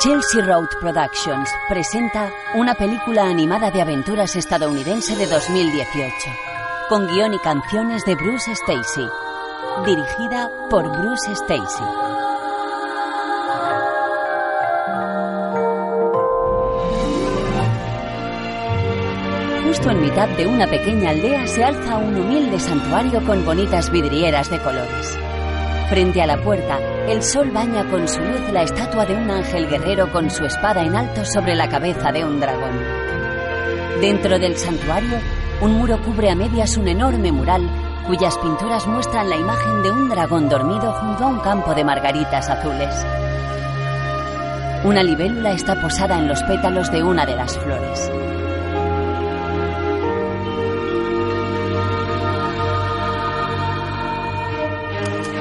Chelsea 0.00 0.40
Road 0.40 0.70
Productions 0.80 1.50
presenta 1.68 2.32
una 2.54 2.74
película 2.74 3.28
animada 3.28 3.70
de 3.70 3.82
aventuras 3.82 4.34
estadounidense 4.34 5.14
de 5.14 5.26
2018, 5.26 6.14
con 6.88 7.06
guion 7.06 7.34
y 7.34 7.38
canciones 7.40 8.02
de 8.06 8.14
Bruce 8.14 8.50
Stacy, 8.50 9.06
dirigida 9.84 10.50
por 10.70 10.88
Bruce 10.88 11.30
Stacy. 11.32 11.84
Justo 19.66 19.90
en 19.90 20.00
mitad 20.00 20.28
de 20.30 20.46
una 20.46 20.66
pequeña 20.66 21.10
aldea 21.10 21.46
se 21.46 21.62
alza 21.62 21.98
un 21.98 22.16
humilde 22.16 22.58
santuario 22.58 23.22
con 23.26 23.44
bonitas 23.44 23.90
vidrieras 23.90 24.48
de 24.48 24.60
colores. 24.60 25.18
Frente 25.90 26.22
a 26.22 26.26
la 26.26 26.42
puerta, 26.42 26.78
el 27.10 27.24
sol 27.24 27.50
baña 27.50 27.84
con 27.90 28.06
su 28.06 28.20
luz 28.20 28.52
la 28.52 28.62
estatua 28.62 29.04
de 29.04 29.14
un 29.16 29.28
ángel 29.28 29.68
guerrero 29.68 30.12
con 30.12 30.30
su 30.30 30.44
espada 30.44 30.84
en 30.84 30.94
alto 30.94 31.24
sobre 31.24 31.56
la 31.56 31.68
cabeza 31.68 32.12
de 32.12 32.24
un 32.24 32.38
dragón. 32.38 32.78
Dentro 34.00 34.38
del 34.38 34.56
santuario, 34.56 35.18
un 35.60 35.72
muro 35.72 36.00
cubre 36.02 36.30
a 36.30 36.36
medias 36.36 36.76
un 36.76 36.86
enorme 36.86 37.32
mural 37.32 37.68
cuyas 38.06 38.38
pinturas 38.38 38.86
muestran 38.86 39.28
la 39.28 39.36
imagen 39.36 39.82
de 39.82 39.90
un 39.90 40.08
dragón 40.08 40.48
dormido 40.48 40.92
junto 40.92 41.24
a 41.24 41.26
un 41.26 41.40
campo 41.40 41.74
de 41.74 41.84
margaritas 41.84 42.48
azules. 42.48 42.94
Una 44.84 45.02
libélula 45.02 45.50
está 45.50 45.80
posada 45.80 46.16
en 46.16 46.28
los 46.28 46.40
pétalos 46.44 46.92
de 46.92 47.02
una 47.02 47.26
de 47.26 47.34
las 47.34 47.58
flores. 47.58 48.10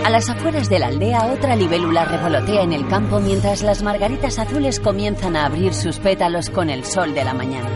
A 0.05 0.09
las 0.09 0.29
afueras 0.29 0.69
de 0.69 0.79
la 0.79 0.87
aldea, 0.87 1.25
otra 1.25 1.55
libélula 1.55 2.05
revolotea 2.05 2.63
en 2.63 2.73
el 2.73 2.87
campo 2.87 3.19
mientras 3.19 3.61
las 3.61 3.83
margaritas 3.83 4.39
azules 4.39 4.79
comienzan 4.79 5.35
a 5.35 5.45
abrir 5.45 5.73
sus 5.73 5.99
pétalos 5.99 6.49
con 6.49 6.69
el 6.69 6.83
sol 6.83 7.13
de 7.13 7.23
la 7.23 7.33
mañana. 7.33 7.69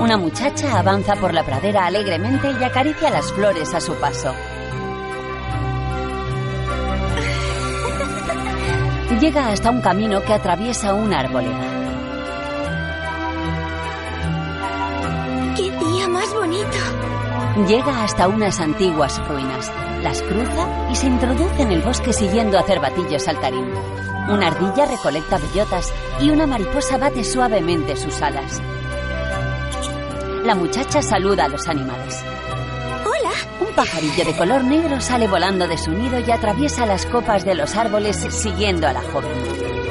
Una 0.00 0.16
muchacha 0.18 0.78
avanza 0.78 1.14
por 1.16 1.32
la 1.32 1.44
pradera 1.44 1.86
alegremente 1.86 2.48
y 2.60 2.64
acaricia 2.64 3.10
las 3.10 3.32
flores 3.32 3.72
a 3.74 3.80
su 3.80 3.94
paso. 3.94 4.34
Llega 9.20 9.48
hasta 9.48 9.70
un 9.70 9.80
camino 9.80 10.22
que 10.22 10.32
atraviesa 10.32 10.92
una 10.92 11.20
arboleda. 11.20 11.70
¡Qué 15.56 15.70
día 15.70 16.08
más 16.08 16.34
bonito! 16.34 16.78
Llega 17.68 18.02
hasta 18.02 18.26
unas 18.26 18.58
antiguas 18.60 19.22
ruinas, 19.28 19.70
las 20.04 20.22
cruza 20.22 20.88
y 20.92 20.94
se 20.94 21.06
introduce 21.06 21.62
en 21.62 21.72
el 21.72 21.80
bosque 21.80 22.12
siguiendo 22.12 22.58
a 22.58 22.62
cervatillo 22.62 23.18
saltarín. 23.18 23.72
Una 24.28 24.48
ardilla 24.48 24.84
recolecta 24.84 25.38
bellotas 25.38 25.92
y 26.20 26.30
una 26.30 26.46
mariposa 26.46 26.98
bate 26.98 27.24
suavemente 27.24 27.96
sus 27.96 28.20
alas. 28.20 28.60
La 30.44 30.54
muchacha 30.54 31.00
saluda 31.00 31.46
a 31.46 31.48
los 31.48 31.66
animales. 31.68 32.22
¡Hola! 33.04 33.66
Un 33.66 33.74
pajarillo 33.74 34.26
de 34.26 34.36
color 34.36 34.62
negro 34.62 35.00
sale 35.00 35.26
volando 35.26 35.66
de 35.66 35.78
su 35.78 35.90
nido 35.90 36.20
y 36.20 36.30
atraviesa 36.30 36.84
las 36.84 37.06
copas 37.06 37.46
de 37.46 37.54
los 37.54 37.74
árboles 37.74 38.16
siguiendo 38.28 38.86
a 38.86 38.92
la 38.92 39.02
joven. 39.02 39.32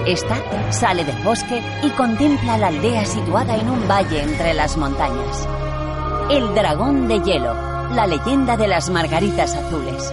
Esta 0.06 0.72
sale 0.72 1.06
del 1.06 1.18
bosque 1.24 1.60
y 1.82 1.90
contempla 1.92 2.58
la 2.60 2.68
aldea 2.68 3.04
situada 3.06 3.56
en 3.56 3.68
un 3.68 3.88
valle 3.88 4.22
entre 4.22 4.54
las 4.54 4.78
montañas. 4.78 5.48
El 6.30 6.54
dragón 6.54 7.08
de 7.08 7.20
hielo, 7.22 7.56
la 7.96 8.08
leyenda 8.08 8.58
de 8.58 8.68
las 8.68 8.90
margaritas 8.90 9.56
azules. 9.56 10.12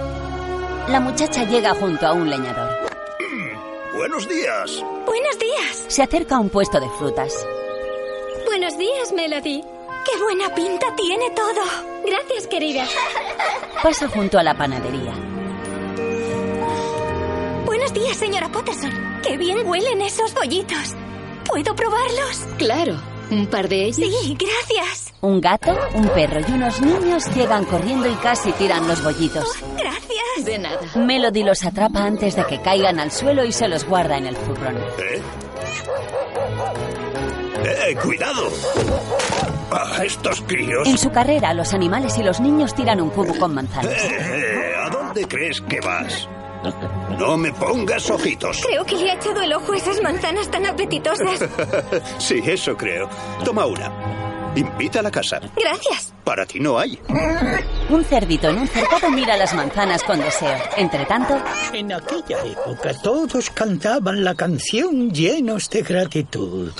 La 0.88 1.00
muchacha 1.00 1.44
llega 1.44 1.74
junto 1.74 2.06
a 2.06 2.12
un 2.12 2.28
leñador. 2.28 2.70
Buenos 3.94 4.28
días. 4.28 4.84
Buenos 5.06 5.38
días. 5.38 5.84
Se 5.88 6.02
acerca 6.02 6.36
a 6.36 6.40
un 6.40 6.50
puesto 6.50 6.78
de 6.78 6.88
frutas. 6.98 7.32
Buenos 8.46 8.76
días, 8.76 9.12
Melody. 9.14 9.62
¡Qué 10.04 10.22
buena 10.22 10.54
pinta 10.54 10.94
tiene 10.94 11.30
todo! 11.30 11.62
Gracias, 12.04 12.46
querida. 12.48 12.84
Pasa 13.82 14.08
junto 14.08 14.38
a 14.38 14.42
la 14.42 14.54
panadería. 14.56 15.12
Buenos 17.64 17.94
días, 17.94 18.16
señora 18.16 18.48
Potterson. 18.50 19.20
¡Qué 19.22 19.38
bien 19.38 19.66
huelen 19.66 20.02
esos 20.02 20.34
bollitos! 20.34 20.94
¿Puedo 21.46 21.74
probarlos? 21.74 22.46
Claro. 22.58 23.09
¿Un 23.30 23.46
par 23.46 23.68
de 23.68 23.84
ellos? 23.84 23.96
Sí, 23.96 24.36
gracias. 24.38 25.14
Un 25.20 25.40
gato, 25.40 25.76
un 25.94 26.08
perro 26.08 26.40
y 26.40 26.52
unos 26.52 26.80
niños 26.80 27.26
llegan 27.34 27.64
corriendo 27.64 28.08
y 28.08 28.14
casi 28.14 28.52
tiran 28.52 28.86
los 28.88 29.02
bollitos. 29.02 29.46
Gracias. 29.78 30.44
De 30.44 30.58
nada. 30.58 30.80
Melody 30.96 31.42
los 31.42 31.64
atrapa 31.64 32.04
antes 32.04 32.34
de 32.34 32.44
que 32.46 32.60
caigan 32.60 32.98
al 32.98 33.10
suelo 33.10 33.44
y 33.44 33.52
se 33.52 33.68
los 33.68 33.84
guarda 33.84 34.16
en 34.16 34.26
el 34.26 34.36
zurrón. 34.36 34.76
¿Eh? 34.98 35.22
¡Eh, 37.64 37.96
cuidado! 38.02 38.48
¡Ah, 39.70 40.02
estos 40.04 40.40
críos! 40.42 40.88
En 40.88 40.96
su 40.96 41.10
carrera, 41.10 41.52
los 41.52 41.74
animales 41.74 42.16
y 42.18 42.22
los 42.22 42.40
niños 42.40 42.74
tiran 42.74 43.00
un 43.00 43.10
cubo 43.10 43.36
con 43.38 43.54
manzanas. 43.54 43.92
Eh, 43.92 44.16
eh, 44.18 44.72
¿A 44.82 44.88
dónde 44.88 45.26
crees 45.28 45.60
que 45.60 45.80
vas? 45.80 46.26
No 47.18 47.36
me 47.36 47.52
pongas 47.52 48.10
ojitos. 48.10 48.60
Creo 48.66 48.84
que 48.84 48.96
le 48.96 49.10
ha 49.10 49.14
echado 49.14 49.40
el 49.42 49.52
ojo 49.52 49.72
a 49.72 49.76
esas 49.76 50.00
manzanas 50.02 50.50
tan 50.50 50.66
apetitosas. 50.66 51.40
Sí, 52.18 52.40
eso 52.44 52.76
creo. 52.76 53.08
Toma 53.44 53.66
una. 53.66 53.90
Invita 54.56 55.00
a 55.00 55.02
la 55.02 55.10
casa. 55.10 55.40
Gracias. 55.56 56.12
Para 56.24 56.44
ti 56.44 56.58
no 56.60 56.78
hay. 56.78 56.98
Un 57.88 58.04
cerdito 58.04 58.48
en 58.48 58.58
un 58.58 58.66
cercado 58.68 59.10
mira 59.10 59.36
las 59.36 59.54
manzanas 59.54 60.02
con 60.02 60.18
deseo. 60.20 60.56
Entre 60.76 61.04
tanto, 61.06 61.38
En 61.72 61.92
aquella 61.92 62.44
época 62.44 62.92
todos 63.02 63.50
cantaban 63.50 64.24
la 64.24 64.34
canción 64.34 65.10
llenos 65.10 65.70
de 65.70 65.82
gratitud. 65.82 66.72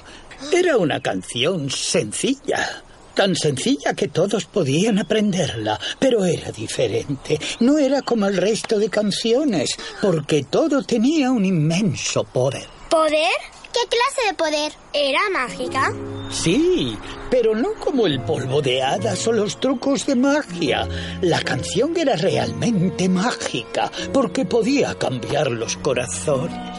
Era 0.52 0.76
una 0.78 1.00
canción 1.00 1.70
sencilla, 1.70 2.82
tan 3.15 3.34
sencilla 3.37 3.94
que 3.94 4.09
todos 4.09 4.47
podían 4.47 4.98
aprenderla, 4.98 5.78
pero 5.98 6.25
era 6.25 6.50
diferente. 6.50 7.38
No 7.60 7.78
era 7.78 8.03
como 8.03 8.26
el 8.26 8.37
resto 8.37 8.78
de 8.78 8.88
canciones, 8.91 9.76
porque 10.00 10.44
todo 10.44 10.82
tenía 10.82 11.31
un 11.31 11.44
inmenso 11.44 12.25
poder. 12.25 12.66
¿Poder? 12.88 13.31
¿Qué 13.72 13.81
clase 13.88 14.28
de 14.28 14.34
poder? 14.34 14.72
¿Era 14.93 15.21
mágica? 15.32 15.94
Sí, 16.31 16.98
pero 17.31 17.54
no 17.54 17.75
como 17.75 18.06
el 18.06 18.21
polvo 18.22 18.60
de 18.60 18.82
hadas 18.82 19.27
o 19.28 19.32
los 19.32 19.60
trucos 19.60 20.06
de 20.06 20.16
magia. 20.16 20.88
La 21.21 21.41
canción 21.42 21.97
era 21.97 22.16
realmente 22.16 23.09
mágica, 23.09 23.91
porque 24.12 24.44
podía 24.44 24.97
cambiar 24.97 25.53
los 25.53 25.77
corazones. 25.77 26.78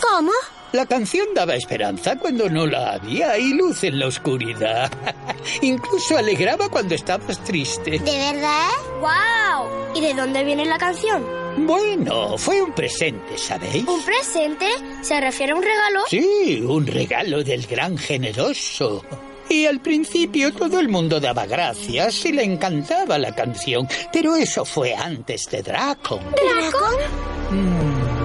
¿Cómo? 0.00 0.32
La 0.74 0.86
canción 0.86 1.28
daba 1.36 1.54
esperanza 1.54 2.18
cuando 2.18 2.50
no 2.50 2.66
la 2.66 2.94
había 2.94 3.38
y 3.38 3.52
luz 3.54 3.84
en 3.84 3.96
la 4.00 4.08
oscuridad. 4.08 4.90
Incluso 5.62 6.18
alegraba 6.18 6.68
cuando 6.68 6.96
estabas 6.96 7.38
triste. 7.44 7.92
¿De 7.92 8.32
verdad? 8.32 8.70
¡Wow! 9.00 9.68
¿Y 9.94 10.00
de 10.00 10.14
dónde 10.14 10.42
viene 10.42 10.64
la 10.64 10.76
canción? 10.76 11.24
Bueno, 11.58 12.36
fue 12.36 12.60
un 12.60 12.72
presente, 12.72 13.38
¿sabéis? 13.38 13.86
¿Un 13.86 14.04
presente? 14.04 14.66
¿Se 15.02 15.20
refiere 15.20 15.52
a 15.52 15.54
un 15.54 15.62
regalo? 15.62 16.00
Sí, 16.08 16.60
un 16.66 16.88
regalo 16.88 17.44
del 17.44 17.68
gran 17.68 17.96
generoso. 17.96 19.04
Y 19.48 19.66
al 19.66 19.78
principio 19.78 20.52
todo 20.52 20.80
el 20.80 20.88
mundo 20.88 21.20
daba 21.20 21.46
gracias 21.46 22.24
y 22.24 22.32
le 22.32 22.42
encantaba 22.42 23.16
la 23.16 23.32
canción, 23.32 23.86
pero 24.12 24.34
eso 24.34 24.64
fue 24.64 24.92
antes 24.92 25.48
de 25.48 25.62
Draco. 25.62 26.18
¿Dracon? 26.18 26.96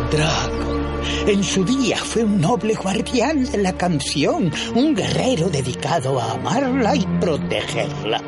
Draco. 0.10 0.79
En 1.28 1.44
su 1.44 1.64
día 1.64 1.98
fue 1.98 2.24
un 2.24 2.42
noble 2.42 2.74
guardián 2.74 3.44
de 3.44 3.58
la 3.60 3.74
canción, 3.74 4.52
un 4.74 4.96
guerrero 4.96 5.50
dedicado 5.50 6.20
a 6.20 6.32
amarla 6.32 6.96
y 6.96 7.06
protegerla. 7.20 8.22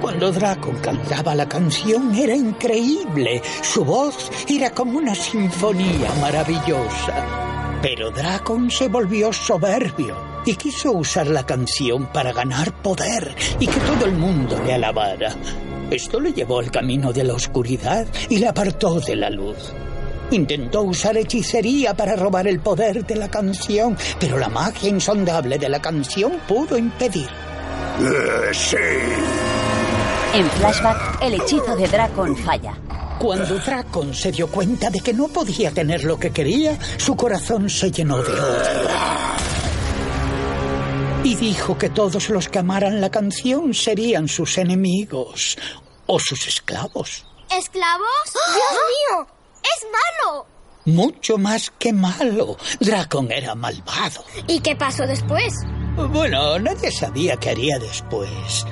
Cuando 0.00 0.30
Draco 0.30 0.72
cantaba 0.80 1.34
la 1.34 1.48
canción 1.48 2.14
era 2.14 2.34
increíble. 2.34 3.42
Su 3.62 3.84
voz 3.84 4.30
era 4.48 4.70
como 4.70 4.98
una 4.98 5.14
sinfonía 5.14 6.12
maravillosa. 6.20 7.78
Pero 7.82 8.10
Dracon 8.10 8.70
se 8.70 8.88
volvió 8.88 9.32
soberbio 9.32 10.16
y 10.44 10.54
quiso 10.54 10.92
usar 10.92 11.28
la 11.28 11.46
canción 11.46 12.06
para 12.12 12.32
ganar 12.32 12.82
poder 12.82 13.34
y 13.58 13.66
que 13.66 13.80
todo 13.80 14.06
el 14.06 14.12
mundo 14.12 14.60
le 14.64 14.74
alabara. 14.74 15.34
Esto 15.90 16.20
le 16.20 16.32
llevó 16.32 16.58
al 16.58 16.70
camino 16.70 17.12
de 17.12 17.24
la 17.24 17.34
oscuridad 17.34 18.06
y 18.28 18.38
le 18.38 18.48
apartó 18.48 19.00
de 19.00 19.16
la 19.16 19.30
luz. 19.30 19.72
Intentó 20.30 20.82
usar 20.82 21.16
hechicería 21.16 21.94
para 21.94 22.14
robar 22.14 22.46
el 22.46 22.60
poder 22.60 23.06
de 23.06 23.16
la 23.16 23.30
canción, 23.30 23.96
pero 24.20 24.36
la 24.38 24.48
magia 24.48 24.90
insondable 24.90 25.58
de 25.58 25.68
la 25.70 25.80
canción 25.80 26.40
pudo 26.46 26.76
impedir. 26.76 27.28
Eh, 28.00 28.52
sí. 28.52 28.76
en 30.34 30.50
flashback, 30.50 31.22
el 31.22 31.34
hechizo 31.34 31.74
de 31.74 31.88
Dracon 31.88 32.36
falla. 32.36 32.74
Cuando 33.18 33.58
Dracon 33.58 34.14
se 34.14 34.30
dio 34.30 34.48
cuenta 34.48 34.90
de 34.90 35.00
que 35.00 35.12
no 35.12 35.28
podía 35.28 35.72
tener 35.72 36.04
lo 36.04 36.18
que 36.18 36.30
quería, 36.30 36.78
su 36.98 37.16
corazón 37.16 37.68
se 37.68 37.90
llenó 37.90 38.18
de 38.22 38.32
odio. 38.32 38.88
Y 41.24 41.34
dijo 41.34 41.76
que 41.76 41.88
todos 41.88 42.28
los 42.28 42.48
que 42.48 42.60
amaran 42.60 43.00
la 43.00 43.10
canción 43.10 43.74
serían 43.74 44.28
sus 44.28 44.58
enemigos 44.58 45.58
o 46.06 46.20
sus 46.20 46.46
esclavos. 46.46 47.24
¿Esclavos? 47.50 48.06
¡Dios 48.32 49.26
mío! 49.26 49.37
¡Es 49.62 49.86
malo! 49.90 50.46
mucho 50.88 51.38
más 51.38 51.70
que 51.78 51.92
malo. 51.92 52.56
Dracon 52.80 53.30
era 53.30 53.54
malvado. 53.54 54.24
¿Y 54.46 54.60
qué 54.60 54.74
pasó 54.74 55.06
después? 55.06 55.54
Bueno, 56.12 56.58
nadie 56.58 56.90
sabía 56.90 57.36
qué 57.36 57.50
haría 57.50 57.78
después. 57.78 58.64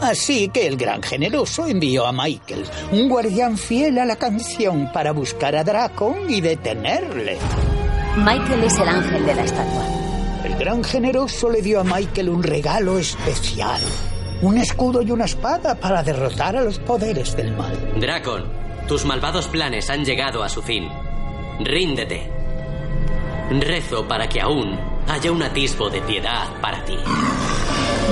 Así 0.00 0.48
que 0.48 0.66
el 0.66 0.76
gran 0.76 1.02
generoso 1.02 1.66
envió 1.66 2.06
a 2.06 2.12
Michael, 2.12 2.66
un 2.92 3.08
guardián 3.08 3.56
fiel 3.56 3.98
a 3.98 4.04
la 4.04 4.16
canción, 4.16 4.92
para 4.92 5.12
buscar 5.12 5.56
a 5.56 5.64
Dracon 5.64 6.28
y 6.28 6.42
detenerle. 6.42 7.38
Michael 8.16 8.64
es 8.64 8.76
el 8.78 8.88
ángel 8.88 9.24
de 9.24 9.34
la 9.34 9.42
estatua. 9.42 9.84
El 10.44 10.56
gran 10.56 10.84
generoso 10.84 11.50
le 11.50 11.62
dio 11.62 11.80
a 11.80 11.84
Michael 11.84 12.28
un 12.28 12.42
regalo 12.42 12.98
especial. 12.98 13.80
Un 14.42 14.58
escudo 14.58 15.00
y 15.00 15.10
una 15.10 15.24
espada 15.24 15.74
para 15.74 16.02
derrotar 16.02 16.56
a 16.56 16.62
los 16.62 16.78
poderes 16.78 17.34
del 17.34 17.56
mal. 17.56 17.74
Dracon, 17.98 18.44
tus 18.86 19.04
malvados 19.04 19.48
planes 19.48 19.90
han 19.90 20.04
llegado 20.04 20.42
a 20.42 20.48
su 20.48 20.62
fin. 20.62 20.88
Ríndete. 21.60 22.30
Rezo 23.50 24.06
para 24.06 24.28
que 24.28 24.40
aún 24.40 24.78
haya 25.08 25.30
un 25.30 25.42
atisbo 25.42 25.88
de 25.90 26.00
piedad 26.02 26.48
para 26.60 26.84
ti. 26.84 26.96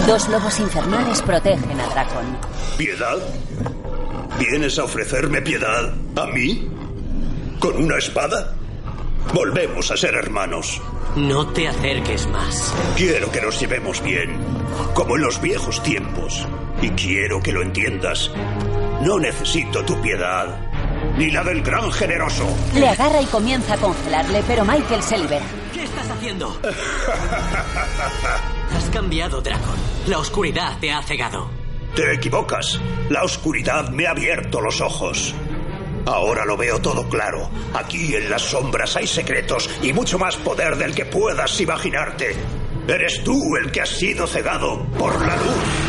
Dos 0.06 0.28
lobos 0.28 0.58
infernales 0.60 1.22
protegen 1.22 1.80
a 1.80 1.88
Dracon. 1.88 2.36
¿Piedad? 2.76 3.18
¿Vienes 4.38 4.78
a 4.78 4.84
ofrecerme 4.84 5.42
piedad 5.42 5.94
a 6.16 6.26
mí? 6.26 6.68
¿Con 7.60 7.82
una 7.82 7.98
espada? 7.98 8.54
Volvemos 9.32 9.90
a 9.90 9.96
ser 9.96 10.14
hermanos. 10.14 10.80
No 11.16 11.46
te 11.52 11.68
acerques 11.68 12.26
más. 12.26 12.74
Quiero 12.96 13.30
que 13.30 13.40
nos 13.40 13.60
llevemos 13.60 14.02
bien, 14.02 14.36
como 14.94 15.16
en 15.16 15.22
los 15.22 15.40
viejos 15.40 15.82
tiempos. 15.82 16.46
Y 16.82 16.90
quiero 16.90 17.40
que 17.40 17.52
lo 17.52 17.62
entiendas. 17.62 18.30
No 19.02 19.18
necesito 19.18 19.84
tu 19.84 20.00
piedad, 20.00 20.46
ni 21.18 21.30
la 21.30 21.44
del 21.44 21.62
gran 21.62 21.90
generoso. 21.92 22.46
Le 22.74 22.88
agarra 22.88 23.20
y 23.20 23.26
comienza 23.26 23.74
a 23.74 23.76
congelarle, 23.76 24.42
pero 24.46 24.64
Michael 24.64 25.02
se 25.02 25.18
libera. 25.18 25.44
¿Qué 25.72 25.84
estás 25.84 26.10
haciendo? 26.10 26.58
Has 28.74 28.90
cambiado, 28.90 29.40
Dracon. 29.40 29.74
La 30.06 30.18
oscuridad 30.18 30.78
te 30.80 30.90
ha 30.90 31.02
cegado. 31.02 31.48
Te 31.94 32.14
equivocas. 32.14 32.80
La 33.10 33.22
oscuridad 33.22 33.90
me 33.90 34.06
ha 34.06 34.10
abierto 34.10 34.60
los 34.60 34.80
ojos. 34.80 35.34
Ahora 36.06 36.44
lo 36.44 36.56
veo 36.56 36.80
todo 36.80 37.08
claro. 37.08 37.48
Aquí 37.72 38.14
en 38.14 38.30
las 38.30 38.42
sombras 38.42 38.96
hay 38.96 39.06
secretos 39.06 39.70
y 39.82 39.92
mucho 39.92 40.18
más 40.18 40.36
poder 40.36 40.76
del 40.76 40.94
que 40.94 41.04
puedas 41.04 41.60
imaginarte. 41.60 42.34
Eres 42.88 43.22
tú 43.24 43.56
el 43.56 43.70
que 43.70 43.80
has 43.80 43.88
sido 43.90 44.26
cegado 44.26 44.84
por 44.98 45.14
la 45.26 45.36
luz. 45.36 45.83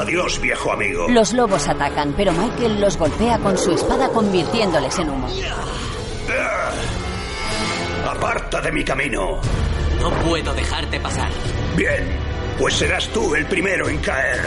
Adiós, 0.00 0.40
viejo 0.40 0.72
amigo. 0.72 1.08
Los 1.10 1.34
lobos 1.34 1.68
atacan, 1.68 2.14
pero 2.16 2.32
Michael 2.32 2.80
los 2.80 2.96
golpea 2.96 3.38
con 3.38 3.58
su 3.58 3.72
espada 3.72 4.08
convirtiéndoles 4.08 4.98
en 4.98 5.10
humo. 5.10 5.28
Aparta 8.08 8.62
de 8.62 8.72
mi 8.72 8.82
camino. 8.82 9.38
No 10.00 10.10
puedo 10.26 10.54
dejarte 10.54 10.98
pasar. 11.00 11.30
Bien, 11.76 12.18
pues 12.58 12.76
serás 12.76 13.08
tú 13.08 13.34
el 13.34 13.44
primero 13.44 13.90
en 13.90 13.98
caer. 13.98 14.40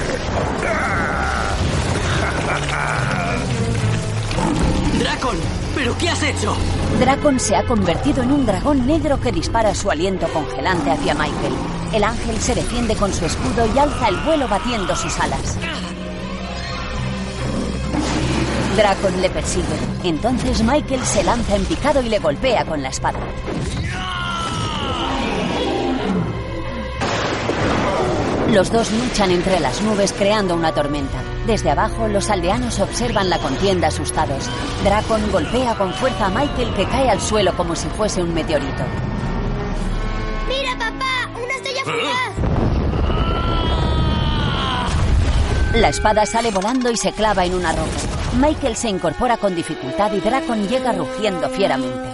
Dracon, 4.99 5.37
¿pero 5.75 5.95
qué 5.99 6.09
has 6.09 6.23
hecho? 6.23 6.55
Dracon 6.99 7.39
se 7.39 7.55
ha 7.55 7.63
convertido 7.63 8.23
en 8.23 8.31
un 8.31 8.45
dragón 8.47 8.87
negro 8.87 9.21
que 9.21 9.31
dispara 9.31 9.75
su 9.75 9.91
aliento 9.91 10.27
congelante 10.29 10.89
hacia 10.89 11.13
Michael. 11.13 11.53
El 11.93 12.03
ángel 12.03 12.39
se 12.41 12.55
defiende 12.55 12.95
con 12.95 13.13
su 13.13 13.23
escudo 13.23 13.67
y 13.73 13.77
alza 13.77 14.07
el 14.07 14.17
vuelo 14.17 14.47
batiendo 14.47 14.95
sus 14.95 15.19
alas. 15.19 15.57
Dracon 18.75 19.21
le 19.21 19.29
persigue. 19.29 19.77
Entonces 20.03 20.63
Michael 20.63 21.05
se 21.05 21.23
lanza 21.23 21.55
en 21.55 21.65
picado 21.65 22.01
y 22.01 22.09
le 22.09 22.17
golpea 22.17 22.65
con 22.65 22.81
la 22.81 22.89
espada. 22.89 23.19
Los 28.51 28.71
dos 28.71 28.91
luchan 28.91 29.29
entre 29.29 29.59
las 29.59 29.81
nubes 29.83 30.13
creando 30.13 30.55
una 30.55 30.71
tormenta. 30.71 31.19
Desde 31.45 31.69
abajo, 31.69 32.07
los 32.07 32.29
aldeanos 32.31 32.79
observan 32.79 33.29
la 33.29 33.37
contienda 33.37 33.89
asustados. 33.89 34.49
Dracon 34.83 35.31
golpea 35.31 35.75
con 35.75 35.93
fuerza 35.93 36.25
a 36.25 36.29
Michael 36.29 36.73
que 36.73 36.85
cae 36.85 37.09
al 37.09 37.21
suelo 37.21 37.55
como 37.55 37.75
si 37.75 37.87
fuese 37.89 38.23
un 38.23 38.33
meteorito. 38.33 38.83
La 45.73 45.89
espada 45.89 46.25
sale 46.25 46.51
volando 46.51 46.89
y 46.91 46.97
se 46.97 47.11
clava 47.11 47.45
en 47.45 47.55
una 47.55 47.71
roca. 47.71 47.91
Michael 48.39 48.75
se 48.75 48.89
incorpora 48.89 49.37
con 49.37 49.55
dificultad 49.55 50.13
y 50.13 50.19
Dracon 50.19 50.67
llega 50.67 50.93
rugiendo 50.93 51.49
fieramente. 51.49 52.09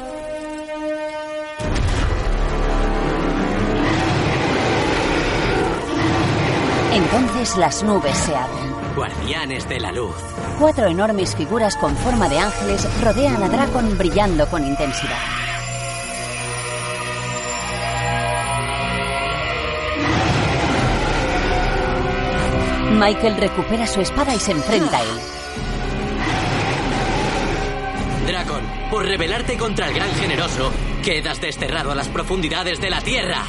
Entonces 6.94 7.58
las 7.58 7.84
nubes 7.84 8.18
se 8.18 8.36
abren. 8.36 8.96
Guardianes 8.96 9.70
de 9.70 9.80
la 9.80 9.92
luz. 9.92 10.16
Cuatro 10.60 10.88
enormes 10.88 11.36
figuras 11.36 11.76
con 11.78 11.96
forma 11.98 12.28
de 12.28 12.40
ángeles 12.40 12.88
rodean 13.04 13.44
a 13.44 13.50
Dracon 13.50 13.98
brillando 13.98 14.48
con 14.48 14.66
intensidad. 14.66 15.49
Michael 23.00 23.38
recupera 23.38 23.88
su 23.88 24.02
espada 24.02 24.36
y 24.36 24.40
se 24.40 24.52
enfrenta 24.52 24.98
a 24.98 25.02
él. 25.02 25.20
Dracon, 28.28 28.62
por 28.92 29.06
rebelarte 29.06 29.58
contra 29.58 29.88
el 29.88 29.94
gran 29.94 30.10
generoso, 30.16 30.74
quedas 31.02 31.40
desterrado 31.40 31.92
a 31.92 31.96
las 31.96 32.10
profundidades 32.10 32.82
de 32.82 32.90
la 32.90 33.00
tierra. 33.00 33.46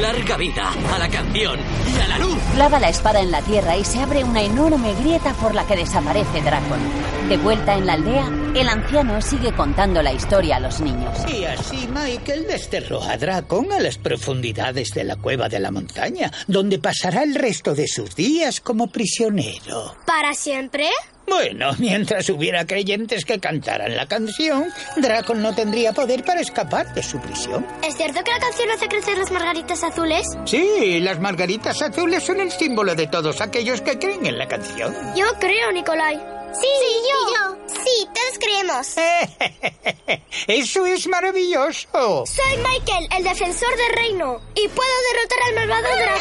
Larga 0.00 0.36
vida 0.36 0.72
a 0.92 0.98
la 0.98 1.08
canción 1.08 1.58
y 1.94 2.00
a 2.00 2.08
la 2.08 2.18
luz. 2.18 2.38
Clava 2.54 2.80
la 2.80 2.88
espada 2.88 3.20
en 3.20 3.30
la 3.30 3.42
tierra 3.42 3.76
y 3.76 3.84
se 3.84 4.00
abre 4.00 4.24
una 4.24 4.42
enorme 4.42 4.94
grieta 4.94 5.32
por 5.34 5.54
la 5.54 5.66
que 5.66 5.76
desaparece 5.76 6.40
Dracon. 6.40 6.80
De 7.28 7.36
vuelta 7.36 7.74
en 7.74 7.86
la 7.86 7.94
aldea, 7.94 8.26
el 8.54 8.68
anciano 8.68 9.20
sigue 9.22 9.52
contando 9.52 10.02
la 10.02 10.12
historia 10.12 10.56
a 10.56 10.60
los 10.60 10.80
niños. 10.80 11.18
Y 11.28 11.44
así 11.44 11.88
Michael 11.88 12.46
desterró 12.46 13.02
a 13.02 13.16
Dracon 13.16 13.72
a 13.72 13.80
las 13.80 13.98
profundidades 13.98 14.90
de 14.90 15.04
la 15.04 15.16
cueva 15.16 15.48
de 15.48 15.60
la 15.60 15.70
montaña, 15.70 16.30
donde 16.46 16.78
pasará 16.78 17.22
el 17.22 17.34
resto 17.34 17.74
de 17.74 17.86
sus 17.86 18.14
días 18.14 18.60
como 18.60 18.88
prisionero. 18.88 19.96
¿Para 20.06 20.34
siempre? 20.34 20.88
Bueno, 21.26 21.72
mientras 21.78 22.28
hubiera 22.30 22.66
creyentes 22.66 23.24
que 23.24 23.40
cantaran 23.40 23.96
la 23.96 24.06
canción, 24.06 24.72
Dracon 24.96 25.42
no 25.42 25.54
tendría 25.54 25.92
poder 25.92 26.24
para 26.24 26.40
escapar 26.40 26.92
de 26.94 27.02
su 27.02 27.18
prisión. 27.20 27.66
¿Es 27.82 27.96
cierto 27.96 28.22
que 28.22 28.30
la 28.30 28.38
canción 28.40 28.70
hace 28.70 28.88
crecer 28.88 29.18
las 29.18 29.30
margaritas 29.30 29.82
azules? 29.82 30.26
Sí, 30.44 31.00
las 31.00 31.18
margaritas 31.20 31.80
azules 31.82 32.22
son 32.22 32.40
el 32.40 32.50
símbolo 32.52 32.94
de 32.94 33.06
todos 33.06 33.40
aquellos 33.40 33.80
que 33.80 33.98
creen 33.98 34.26
en 34.26 34.38
la 34.38 34.46
canción. 34.48 34.94
Yo 35.16 35.26
creo, 35.40 35.72
Nicolai. 35.72 36.16
Sí, 36.54 36.68
yo. 37.10 37.56
Sí, 37.66 38.08
todos 38.14 38.38
creemos. 38.38 38.94
Eso 40.46 40.86
es 40.86 41.06
maravilloso. 41.08 42.24
Soy 42.26 42.56
Michael, 42.58 43.08
el 43.16 43.24
defensor 43.24 43.76
del 43.76 43.92
reino, 43.96 44.40
y 44.54 44.68
puedo 44.68 44.90
derrotar 45.12 45.38
al 45.48 45.54
malvado 45.56 45.96
dragón. 45.96 46.20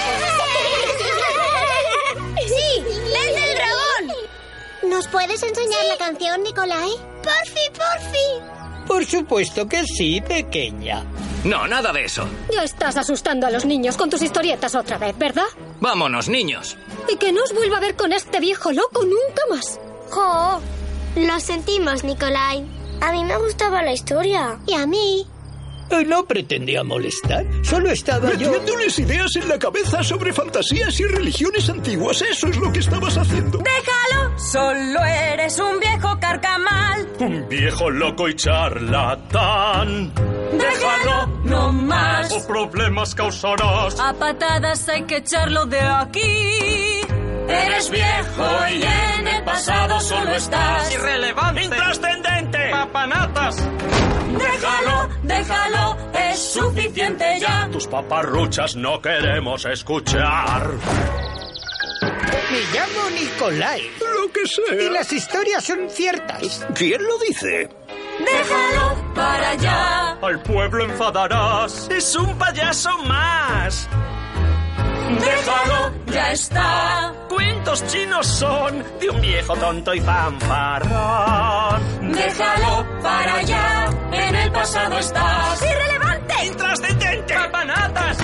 ¡Sí! 2.48 2.84
¡Ven 2.84 3.36
del 3.36 3.56
dragón! 3.56 3.93
¿Nos 4.90 5.08
puedes 5.08 5.42
enseñar 5.44 5.86
la 5.88 5.98
canción, 5.98 6.44
Nicolai? 6.44 6.92
¡Porfi, 7.24 7.70
porfi! 7.72 8.88
Por 8.88 9.06
supuesto 9.06 9.68
que 9.68 9.84
sí, 9.86 10.22
pequeña. 10.22 11.04
No, 11.44 11.68
nada 11.68 11.92
de 11.92 12.06
eso. 12.06 12.26
Ya 12.52 12.64
estás 12.64 12.98
asustando 12.98 13.48
a 13.48 13.52
los 13.52 13.66
niños 13.66 13.98
con 13.98 14.10
tus 14.10 14.22
historietas 14.22 14.76
otra 14.76 14.98
vez, 14.98 15.18
¿verdad? 15.18 15.46
Vámonos, 15.80 16.30
niños. 16.30 16.78
Y 17.10 17.18
que 17.18 17.32
no 17.32 17.44
os 17.44 17.54
vuelva 17.54 17.78
a 17.78 17.82
ver 17.82 17.96
con 17.96 18.14
este 18.14 18.40
viejo 18.40 18.72
loco 18.72 19.04
nunca 19.04 19.44
más. 19.50 19.80
¡Jo! 20.10 20.62
Lo 21.16 21.40
sentimos, 21.40 22.04
Nicolai. 22.04 22.66
A 23.02 23.12
mí 23.12 23.24
me 23.26 23.38
gustaba 23.38 23.84
la 23.84 23.94
historia. 23.94 24.60
Y 24.66 24.74
a 24.74 24.86
mí. 24.86 25.28
Eh, 26.00 26.06
No 26.06 26.26
pretendía 26.26 26.84
molestar, 26.84 27.46
solo 27.64 27.90
estaba 27.92 28.34
yo... 28.34 28.52
Metiéndoles 28.52 29.00
ideas 29.00 29.36
en 29.36 29.48
la 29.48 29.58
cabeza 29.60 30.04
sobre 30.04 30.34
fantasías 30.34 31.00
y 31.00 31.04
religiones 31.06 31.70
antiguas. 31.70 32.22
Eso 32.22 32.48
es 32.48 32.58
lo 32.58 32.72
que 32.72 32.80
estabas 32.80 33.18
haciendo. 33.18 33.60
Déjalo, 33.60 34.38
solo 34.40 35.04
eres 35.06 35.60
un 35.60 35.80
viejo 35.80 36.20
carcamal. 36.20 37.08
Un 37.20 37.48
viejo 37.50 37.90
loco 37.90 38.28
y 38.28 38.36
charlatán. 38.36 40.12
Déjalo, 40.58 41.28
no 41.46 41.72
más. 41.72 42.32
O 42.32 42.48
problemas 42.48 43.16
causarás. 43.16 44.00
A 44.00 44.14
patadas 44.14 44.88
hay 44.90 45.04
que 45.04 45.18
echarlo 45.18 45.66
de 45.66 45.80
aquí. 45.80 47.02
Eres 47.48 47.90
viejo 47.90 48.68
y 48.72 48.84
en 48.84 49.28
el 49.28 49.44
pasado 49.44 50.00
solo 50.00 50.32
estás. 50.32 50.94
Irrelevante. 50.94 51.64
Intrascendente. 51.66 52.70
Papanatas. 52.72 53.56
Déjalo, 54.38 55.10
déjalo, 55.24 55.98
es 56.14 56.40
suficiente 56.54 57.40
ya. 57.40 57.68
Tus 57.72 57.88
paparruchas 57.88 58.76
no 58.76 59.02
queremos 59.02 59.66
escuchar. 59.66 60.70
Me 62.52 62.60
llamo 62.74 63.10
Nicolai. 63.20 63.82
Lo 64.00 64.32
que 64.32 64.42
Y 64.44 64.48
sea. 64.48 64.92
las 64.92 65.12
historias 65.14 65.64
son 65.64 65.90
ciertas. 65.90 66.66
¿Quién 66.76 67.04
lo 67.04 67.18
dice? 67.20 67.70
Déjalo 68.20 69.14
para 69.16 69.50
allá. 69.52 70.18
Al 70.22 70.40
pueblo 70.42 70.84
enfadarás. 70.86 71.88
Es 71.90 72.16
un 72.16 72.38
payaso 72.38 72.96
más. 73.06 73.88
Déjalo, 75.20 75.92
ya 76.08 76.32
está. 76.32 77.14
Cuentos 77.30 77.86
chinos 77.88 78.26
son 78.28 78.84
de 79.00 79.10
un 79.10 79.22
viejo 79.22 79.56
tonto 79.56 79.94
y 79.94 80.00
fanfarrón. 80.02 81.82
Déjalo 82.14 82.86
para 83.02 83.36
allá. 83.36 83.90
En 84.28 84.36
el 84.36 84.52
pasado 84.52 84.98
estás. 85.00 85.62
¡Irrelevante! 85.62 86.46
¡Intrascendente! 86.46 87.34
¡Papanatas! 87.34 88.18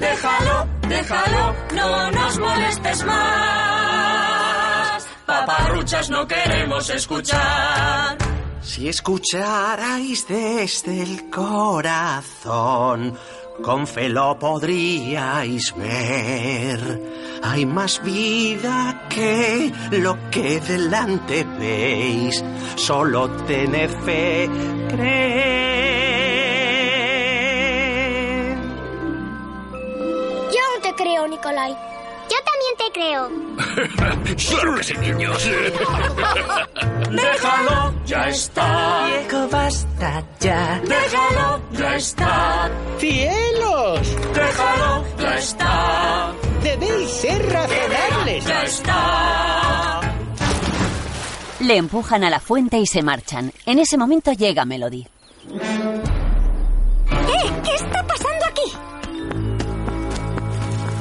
Déjalo, 0.00 0.66
déjalo, 0.88 1.54
no 1.74 2.10
nos 2.10 2.38
molestes 2.38 3.04
más. 3.04 5.06
Paparruchas 5.26 6.10
no 6.10 6.26
queremos 6.26 6.90
escuchar. 6.90 8.16
Si 8.62 8.88
escucharais 8.88 10.26
desde 10.26 11.02
el 11.02 11.30
corazón, 11.30 13.16
con 13.62 13.86
fe 13.86 14.08
lo 14.08 14.38
podríais 14.38 15.74
ver. 15.76 17.33
Hay 17.46 17.66
más 17.66 18.02
vida 18.02 19.02
que 19.10 19.70
lo 19.90 20.16
que 20.30 20.60
delante 20.60 21.44
veis. 21.58 22.42
Solo 22.76 23.28
tened 23.46 23.90
fe, 24.04 24.48
creed. 24.88 25.74
Yo 30.52 30.60
aún 30.72 30.82
te 30.82 30.94
creo, 30.94 31.28
Nicolai. 31.28 31.76
Yo 32.30 32.36
también 32.50 32.74
te 32.78 32.90
creo. 32.94 33.28
claro 34.48 34.76
que 34.76 34.84
sí, 34.84 34.94
niños. 34.96 35.44
Déjalo, 37.10 37.94
ya 38.06 38.28
está. 38.28 39.06
Viejo, 39.06 39.48
basta 39.48 40.24
ya. 40.40 40.80
Déjalo, 40.82 41.60
ya 41.72 41.96
está. 41.96 42.70
¡Cielos! 42.98 44.16
Déjalo, 44.32 45.04
ya 45.18 45.36
está. 45.36 46.32
Debéis 46.64 47.10
ser 47.10 47.52
razonables. 47.52 48.44
Ya 48.44 48.62
está. 48.64 50.00
Le 51.60 51.76
empujan 51.76 52.24
a 52.24 52.30
la 52.30 52.40
fuente 52.40 52.78
y 52.78 52.86
se 52.86 53.02
marchan. 53.02 53.52
En 53.66 53.78
ese 53.78 53.96
momento 53.96 54.32
llega 54.32 54.64
Melody. 54.64 55.06
¿Eh? 55.52 57.50
¿Qué 57.64 57.74
está 57.74 58.02
pasando 58.06 58.44
aquí? 58.46 58.72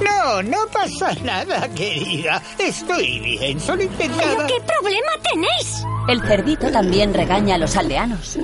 No, 0.03 0.43
no 0.43 0.57
pasa 0.71 1.13
nada, 1.23 1.67
querida. 1.73 2.41
Estoy 2.59 3.19
bien, 3.19 3.59
solo 3.59 3.83
intentaba... 3.83 4.21
¿Pero 4.35 4.47
qué 4.47 4.61
problema 4.61 5.11
tenéis? 5.31 5.83
El 6.07 6.21
cerdito 6.21 6.71
también 6.71 7.13
regaña 7.13 7.55
a 7.55 7.57
los 7.57 7.75
aldeanos. 7.77 8.37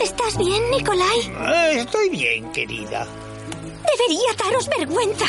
¿Estás 0.00 0.36
bien, 0.38 0.62
Nicolai? 0.70 1.32
Ah, 1.38 1.70
Estoy 1.70 2.08
bien, 2.08 2.50
querida. 2.52 3.06
Debería 3.96 4.32
daros 4.38 4.68
vergüenza. 4.68 5.26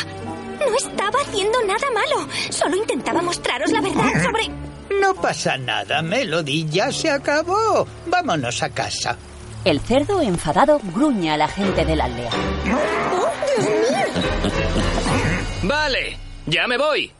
No 0.59 0.75
estaba 0.75 1.19
haciendo 1.21 1.61
nada 1.65 1.87
malo. 1.93 2.27
Solo 2.49 2.75
intentaba 2.75 3.21
mostraros 3.21 3.71
la 3.71 3.81
verdad 3.81 4.23
sobre... 4.23 4.49
No 4.99 5.13
pasa 5.15 5.57
nada, 5.57 6.01
Melody, 6.01 6.67
ya 6.69 6.91
se 6.91 7.09
acabó. 7.09 7.87
Vámonos 8.07 8.61
a 8.63 8.69
casa. 8.69 9.17
El 9.63 9.79
cerdo 9.81 10.21
enfadado 10.21 10.79
gruña 10.93 11.33
a 11.35 11.37
la 11.37 11.47
gente 11.47 11.85
de 11.85 11.95
la 11.95 12.05
aldea. 12.05 12.31
¡Oh, 13.13 13.29
Dios 13.45 13.69
mío! 13.69 14.49
Vale, 15.63 16.17
ya 16.45 16.67
me 16.67 16.77
voy. 16.77 17.11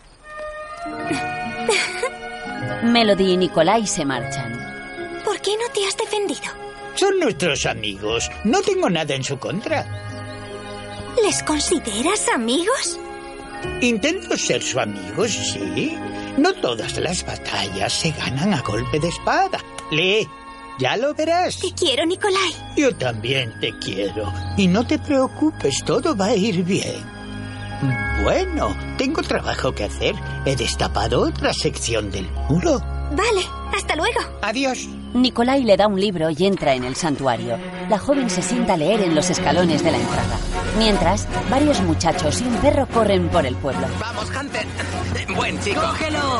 Melody 2.84 3.34
y 3.34 3.38
Nicolai 3.38 3.86
se 3.86 4.06
marchan. 4.06 4.58
¿Por 5.24 5.40
qué 5.42 5.52
no 5.58 5.70
te 5.74 5.86
has 5.86 5.98
defendido? 5.98 6.52
Son 6.96 7.20
nuestros 7.20 7.66
amigos. 7.66 8.30
No 8.44 8.62
tengo 8.62 8.90
nada 8.90 9.14
en 9.16 9.24
su 9.24 9.38
contra. 9.38 9.86
¿Les 11.24 11.44
consideras 11.44 12.28
amigos? 12.30 13.00
Intento 13.82 14.38
ser 14.38 14.62
su 14.62 14.80
amigo, 14.80 15.28
sí. 15.28 15.96
No 16.38 16.54
todas 16.54 16.98
las 16.98 17.26
batallas 17.26 17.94
se 17.94 18.12
ganan 18.12 18.54
a 18.54 18.62
golpe 18.62 19.00
de 19.00 19.08
espada. 19.08 19.60
Lee, 19.92 20.28
ya 20.80 20.96
lo 20.98 21.14
verás. 21.14 21.60
Te 21.60 21.74
quiero, 21.74 22.06
Nicolai. 22.06 22.54
Yo 22.78 22.96
también 22.96 23.54
te 23.60 23.78
quiero. 23.80 24.32
Y 24.58 24.68
no 24.68 24.86
te 24.86 25.00
preocupes, 25.00 25.84
todo 25.86 26.16
va 26.16 26.28
a 26.28 26.36
ir 26.36 26.64
bien. 26.64 27.04
Bueno, 28.24 28.76
tengo 28.98 29.22
trabajo 29.22 29.74
que 29.74 29.86
hacer. 29.86 30.16
He 30.46 30.56
destapado 30.56 31.22
otra 31.22 31.54
sección 31.54 32.12
del 32.12 32.30
muro. 32.50 32.80
Vale, 33.12 33.42
hasta 33.76 33.96
luego. 33.96 34.20
Adiós. 34.42 34.88
Nicolai 35.14 35.64
le 35.64 35.78
da 35.78 35.88
un 35.88 36.00
libro 36.00 36.30
y 36.30 36.46
entra 36.46 36.74
en 36.76 36.84
el 36.84 36.96
santuario. 36.96 37.58
La 37.90 37.98
joven 37.98 38.30
se 38.30 38.42
sienta 38.42 38.74
a 38.74 38.78
leer 38.78 39.02
en 39.02 39.16
los 39.16 39.30
escalones 39.30 39.84
de 39.84 39.92
la 39.92 39.98
entrada. 39.98 40.38
Mientras, 40.78 41.28
varios 41.50 41.82
muchachos 41.82 42.42
y 42.42 42.46
un 42.46 42.56
perro 42.58 42.88
corren 42.88 43.28
por 43.30 43.46
el 43.46 43.56
pueblo. 43.56 43.88
Vamos, 44.00 44.30
Hunter. 44.30 44.66
Buen 45.36 45.60
chico. 45.60 45.82
¡Cógelo! 45.82 46.40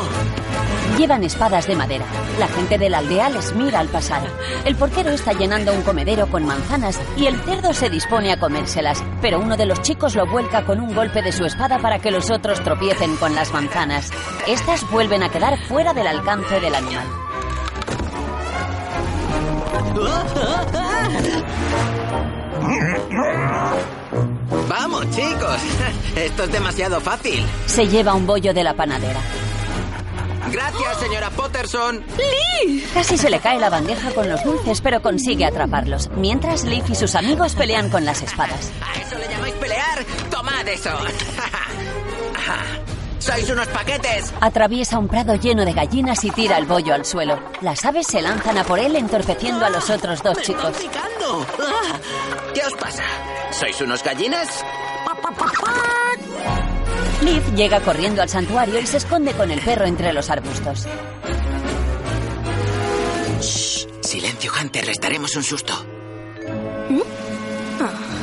Llevan 0.98 1.24
espadas 1.24 1.66
de 1.66 1.76
madera. 1.76 2.04
La 2.38 2.48
gente 2.48 2.76
de 2.78 2.90
la 2.90 2.98
aldea 2.98 3.30
les 3.30 3.54
mira 3.54 3.80
al 3.80 3.88
pasar. 3.88 4.22
El 4.64 4.76
portero 4.76 5.10
está 5.10 5.32
llenando 5.32 5.72
un 5.72 5.82
comedero 5.82 6.26
con 6.26 6.44
manzanas 6.44 7.00
y 7.16 7.26
el 7.26 7.40
cerdo 7.42 7.72
se 7.72 7.88
dispone 7.88 8.32
a 8.32 8.38
comérselas, 8.38 9.02
pero 9.22 9.40
uno 9.40 9.56
de 9.56 9.66
los 9.66 9.80
chicos 9.82 10.14
lo 10.14 10.26
vuelca 10.26 10.64
con 10.64 10.80
un 10.80 10.94
golpe 10.94 11.22
de 11.22 11.32
su 11.32 11.44
espada 11.44 11.78
para 11.78 11.98
que 12.00 12.10
los 12.10 12.30
otros 12.30 12.62
tropiecen 12.62 13.16
con 13.16 13.34
las 13.34 13.52
manzanas. 13.52 14.10
Estas 14.46 14.88
vuelven 14.90 15.22
a 15.22 15.30
quedar 15.30 15.58
fuera 15.66 15.94
del 15.94 16.06
alcance 16.06 16.60
del 16.60 16.74
animal. 16.74 17.06
Vamos, 24.68 25.10
chicos. 25.10 25.56
Esto 26.16 26.44
es 26.44 26.52
demasiado 26.52 27.00
fácil. 27.00 27.44
Se 27.66 27.88
lleva 27.88 28.14
un 28.14 28.26
bollo 28.26 28.54
de 28.54 28.64
la 28.64 28.74
panadera. 28.74 29.20
Gracias, 30.52 30.98
señora 30.98 31.30
Potterson. 31.30 32.02
Casi 32.92 33.16
se 33.16 33.30
le 33.30 33.38
cae 33.38 33.60
la 33.60 33.70
bandeja 33.70 34.10
con 34.10 34.28
los 34.28 34.42
dulces, 34.42 34.80
pero 34.80 35.00
consigue 35.00 35.44
atraparlos. 35.44 36.10
Mientras 36.16 36.64
Leaf 36.64 36.90
y 36.90 36.94
sus 36.94 37.14
amigos 37.14 37.54
pelean 37.54 37.88
con 37.88 38.04
las 38.04 38.22
espadas. 38.22 38.72
¿A 38.82 39.00
eso 39.00 39.16
le 39.16 39.28
llamáis 39.28 39.54
pelear? 39.54 40.04
Tomad 40.30 40.66
eso. 40.66 40.90
¡Sois 43.20 43.48
unos 43.50 43.68
paquetes! 43.68 44.32
Atraviesa 44.40 44.98
un 44.98 45.06
prado 45.06 45.34
lleno 45.36 45.64
de 45.64 45.72
gallinas 45.72 46.24
y 46.24 46.30
tira 46.30 46.56
el 46.58 46.64
bollo 46.66 46.94
al 46.94 47.04
suelo. 47.04 47.38
Las 47.60 47.84
aves 47.84 48.06
se 48.06 48.22
lanzan 48.22 48.58
a 48.58 48.64
por 48.64 48.78
él, 48.78 48.96
entorpeciendo 48.96 49.64
a 49.64 49.70
los 49.70 49.88
otros 49.90 50.22
dos 50.22 50.36
¡Me 50.38 50.42
chicos. 50.42 50.76
picando! 50.78 51.46
Ah, 51.60 51.98
¿Qué 52.54 52.62
os 52.66 52.72
pasa? 52.74 53.02
¿Sois 53.52 53.80
unos 53.82 54.02
gallinas? 54.02 54.64
Leaf 57.22 57.54
llega 57.54 57.80
corriendo 57.80 58.22
al 58.22 58.28
santuario 58.28 58.80
y 58.80 58.86
se 58.86 58.96
esconde 58.96 59.32
con 59.34 59.50
el 59.50 59.60
perro 59.60 59.84
entre 59.84 60.12
los 60.14 60.30
arbustos. 60.30 60.86
Shh, 63.40 63.86
silencio, 64.02 64.50
Hunter. 64.58 64.86
Les 64.86 64.98
daremos 65.00 65.36
un 65.36 65.42
susto. 65.42 65.74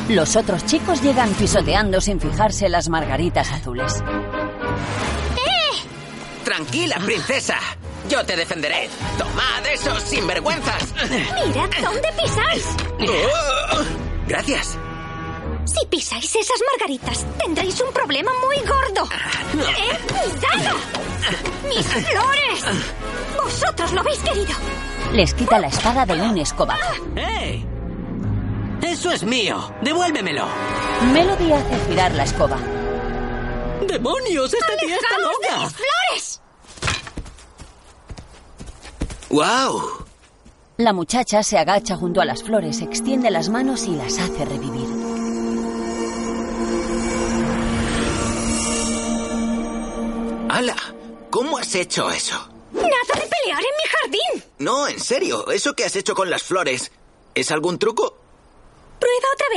Los 0.09 0.35
otros 0.37 0.65
chicos 0.65 1.01
llegan 1.03 1.29
pisoteando 1.33 1.99
sin 2.01 2.19
fijarse 2.19 2.69
las 2.69 2.87
margaritas 2.89 3.51
azules. 3.51 4.01
Tranquila, 6.47 6.95
princesa. 7.03 7.57
Yo 8.07 8.25
te 8.25 8.37
defenderé. 8.37 8.87
Tomad 9.17 9.67
eso, 9.69 9.99
sinvergüenzas. 9.99 10.93
Mirad 10.93 11.69
dónde 11.83 12.07
pisáis. 12.21 12.65
Oh, 13.01 13.83
Gracias. 14.29 14.77
Si 15.65 15.85
pisáis 15.87 16.33
esas 16.33 16.61
margaritas, 16.71 17.25
tendréis 17.37 17.81
un 17.81 17.91
problema 17.91 18.31
muy 18.45 18.55
gordo. 18.65 19.09
¡Eh, 19.59 19.97
cuidado! 20.07 20.77
¡Mis 21.67 21.85
flores! 21.85 22.79
Vosotros 23.43 23.91
lo 23.91 23.99
habéis 23.99 24.19
querido. 24.19 24.53
Les 25.11 25.33
quita 25.33 25.59
la 25.59 25.67
espada 25.67 26.05
de 26.05 26.13
un 26.13 26.37
escobazo. 26.37 26.93
¡Eh! 27.17 27.61
Eso 28.83 29.11
es 29.11 29.23
mío. 29.25 29.69
Devuélvemelo. 29.81 30.47
Melody 31.11 31.51
hace 31.51 31.89
girar 31.89 32.13
la 32.13 32.23
escoba. 32.23 32.57
¡Demonios! 33.87 34.53
¡Esta 34.53 34.77
tía 34.77 34.95
está 34.95 35.15
¡Alejaos 35.15 35.39
de 35.41 35.47
loca! 35.49 35.63
mis 35.63 35.73
flores! 35.73 36.41
¡Wow! 39.29 40.05
La 40.77 40.93
muchacha 40.93 41.41
se 41.43 41.57
agacha 41.57 41.95
junto 41.95 42.21
a 42.21 42.25
las 42.25 42.43
flores, 42.43 42.81
extiende 42.81 43.31
las 43.31 43.49
manos 43.49 43.85
y 43.87 43.95
las 43.95 44.19
hace 44.19 44.45
revivir. 44.45 44.87
¡Hala! 50.49 50.75
¿Cómo 51.29 51.57
has 51.57 51.75
hecho 51.75 52.09
eso? 52.09 52.35
¡Nada 52.71 52.87
de 53.13 53.27
pelear 53.27 53.61
en 53.61 53.75
mi 53.77 53.89
jardín! 54.01 54.43
No, 54.59 54.87
en 54.87 54.99
serio. 54.99 55.49
¿Eso 55.51 55.73
que 55.75 55.85
has 55.85 55.95
hecho 55.95 56.15
con 56.15 56.29
las 56.29 56.43
flores? 56.43 56.91
¿Es 57.35 57.51
algún 57.51 57.77
truco? 57.77 58.17
Prueba 58.99 59.27
otra 59.33 59.47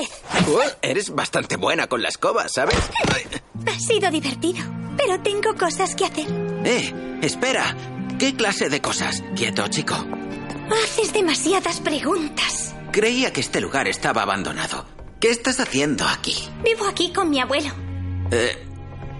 vez. 0.66 0.76
Eres 0.82 1.14
bastante 1.14 1.56
buena 1.56 1.86
con 1.86 2.02
la 2.02 2.08
escoba, 2.08 2.48
¿sabes? 2.48 2.76
Ha 3.66 3.78
sido 3.78 4.10
divertido, 4.10 4.62
pero 4.96 5.20
tengo 5.22 5.54
cosas 5.56 5.94
que 5.94 6.04
hacer. 6.04 6.26
Eh, 6.64 7.18
espera. 7.22 7.76
¿Qué 8.18 8.34
clase 8.34 8.68
de 8.68 8.80
cosas? 8.82 9.22
Quieto, 9.34 9.66
chico. 9.68 9.94
Haces 10.84 11.12
demasiadas 11.12 11.80
preguntas. 11.80 12.74
Creía 12.92 13.32
que 13.32 13.40
este 13.40 13.60
lugar 13.60 13.88
estaba 13.88 14.22
abandonado. 14.22 14.84
¿Qué 15.20 15.30
estás 15.30 15.58
haciendo 15.60 16.06
aquí? 16.06 16.36
Vivo 16.62 16.86
aquí 16.86 17.12
con 17.12 17.30
mi 17.30 17.40
abuelo. 17.40 17.70
Eh, 18.30 18.66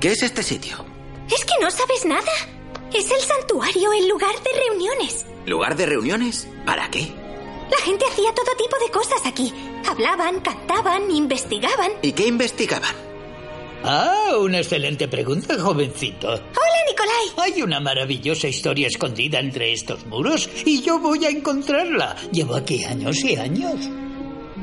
¿Qué 0.00 0.12
es 0.12 0.22
este 0.22 0.42
sitio? 0.42 0.84
¿Es 1.30 1.44
que 1.44 1.54
no 1.62 1.70
sabes 1.70 2.04
nada? 2.04 2.30
Es 2.92 3.10
el 3.10 3.20
santuario, 3.20 3.92
el 3.92 4.08
lugar 4.08 4.34
de 4.42 4.50
reuniones. 4.68 5.24
¿Lugar 5.46 5.76
de 5.76 5.86
reuniones? 5.86 6.48
¿Para 6.66 6.90
qué? 6.90 7.12
La 7.70 7.84
gente 7.84 8.04
hacía 8.10 8.34
todo 8.34 8.56
tipo 8.58 8.76
de 8.84 8.90
cosas 8.90 9.24
aquí. 9.26 9.52
Hablaban, 9.88 10.40
cantaban, 10.40 11.10
investigaban. 11.10 11.92
¿Y 12.02 12.12
qué 12.12 12.26
investigaban? 12.26 12.94
Ah, 13.82 14.36
una 14.38 14.58
excelente 14.58 15.08
pregunta, 15.08 15.58
jovencito. 15.58 16.28
Hola, 16.28 16.80
Nicolai. 16.86 17.54
Hay 17.54 17.62
una 17.62 17.80
maravillosa 17.80 18.46
historia 18.46 18.88
escondida 18.88 19.38
entre 19.40 19.72
estos 19.72 20.04
muros 20.06 20.50
y 20.66 20.82
yo 20.82 20.98
voy 20.98 21.24
a 21.24 21.30
encontrarla. 21.30 22.14
Llevo 22.30 22.56
aquí 22.56 22.84
años 22.84 23.24
y 23.24 23.36
años. 23.36 23.88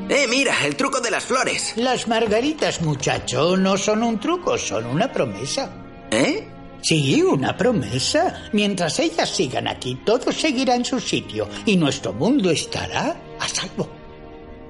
¡Eh, 0.08 0.26
mira! 0.28 0.64
El 0.64 0.76
truco 0.76 1.00
de 1.00 1.10
las 1.10 1.24
flores. 1.24 1.74
Las 1.76 2.06
margaritas, 2.06 2.80
muchacho, 2.80 3.56
no 3.56 3.76
son 3.76 4.02
un 4.04 4.20
truco, 4.20 4.56
son 4.56 4.86
una 4.86 5.12
promesa. 5.12 5.70
¿Eh? 6.10 6.46
Sí, 6.80 7.20
una 7.20 7.56
promesa. 7.56 8.48
Mientras 8.52 9.00
ellas 9.00 9.28
sigan 9.28 9.66
aquí, 9.66 9.96
todo 10.06 10.30
seguirá 10.30 10.76
en 10.76 10.84
su 10.84 11.00
sitio 11.00 11.48
y 11.66 11.76
nuestro 11.76 12.12
mundo 12.12 12.50
estará 12.50 13.20
a 13.38 13.48
salvo. 13.48 13.90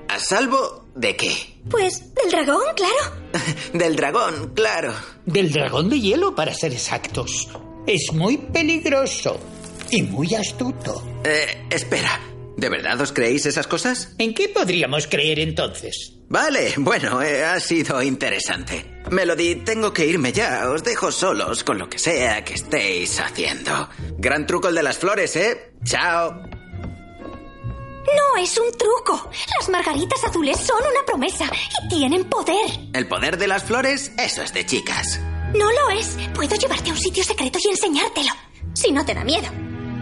¿A 0.09 0.19
salvo 0.19 0.88
de 0.99 1.17
qué? 1.17 1.33
Pues 1.71 2.15
del 2.15 2.31
dragón, 2.31 2.63
claro. 2.75 3.17
del 3.73 3.97
dragón, 3.97 4.53
claro. 4.55 4.95
Del 5.25 5.53
dragón 5.53 5.89
de 5.89 6.01
hielo, 6.01 6.35
para 6.35 6.53
ser 6.55 6.73
exactos. 6.73 7.49
Es 7.87 8.13
muy 8.13 8.37
peligroso 8.37 9.39
y 9.91 10.03
muy 10.03 10.35
astuto. 10.35 11.03
Eh, 11.25 11.67
espera. 11.71 12.21
¿De 12.57 12.69
verdad 12.69 13.01
os 13.01 13.13
creéis 13.13 13.47
esas 13.47 13.69
cosas? 13.69 14.15
¿En 14.19 14.35
qué 14.35 14.49
podríamos 14.49 15.07
creer 15.07 15.39
entonces? 15.39 16.15
Vale, 16.29 16.75
bueno, 16.79 17.23
eh, 17.23 17.45
ha 17.45 17.61
sido 17.61 18.03
interesante. 18.03 19.03
Melody, 19.11 19.57
tengo 19.57 19.93
que 19.93 20.05
irme 20.05 20.33
ya. 20.33 20.69
Os 20.69 20.83
dejo 20.83 21.13
solos 21.13 21.63
con 21.63 21.79
lo 21.79 21.89
que 21.89 21.99
sea 22.01 22.45
que 22.45 22.55
estéis 22.55 23.21
haciendo. 23.21 23.89
Gran 24.19 24.47
truco 24.47 24.69
el 24.69 24.75
de 24.75 24.83
las 24.83 24.99
flores, 24.99 25.37
¿eh? 25.37 25.73
Chao. 25.85 26.58
No 28.07 28.43
es 28.43 28.57
un 28.59 28.71
truco. 28.77 29.31
Las 29.59 29.69
margaritas 29.69 30.23
azules 30.25 30.59
son 30.59 30.79
una 30.81 31.05
promesa 31.07 31.45
y 31.85 31.89
tienen 31.89 32.25
poder. 32.25 32.71
¿El 32.95 33.07
poder 33.09 33.37
de 33.37 33.47
las 33.49 33.65
flores? 33.65 34.13
Eso 34.19 34.43
es 34.43 34.53
de 34.55 34.65
chicas. 34.65 35.21
No 35.55 35.71
lo 35.71 35.91
es. 35.91 36.17
Puedo 36.35 36.55
llevarte 36.57 36.91
a 36.91 36.93
un 36.93 36.99
sitio 36.99 37.23
secreto 37.25 37.59
y 37.63 37.69
enseñártelo. 37.71 38.31
Si 38.75 38.93
no 38.93 39.05
te 39.05 39.15
da 39.15 39.25
miedo. 39.25 39.49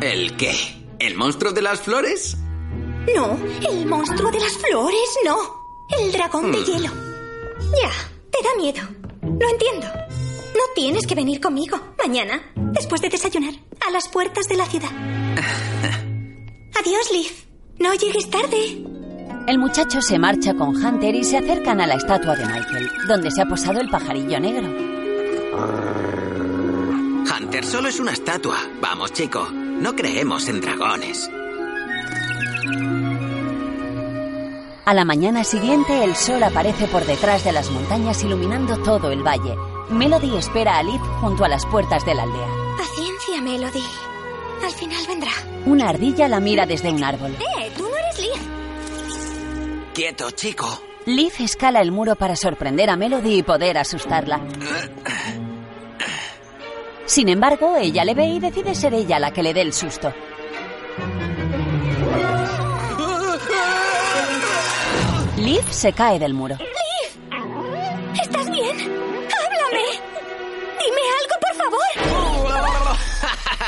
¿El 0.00 0.36
qué? 0.36 0.54
¿El 0.98 1.14
monstruo 1.14 1.52
de 1.52 1.62
las 1.62 1.80
flores? 1.80 2.36
No, 3.14 3.38
el 3.68 3.86
monstruo 3.86 4.30
de 4.30 4.40
las 4.40 4.52
flores 4.52 5.18
no. 5.24 5.36
El 5.98 6.12
dragón 6.12 6.52
de 6.52 6.58
Hmm. 6.58 6.64
hielo. 6.64 6.88
Ya, 7.82 7.90
te 8.30 8.42
da 8.42 8.54
miedo. 8.56 8.82
Lo 9.22 9.48
entiendo. 9.50 9.86
No 9.86 10.62
tienes 10.74 11.06
que 11.06 11.14
venir 11.14 11.40
conmigo 11.40 11.78
mañana, 11.98 12.52
después 12.54 13.00
de 13.00 13.08
desayunar, 13.08 13.54
a 13.86 13.90
las 13.90 14.08
puertas 14.08 14.48
de 14.48 14.56
la 14.56 14.66
ciudad. 14.66 14.90
Adiós, 16.80 17.10
Liv. 17.12 17.45
No 17.78 17.92
llegues 17.94 18.30
tarde. 18.30 18.82
El 19.46 19.58
muchacho 19.58 20.00
se 20.00 20.18
marcha 20.18 20.54
con 20.54 20.74
Hunter 20.74 21.14
y 21.14 21.24
se 21.24 21.36
acercan 21.38 21.80
a 21.80 21.86
la 21.86 21.94
estatua 21.94 22.34
de 22.34 22.46
Michael, 22.46 22.90
donde 23.06 23.30
se 23.30 23.42
ha 23.42 23.46
posado 23.46 23.80
el 23.80 23.88
pajarillo 23.88 24.40
negro. 24.40 24.66
Hunter 27.30 27.64
solo 27.64 27.88
es 27.88 28.00
una 28.00 28.12
estatua. 28.12 28.56
Vamos, 28.80 29.12
chico. 29.12 29.48
No 29.52 29.94
creemos 29.94 30.48
en 30.48 30.60
dragones. 30.60 31.30
A 34.86 34.94
la 34.94 35.04
mañana 35.04 35.44
siguiente, 35.44 36.04
el 36.04 36.16
sol 36.16 36.42
aparece 36.42 36.86
por 36.86 37.04
detrás 37.04 37.44
de 37.44 37.52
las 37.52 37.70
montañas 37.70 38.22
iluminando 38.24 38.78
todo 38.78 39.10
el 39.10 39.22
valle. 39.22 39.56
Melody 39.90 40.36
espera 40.36 40.78
a 40.78 40.82
Liv 40.82 41.00
junto 41.20 41.44
a 41.44 41.48
las 41.48 41.66
puertas 41.66 42.06
de 42.06 42.14
la 42.14 42.22
aldea. 42.22 42.48
Paciencia, 42.78 43.42
Melody. 43.42 43.82
Al 44.64 44.72
final 44.72 45.06
vendrá. 45.06 45.30
Una 45.66 45.88
ardilla 45.88 46.28
la 46.28 46.40
mira 46.40 46.66
desde 46.66 46.90
un 46.90 47.02
árbol. 47.02 47.32
Eh, 47.32 47.70
tú 47.76 47.82
no 47.84 47.96
eres 47.96 48.18
Liv. 48.18 49.92
Quieto, 49.94 50.30
chico. 50.32 50.82
Liv 51.06 51.32
escala 51.38 51.80
el 51.80 51.92
muro 51.92 52.16
para 52.16 52.34
sorprender 52.34 52.90
a 52.90 52.96
Melody 52.96 53.38
y 53.38 53.42
poder 53.42 53.78
asustarla. 53.78 54.40
Sin 57.06 57.28
embargo, 57.28 57.76
ella 57.76 58.04
le 58.04 58.14
ve 58.14 58.26
y 58.26 58.40
decide 58.40 58.74
ser 58.74 58.92
ella 58.92 59.20
la 59.20 59.30
que 59.30 59.42
le 59.42 59.54
dé 59.54 59.60
el 59.60 59.72
susto. 59.72 60.12
Liv 65.36 65.62
se 65.70 65.92
cae 65.92 66.18
del 66.18 66.34
muro. 66.34 66.56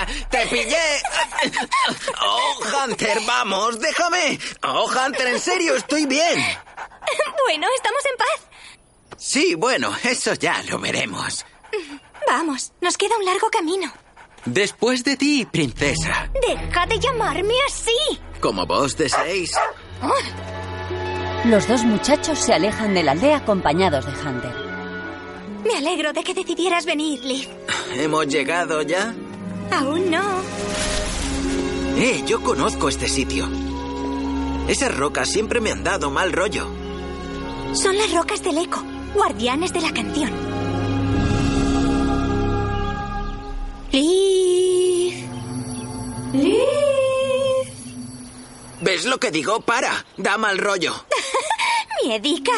¡Te 0.30 0.46
pillé! 0.46 1.02
¡Oh, 2.22 2.60
Hunter, 2.84 3.18
vamos, 3.26 3.78
déjame! 3.80 4.38
¡Oh, 4.62 4.86
Hunter, 4.86 5.28
en 5.28 5.40
serio, 5.40 5.74
estoy 5.76 6.06
bien! 6.06 6.38
Bueno, 7.44 7.66
estamos 7.76 8.00
en 8.04 8.16
paz. 8.16 9.16
Sí, 9.16 9.54
bueno, 9.54 9.90
eso 10.04 10.34
ya 10.34 10.62
lo 10.64 10.78
veremos. 10.78 11.44
Vamos, 12.26 12.72
nos 12.80 12.96
queda 12.96 13.16
un 13.16 13.24
largo 13.24 13.48
camino. 13.50 13.92
Después 14.44 15.02
de 15.04 15.16
ti, 15.16 15.46
princesa. 15.50 16.30
Deja 16.46 16.86
de 16.86 16.98
llamarme 16.98 17.54
así. 17.66 18.20
Como 18.40 18.66
vos 18.66 18.96
deseéis. 18.96 19.52
Los 21.44 21.66
dos 21.66 21.82
muchachos 21.84 22.38
se 22.38 22.54
alejan 22.54 22.94
de 22.94 23.02
la 23.02 23.12
aldea 23.12 23.38
acompañados 23.38 24.06
de 24.06 24.12
Hunter. 24.12 24.52
Me 25.64 25.76
alegro 25.76 26.12
de 26.12 26.22
que 26.22 26.34
decidieras 26.34 26.86
venir, 26.86 27.24
Liv. 27.24 27.48
¿Hemos 27.94 28.26
llegado 28.28 28.82
ya? 28.82 29.14
Aún 29.70 30.10
no. 30.10 30.42
Eh, 31.96 32.22
yo 32.26 32.42
conozco 32.42 32.88
este 32.88 33.08
sitio. 33.08 33.48
Esas 34.68 34.96
rocas 34.96 35.28
siempre 35.28 35.60
me 35.60 35.70
han 35.70 35.82
dado 35.82 36.10
mal 36.10 36.32
rollo. 36.32 36.66
Son 37.72 37.96
las 37.96 38.12
rocas 38.12 38.42
del 38.42 38.58
eco, 38.58 38.82
guardianes 39.14 39.72
de 39.72 39.80
la 39.80 39.92
canción. 39.92 40.30
Liv. 43.92 45.14
Liv. 46.32 46.58
¿Ves 48.80 49.06
lo 49.06 49.18
que 49.18 49.30
digo? 49.30 49.60
Para, 49.60 50.04
da 50.16 50.38
mal 50.38 50.58
rollo. 50.58 50.94
Miedica. 52.04 52.52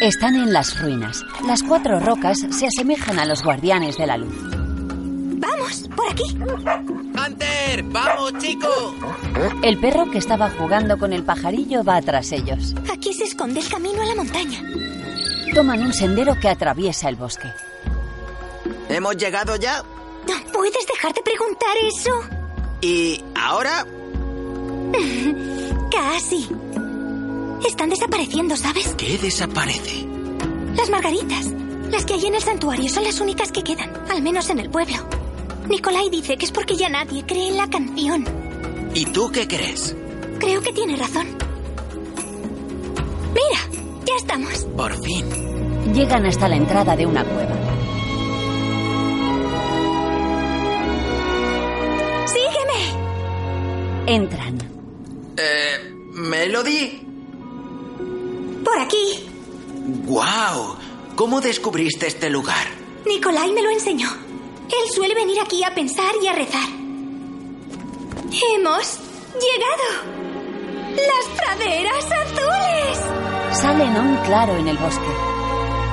Están 0.00 0.34
en 0.34 0.52
las 0.52 0.80
ruinas. 0.80 1.22
Las 1.46 1.62
cuatro 1.62 2.00
rocas 2.00 2.38
se 2.50 2.66
asemejan 2.66 3.18
a 3.18 3.24
los 3.24 3.42
guardianes 3.42 3.96
de 3.96 4.06
la 4.06 4.16
luz. 4.16 4.53
Por 5.96 6.10
aquí. 6.10 6.36
¡Hunter! 6.36 7.82
¡Vamos, 7.84 8.32
chico! 8.38 8.68
El 9.62 9.78
perro 9.78 10.10
que 10.10 10.18
estaba 10.18 10.50
jugando 10.50 10.98
con 10.98 11.12
el 11.12 11.22
pajarillo 11.24 11.84
va 11.84 12.00
tras 12.02 12.32
ellos. 12.32 12.74
Aquí 12.92 13.12
se 13.12 13.24
esconde 13.24 13.60
el 13.60 13.68
camino 13.68 14.02
a 14.02 14.06
la 14.06 14.14
montaña. 14.14 14.62
Toman 15.54 15.82
un 15.82 15.92
sendero 15.92 16.38
que 16.40 16.48
atraviesa 16.48 17.08
el 17.08 17.16
bosque. 17.16 17.48
¿Hemos 18.88 19.16
llegado 19.16 19.56
ya? 19.56 19.82
No 20.28 20.52
puedes 20.52 20.86
dejar 20.86 21.12
de 21.14 21.22
preguntar 21.22 21.76
eso. 21.86 22.10
¿Y 22.80 23.22
ahora? 23.34 23.86
Casi. 25.90 26.48
Están 27.66 27.90
desapareciendo, 27.90 28.56
¿sabes? 28.56 28.94
¿Qué 28.96 29.16
desaparece? 29.18 30.06
Las 30.76 30.90
margaritas. 30.90 31.46
Las 31.90 32.04
que 32.04 32.14
hay 32.14 32.26
en 32.26 32.34
el 32.34 32.42
santuario 32.42 32.88
son 32.88 33.04
las 33.04 33.20
únicas 33.20 33.52
que 33.52 33.62
quedan, 33.62 33.90
al 34.10 34.20
menos 34.22 34.50
en 34.50 34.58
el 34.58 34.70
pueblo. 34.70 34.96
Nicolai 35.68 36.10
dice 36.10 36.36
que 36.36 36.44
es 36.44 36.52
porque 36.52 36.76
ya 36.76 36.88
nadie 36.88 37.24
cree 37.26 37.48
en 37.48 37.56
la 37.56 37.68
canción. 37.68 38.24
¿Y 38.94 39.06
tú 39.06 39.30
qué 39.32 39.46
crees? 39.48 39.96
Creo 40.38 40.60
que 40.60 40.72
tiene 40.72 40.96
razón. 40.96 41.26
Mira, 43.32 43.82
ya 44.04 44.14
estamos. 44.16 44.64
Por 44.76 45.02
fin. 45.02 45.24
Llegan 45.92 46.26
hasta 46.26 46.48
la 46.48 46.56
entrada 46.56 46.96
de 46.96 47.06
una 47.06 47.24
cueva. 47.24 47.54
¡Sígueme! 52.26 52.82
Entran. 54.06 54.58
Eh, 55.36 55.92
Melody. 56.12 57.00
Por 58.64 58.78
aquí. 58.78 59.26
¡Guau! 60.06 60.76
¿Cómo 61.16 61.40
descubriste 61.40 62.06
este 62.06 62.30
lugar? 62.30 62.66
Nicolai 63.06 63.52
me 63.52 63.62
lo 63.62 63.70
enseñó. 63.70 64.23
Él 64.68 64.90
suele 64.92 65.14
venir 65.14 65.40
aquí 65.40 65.62
a 65.64 65.74
pensar 65.74 66.12
y 66.22 66.26
a 66.26 66.32
rezar. 66.32 66.68
¡Hemos 68.54 68.98
llegado! 69.34 69.84
¡Las 70.96 71.26
praderas 71.36 72.04
azules! 72.04 72.98
Salen 73.60 73.96
a 73.96 74.00
un 74.00 74.16
claro 74.24 74.56
en 74.56 74.68
el 74.68 74.76
bosque. 74.78 75.08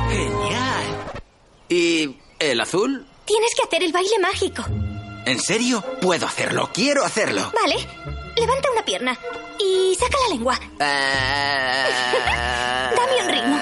¡Genial! 0.10 1.22
¿Y 1.70 2.18
el 2.40 2.60
azul? 2.62 3.06
Tienes 3.26 3.54
que 3.56 3.64
hacer 3.64 3.84
el 3.84 3.92
baile 3.92 4.20
mágico. 4.20 4.64
¿En 5.26 5.40
serio? 5.40 5.84
Puedo 6.02 6.26
hacerlo, 6.26 6.70
quiero 6.74 7.04
hacerlo. 7.06 7.52
Vale. 7.54 7.76
Levanta 8.36 8.72
una 8.72 8.84
pierna 8.84 9.18
y 9.60 9.96
saca 9.96 10.18
la 10.24 10.30
lengua. 10.36 10.60
Dame 12.96 13.22
un 13.22 13.28
ritmo. 13.30 13.60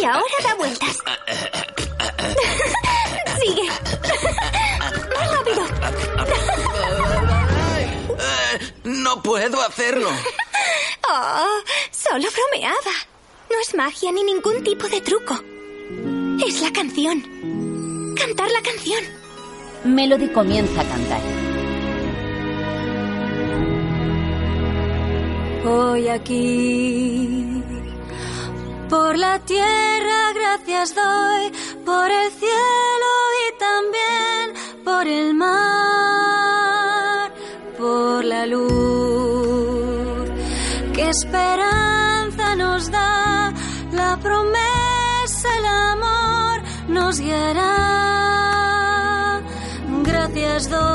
Y 0.00 0.04
ahora 0.04 0.36
da 0.42 0.54
vueltas. 0.54 0.98
Sigue. 3.46 3.68
Más 5.14 5.32
rápido. 5.32 5.62
No 8.84 9.22
puedo 9.22 9.60
hacerlo. 9.60 10.10
Oh, 11.08 11.60
solo 11.92 12.26
bromeaba. 12.34 12.94
No 13.48 13.60
es 13.60 13.74
magia 13.74 14.10
ni 14.10 14.24
ningún 14.24 14.64
tipo 14.64 14.88
de 14.88 15.00
truco. 15.00 15.38
Es 16.44 16.60
la 16.60 16.72
canción. 16.72 18.14
Cantar 18.16 18.50
la 18.50 18.62
canción. 18.62 19.04
Melody 19.84 20.28
comienza 20.28 20.80
a 20.80 20.84
cantar. 20.84 21.20
Hoy 25.68 26.08
aquí, 26.08 27.62
por 28.88 29.18
la 29.18 29.38
tierra 29.40 30.32
gracias 30.32 30.94
doy, 30.94 31.52
por 31.84 32.08
el 32.08 32.30
cielo 32.32 33.05
por 34.84 35.06
el 35.06 35.34
mar, 35.34 35.54
por 37.78 38.24
la 38.24 38.46
luz. 38.46 40.30
Que 40.94 41.08
esperanza 41.10 42.56
nos 42.56 42.90
da, 42.90 43.52
la 43.92 44.16
promesa, 44.16 45.48
el 45.58 45.66
amor 45.66 46.62
nos 46.88 47.20
guiará. 47.20 47.72
Gracias 50.04 50.70
doy 50.70 50.85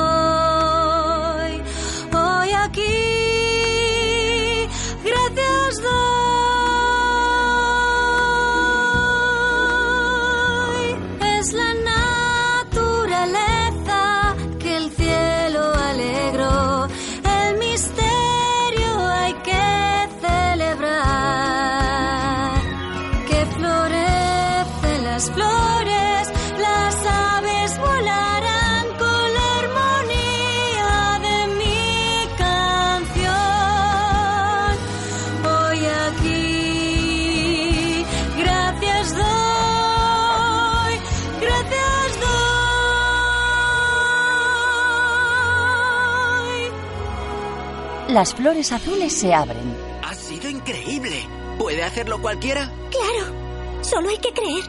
Las 48.11 48.35
flores 48.35 48.73
azules 48.73 49.13
se 49.13 49.33
abren. 49.33 49.73
Ha 50.03 50.13
sido 50.13 50.49
increíble. 50.49 51.25
¿Puede 51.57 51.81
hacerlo 51.81 52.21
cualquiera? 52.21 52.69
Claro. 52.89 53.33
Solo 53.81 54.09
hay 54.09 54.17
que 54.17 54.33
creer. 54.33 54.63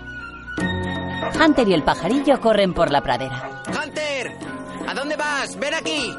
Hunter 1.44 1.66
y 1.66 1.74
el 1.74 1.82
pajarillo 1.82 2.40
corren 2.40 2.72
por 2.72 2.92
la 2.92 3.00
pradera. 3.00 3.62
¡Hunter! 3.66 4.38
¿A 4.86 4.94
dónde 4.94 5.16
vas? 5.16 5.56
¡Ven 5.58 5.74
aquí! 5.74 6.14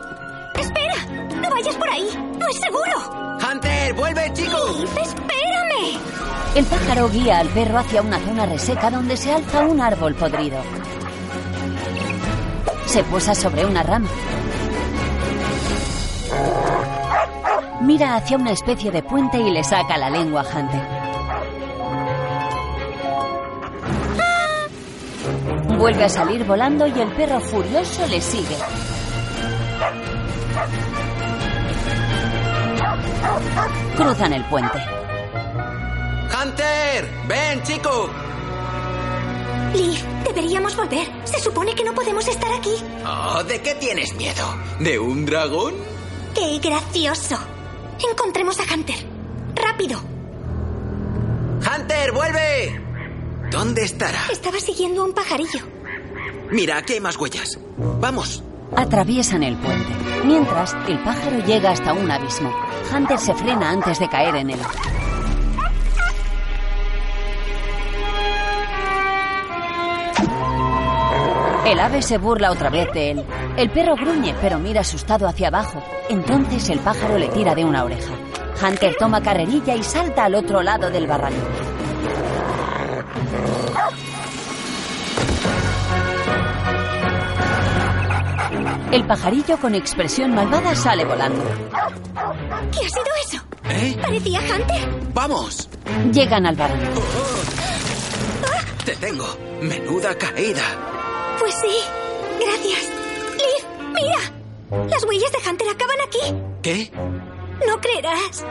¡Espera! 0.56 0.96
¡No 1.42 1.50
vayas 1.50 1.76
por 1.76 1.90
ahí! 1.90 2.10
¡No 2.38 2.46
es 2.46 2.60
seguro! 2.60 3.40
¡Hunter! 3.50 3.94
¡Vuelve, 3.94 4.34
chico! 4.34 4.58
¡Espérame! 5.02 6.00
El 6.56 6.66
pájaro 6.66 7.08
guía 7.08 7.40
al 7.40 7.48
perro 7.48 7.80
hacia 7.80 8.02
una 8.02 8.20
zona 8.20 8.46
reseca 8.48 8.92
donde 8.92 9.16
se 9.16 9.32
alza 9.32 9.66
un 9.66 9.80
árbol 9.80 10.14
podrido. 10.16 10.62
Se 12.86 13.02
posa 13.06 13.34
sobre 13.34 13.66
una 13.66 13.82
rama. 13.82 14.10
Mira 17.84 18.16
hacia 18.16 18.38
una 18.38 18.52
especie 18.52 18.92
de 18.92 19.04
puente 19.04 19.38
y 19.38 19.52
le 19.52 19.62
saca 19.62 19.98
la 19.98 20.10
lengua 20.10 20.42
a 20.42 20.58
Hunter. 20.58 20.82
Vuelve 25.78 26.06
a 26.06 26.10
salir 26.10 26.46
volando 26.46 26.88
y 26.88 26.98
el 26.98 27.12
perro 27.12 27.42
furioso 27.42 28.08
le 28.08 28.22
sigue. 28.22 28.56
Cruzan 33.98 34.32
el 34.32 34.46
puente. 34.46 34.78
¡Hunter! 36.42 37.10
¡Ven, 37.28 37.64
chico! 37.64 38.10
Leaf, 39.74 40.04
deberíamos 40.24 40.74
volver. 40.78 41.06
Se 41.26 41.40
supone 41.42 41.76
que 41.76 41.84
no 41.84 41.94
podemos 41.94 42.26
estar 42.30 42.54
aquí. 42.54 42.76
Oh, 43.06 43.44
¿De 43.44 43.62
qué 43.62 43.76
tienes 43.76 44.14
miedo? 44.16 44.46
¿De 44.80 44.98
un 44.98 45.26
dragón? 45.26 45.74
¡Qué 46.34 46.60
gracioso! 46.60 47.53
Encontremos 48.12 48.60
a 48.60 48.74
Hunter. 48.74 48.96
¡Rápido! 49.56 50.00
¡Hunter, 51.60 52.12
vuelve! 52.12 52.82
¿Dónde 53.52 53.84
estará? 53.84 54.20
Estaba 54.32 54.60
siguiendo 54.60 55.02
a 55.02 55.06
un 55.06 55.14
pajarillo. 55.14 55.60
Mira, 56.52 56.78
aquí 56.78 56.94
hay 56.94 57.00
más 57.00 57.18
huellas. 57.18 57.60
Vamos. 58.00 58.44
Atraviesan 58.76 59.44
el 59.44 59.56
puente. 59.58 59.94
Mientras, 60.26 60.76
el 60.88 61.00
pájaro 61.04 61.40
llega 61.46 61.72
hasta 61.72 61.94
un 61.94 62.10
abismo. 62.10 62.52
Hunter 62.94 63.20
se 63.20 63.34
frena 63.36 63.70
antes 63.70 64.00
de 64.00 64.10
caer 64.10 64.36
en 64.36 64.50
él. 64.52 64.60
El 71.66 71.80
ave 71.80 72.02
se 72.02 72.18
burla 72.18 72.52
otra 72.52 72.70
vez 72.70 72.92
de 72.94 73.12
él. 73.12 73.24
El 73.56 73.70
perro 73.70 73.96
gruñe, 73.96 74.36
pero 74.42 74.60
mira 74.60 74.82
asustado 74.82 75.28
hacia 75.28 75.48
abajo. 75.48 75.82
Entonces 76.10 76.70
el 76.70 76.80
pájaro 76.80 77.18
le 77.18 77.30
tira 77.30 77.56
de 77.56 77.64
una 77.64 77.84
oreja. 77.86 78.12
Hunter 78.62 78.96
toma 78.98 79.22
carrerilla 79.22 79.74
y 79.76 79.84
salta 79.84 80.26
al 80.26 80.36
otro 80.36 80.62
lado 80.62 80.90
del 80.90 81.08
barranco. 81.08 81.48
El 88.92 89.06
pajarillo 89.06 89.58
con 89.58 89.74
expresión 89.74 90.36
malvada 90.36 90.76
sale 90.76 91.04
volando. 91.06 91.44
¿Qué 92.72 92.86
ha 92.86 92.90
sido 92.90 93.06
eso? 93.26 93.44
¿Eh? 93.70 93.98
¿Parecía 94.00 94.40
Hunter? 94.40 95.12
¡Vamos! 95.14 95.70
Llegan 96.12 96.46
al 96.46 96.56
barranco. 96.56 97.02
Te 98.86 98.96
tengo. 98.98 99.26
Menuda 99.62 100.14
caída. 100.16 100.62
Pues 101.44 101.56
sí. 101.56 101.76
Gracias. 102.40 102.90
Leaf, 103.38 103.66
mira. 103.94 104.88
Las 104.90 105.04
huellas 105.04 105.30
de 105.34 105.50
Hunter 105.50 105.68
acaban 105.68 105.98
aquí. 106.08 106.34
¿Qué? 106.62 106.90
No 107.68 107.82
creerás. 107.82 108.46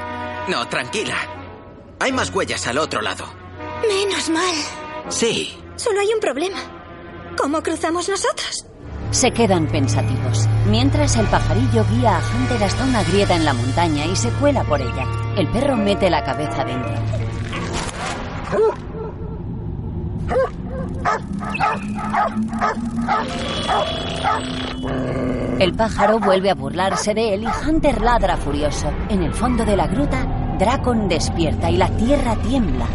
No, 0.46 0.68
tranquila. 0.68 1.16
Hay 2.00 2.12
más 2.12 2.28
huellas 2.28 2.66
al 2.66 2.76
otro 2.76 3.00
lado. 3.00 3.24
Menos 3.88 4.28
mal. 4.28 4.54
Sí. 5.08 5.58
Solo 5.76 6.00
hay 6.00 6.12
un 6.12 6.20
problema. 6.20 6.58
¿Cómo 7.38 7.62
cruzamos 7.62 8.10
nosotros? 8.10 8.66
Se 9.10 9.30
quedan 9.30 9.68
pensativos, 9.68 10.46
mientras 10.68 11.16
el 11.16 11.26
pajarillo 11.28 11.86
guía 11.86 12.18
a 12.18 12.36
Hunter 12.36 12.62
hasta 12.62 12.84
una 12.84 13.02
grieta 13.04 13.34
en 13.34 13.46
la 13.46 13.54
montaña 13.54 14.04
y 14.04 14.14
se 14.16 14.28
cuela 14.32 14.64
por 14.64 14.82
ella. 14.82 15.06
El 15.38 15.48
perro 15.48 15.78
mete 15.78 16.10
la 16.10 16.22
cabeza 16.22 16.62
dentro. 16.62 16.92
El 25.58 25.74
pájaro 25.74 26.18
vuelve 26.18 26.50
a 26.50 26.54
burlarse 26.54 27.14
de 27.14 27.34
él 27.34 27.44
y 27.44 27.68
Hunter 27.68 28.00
ladra 28.00 28.36
furioso. 28.36 28.90
En 29.08 29.22
el 29.22 29.32
fondo 29.32 29.64
de 29.64 29.76
la 29.76 29.86
gruta, 29.86 30.26
Dracon 30.58 31.08
despierta 31.08 31.70
y 31.70 31.76
la 31.76 31.88
tierra 31.88 32.36
tiembla. 32.36 32.86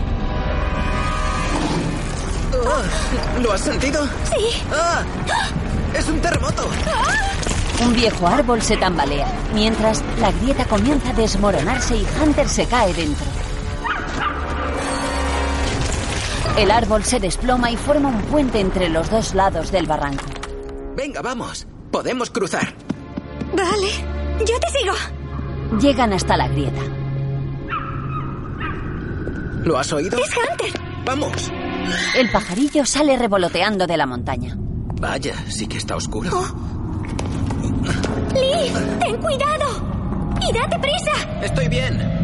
Oh, 2.53 3.41
¿Lo 3.41 3.53
has 3.53 3.61
sentido? 3.61 4.05
Sí. 4.05 4.63
¡Ah! 4.71 5.03
¡Es 5.93 6.09
un 6.09 6.19
terremoto! 6.19 6.67
Un 7.85 7.93
viejo 7.93 8.27
árbol 8.27 8.61
se 8.61 8.75
tambalea, 8.75 9.27
mientras 9.53 10.03
la 10.19 10.31
grieta 10.31 10.65
comienza 10.65 11.11
a 11.11 11.13
desmoronarse 11.13 11.95
y 11.95 12.07
Hunter 12.21 12.49
se 12.49 12.65
cae 12.65 12.93
dentro. 12.93 13.25
El 16.57 16.71
árbol 16.71 17.03
se 17.03 17.19
desploma 17.19 17.69
y 17.69 17.77
forma 17.77 18.09
un 18.09 18.21
puente 18.23 18.59
entre 18.59 18.89
los 18.89 19.09
dos 19.11 19.35
lados 19.35 19.71
del 19.71 19.85
barranco. 19.85 20.25
Venga, 20.95 21.21
vamos. 21.21 21.67
Podemos 21.91 22.31
cruzar. 22.31 22.73
Vale. 23.55 23.91
Yo 24.39 24.59
te 24.59 24.79
sigo. 24.79 24.93
Llegan 25.79 26.13
hasta 26.13 26.35
la 26.35 26.47
grieta. 26.47 26.81
¿Lo 29.63 29.77
has 29.77 29.93
oído? 29.93 30.17
Es 30.17 30.31
Hunter. 30.35 30.81
Vamos. 31.05 31.51
El 32.15 32.31
pajarillo 32.31 32.85
sale 32.85 33.17
revoloteando 33.17 33.85
de 33.85 33.97
la 33.97 34.07
montaña. 34.07 34.55
Vaya, 34.99 35.35
sí 35.49 35.67
que 35.67 35.77
está 35.77 35.95
oscuro. 35.95 36.31
Leaf, 38.33 38.99
ten 38.99 39.17
cuidado. 39.17 40.35
¡Y 40.41 40.53
date 40.53 40.79
prisa! 40.79 41.41
Estoy 41.41 41.67
bien. 41.67 42.16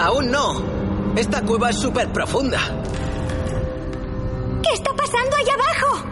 Aún 0.00 0.30
no. 0.30 0.62
Esta 1.14 1.42
cueva 1.42 1.68
es 1.68 1.76
súper 1.76 2.10
profunda. 2.10 2.58
¿Qué 4.62 4.72
está 4.72 4.90
pasando 4.94 5.36
allá 5.36 5.52
abajo? 5.52 6.06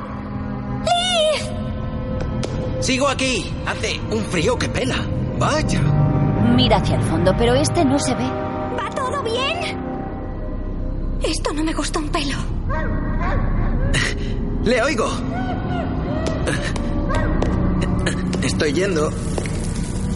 ¡Liv! 0.84 2.82
Sigo 2.82 3.08
aquí. 3.08 3.50
Hace 3.66 3.98
un 4.10 4.22
frío 4.26 4.58
que 4.58 4.68
pela. 4.68 4.96
Vaya. 5.38 5.80
Mira 6.54 6.76
hacia 6.76 6.96
el 6.96 7.02
fondo, 7.02 7.34
pero 7.38 7.54
este 7.54 7.82
no 7.82 7.98
se 7.98 8.14
ve. 8.14 8.24
¿Va 8.24 8.90
todo 8.94 9.22
bien? 9.22 9.78
Esto 11.22 11.54
no 11.54 11.64
me 11.64 11.72
gusta 11.72 11.98
un 11.98 12.10
pelo. 12.10 12.36
Le 14.64 14.82
oigo. 14.82 15.08
Estoy 18.42 18.72
yendo. 18.74 19.10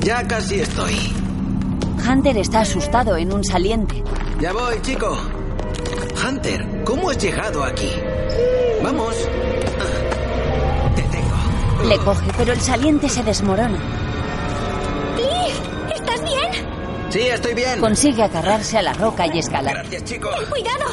Ya 0.01 0.27
casi 0.29 0.61
estoy. 0.61 1.22
Hunter 2.09 2.37
está 2.39 2.61
asustado 2.61 3.17
en 3.17 3.33
un 3.33 3.45
saliente. 3.45 4.03
Ya 4.41 4.53
voy, 4.53 4.81
chico. 4.83 5.17
Hunter, 6.27 6.83
¿cómo 6.85 7.11
has 7.11 7.19
llegado 7.19 7.65
aquí? 7.65 7.91
Vamos. 8.83 9.15
Te 10.97 11.03
tengo. 11.03 11.89
Le 11.89 11.99
coge, 11.99 12.31
pero 12.37 12.53
el 12.53 12.61
saliente 12.61 13.09
se 13.09 13.23
desmorona. 13.23 13.79
¡Liv! 15.17 15.95
¿Estás 15.95 16.23
bien? 16.25 16.67
Sí, 17.11 17.21
estoy 17.21 17.55
bien. 17.55 17.81
Consigue 17.81 18.23
agarrarse 18.23 18.79
a 18.79 18.83
la 18.83 18.93
roca 18.95 19.27
y 19.27 19.39
escalar. 19.39 19.75
Gracias, 19.75 20.05
chico. 20.05 20.29
¡Ten 20.39 20.51
cuidado! 20.51 20.87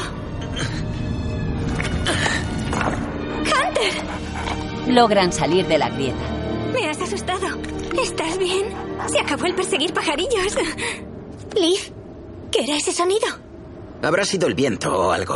¡Hunter! 3.41 4.93
Logran 4.93 5.33
salir 5.33 5.67
de 5.67 5.77
la 5.77 5.89
grieta. 5.89 6.17
Me 6.73 6.89
has 6.89 7.01
asustado. 7.01 7.47
¿Estás 8.01 8.37
bien? 8.37 8.88
Se 9.07 9.19
acabó 9.19 9.45
el 9.45 9.55
perseguir 9.55 9.93
pajarillos. 9.93 10.55
Liv, 11.55 11.93
¿qué 12.51 12.63
era 12.63 12.75
ese 12.77 12.91
sonido? 12.91 13.27
Habrá 14.01 14.23
sido 14.25 14.47
el 14.47 14.53
viento 14.55 14.93
o 14.93 15.11
algo. 15.11 15.35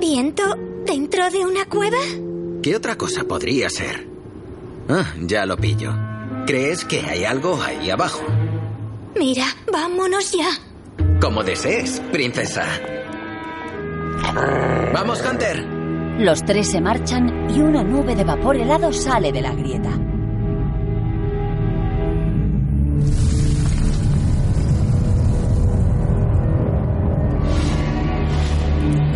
¿Viento 0.00 0.42
dentro 0.86 1.30
de 1.30 1.44
una 1.44 1.66
cueva? 1.66 1.98
¿Qué 2.62 2.74
otra 2.76 2.96
cosa 2.96 3.24
podría 3.24 3.68
ser? 3.68 4.08
Ah, 4.88 5.12
ya 5.20 5.46
lo 5.46 5.56
pillo. 5.56 5.92
¿Crees 6.46 6.84
que 6.84 7.00
hay 7.00 7.24
algo 7.24 7.60
ahí 7.62 7.90
abajo? 7.90 8.22
Mira, 9.16 9.44
vámonos 9.72 10.32
ya. 10.32 10.48
Como 11.20 11.42
desees, 11.42 12.00
princesa. 12.12 12.64
Vamos, 14.92 15.22
Hunter. 15.24 15.64
Los 16.18 16.44
tres 16.44 16.70
se 16.70 16.80
marchan 16.80 17.50
y 17.50 17.60
una 17.60 17.82
nube 17.82 18.14
de 18.14 18.24
vapor 18.24 18.56
helado 18.56 18.92
sale 18.92 19.32
de 19.32 19.42
la 19.42 19.52
grieta. 19.54 19.90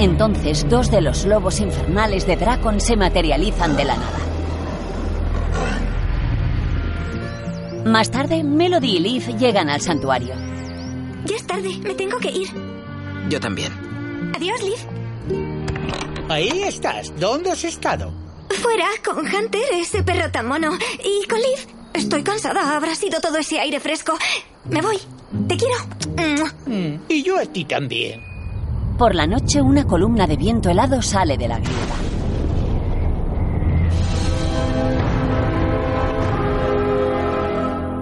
Entonces, 0.08 0.66
dos 0.68 0.90
de 0.90 1.02
los 1.02 1.26
lobos 1.26 1.60
infernales 1.60 2.26
de 2.26 2.36
Dracon 2.36 2.80
se 2.80 2.96
materializan 2.96 3.76
de 3.76 3.84
la 3.84 3.94
nada. 3.96 4.18
Más 7.84 8.10
tarde, 8.10 8.42
Melody 8.42 8.96
y 8.96 9.00
Leaf 9.00 9.28
llegan 9.38 9.68
al 9.68 9.82
santuario. 9.82 10.34
Ya 11.26 11.36
es 11.36 11.46
tarde, 11.46 11.76
me 11.82 11.94
tengo 11.94 12.18
que 12.18 12.30
ir. 12.30 12.48
Yo 13.28 13.38
también. 13.38 13.72
Adiós, 14.34 14.62
Liv. 14.62 14.78
Ahí 16.30 16.62
estás. 16.62 17.12
¿Dónde 17.20 17.52
has 17.52 17.64
estado? 17.64 18.10
Fuera, 18.62 18.86
con 19.04 19.18
Hunter, 19.18 19.62
ese 19.74 20.02
perro 20.02 20.30
tan 20.32 20.48
mono. 20.48 20.72
Y 21.04 21.26
con 21.28 21.38
Liv. 21.38 21.68
Estoy 21.92 22.22
cansada, 22.22 22.74
habrá 22.74 22.94
sido 22.94 23.20
todo 23.20 23.36
ese 23.36 23.60
aire 23.60 23.78
fresco. 23.78 24.16
Me 24.70 24.80
voy. 24.80 24.98
Te 25.46 25.56
quiero. 25.56 25.76
Mm, 26.66 26.96
y 27.08 27.22
yo 27.22 27.38
a 27.38 27.44
ti 27.44 27.64
también. 27.66 28.27
Por 28.98 29.14
la 29.14 29.28
noche, 29.28 29.62
una 29.62 29.86
columna 29.86 30.26
de 30.26 30.36
viento 30.36 30.70
helado 30.70 31.00
sale 31.00 31.38
de 31.38 31.46
la 31.46 31.60
grieta. 31.60 31.94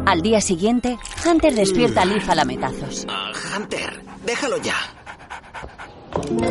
Al 0.06 0.22
día 0.22 0.40
siguiente, 0.40 0.96
Hunter 1.26 1.54
despierta 1.54 2.00
a 2.00 2.06
Liv 2.06 2.22
a 2.30 2.35
lametazos. 2.35 3.04
Ah, 3.11 3.30
Hunter, 3.54 4.02
déjalo 4.24 4.56
ya. 4.62 4.76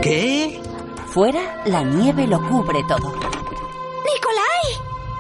¿Qué? 0.03 0.62
Fuera, 1.08 1.63
la 1.65 1.81
nieve 1.81 2.27
lo 2.27 2.39
cubre 2.47 2.84
todo. 2.84 3.13
¡Nicolai! 4.05 4.65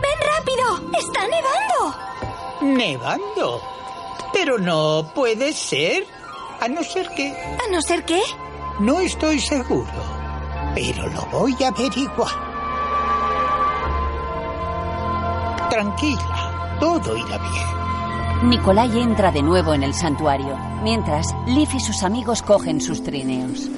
¡Ven 0.03 0.19
rápido! 0.37 0.99
¡Está 0.99 1.21
nevando! 1.27 2.77
¿Nevando? 2.77 3.61
Pero 4.31 4.59
no 4.59 5.11
puede 5.15 5.51
ser. 5.51 6.05
A 6.61 6.67
no 6.67 6.83
ser 6.83 7.09
que... 7.15 7.31
¿A 7.31 7.71
no 7.71 7.81
ser 7.81 8.05
qué? 8.05 8.21
No 8.79 8.99
estoy 8.99 9.39
seguro. 9.39 9.87
Pero 10.75 11.07
lo 11.07 11.25
voy 11.27 11.55
a 11.63 11.69
averiguar. 11.69 12.45
Tranquila, 15.69 16.77
todo 16.79 17.15
irá 17.15 17.37
bien. 17.37 18.49
Nicolai 18.49 18.99
entra 18.99 19.31
de 19.31 19.41
nuevo 19.41 19.73
en 19.73 19.83
el 19.83 19.93
santuario, 19.93 20.57
mientras 20.83 21.33
Liv 21.47 21.69
y 21.73 21.79
sus 21.79 22.03
amigos 22.03 22.41
cogen 22.41 22.81
sus 22.81 23.01
trineos. 23.01 23.69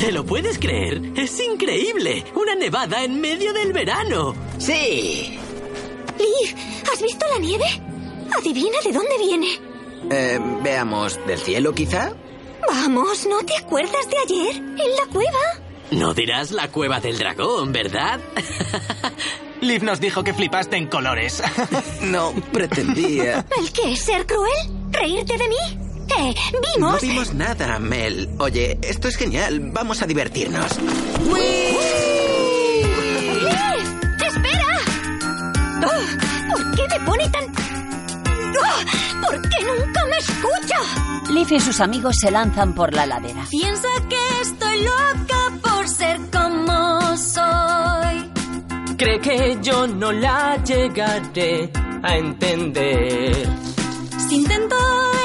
¿Te 0.00 0.12
lo 0.12 0.24
puedes 0.24 0.58
creer? 0.58 1.02
¡Es 1.14 1.38
increíble! 1.40 2.24
¡Una 2.34 2.54
nevada 2.54 3.04
en 3.04 3.20
medio 3.20 3.52
del 3.52 3.72
verano! 3.72 4.34
Sí. 4.58 5.38
Liv, 6.18 6.56
¿has 6.90 7.02
visto 7.02 7.26
la 7.32 7.38
nieve? 7.38 7.64
Adivina 8.36 8.78
de 8.82 8.92
dónde 8.92 9.18
viene. 9.18 9.48
Eh, 10.10 10.38
veamos, 10.62 11.18
¿del 11.26 11.38
cielo 11.38 11.74
quizá? 11.74 12.12
Vamos, 12.68 13.26
¿no 13.26 13.38
te 13.44 13.56
acuerdas 13.56 14.08
de 14.10 14.16
ayer? 14.24 14.56
En 14.56 14.96
la 14.96 15.06
cueva. 15.12 15.38
No 15.90 16.14
dirás 16.14 16.50
la 16.50 16.68
cueva 16.68 17.00
del 17.00 17.18
dragón, 17.18 17.72
¿verdad? 17.72 18.20
Liv 19.60 19.82
nos 19.82 20.00
dijo 20.00 20.22
que 20.22 20.34
flipaste 20.34 20.76
en 20.76 20.86
colores. 20.86 21.42
no, 22.02 22.32
pretendía. 22.52 23.44
¿El 23.58 23.72
qué? 23.72 23.96
¿Ser 23.96 24.26
cruel? 24.26 24.52
¿Reírte 24.90 25.36
de 25.38 25.48
mí? 25.48 25.56
Eh, 26.18 26.34
vimos... 26.74 27.02
No 27.02 27.08
vimos 27.08 27.34
nada, 27.34 27.78
Mel. 27.78 28.28
Oye, 28.38 28.78
esto 28.82 29.08
es 29.08 29.16
genial. 29.16 29.60
Vamos 29.72 30.02
a 30.02 30.06
divertirnos. 30.06 30.78
¡Liv! 30.78 31.76
¡Espera! 34.26 34.80
Oh, 35.84 36.52
¿Por 36.52 36.74
qué 36.76 36.98
me 36.98 37.04
pone 37.06 37.28
tan...? 37.30 37.44
Oh, 38.58 39.26
¿Por 39.26 39.42
qué 39.42 39.64
nunca 39.64 40.04
me 40.06 40.16
escucha? 40.18 41.05
Liv 41.30 41.46
y 41.50 41.60
sus 41.60 41.80
amigos 41.80 42.16
se 42.20 42.30
lanzan 42.30 42.74
por 42.74 42.94
la 42.94 43.04
ladera. 43.06 43.44
Piensa 43.50 43.88
que 44.08 44.40
estoy 44.42 44.82
loca 44.82 45.52
por 45.62 45.88
ser 45.88 46.20
como 46.32 47.16
soy. 47.16 48.30
Cree 48.96 49.20
que 49.20 49.58
yo 49.60 49.86
no 49.86 50.12
la 50.12 50.62
llegaré 50.64 51.70
a 52.02 52.16
entender. 52.16 53.48
Si 54.28 54.36
intento 54.36 54.76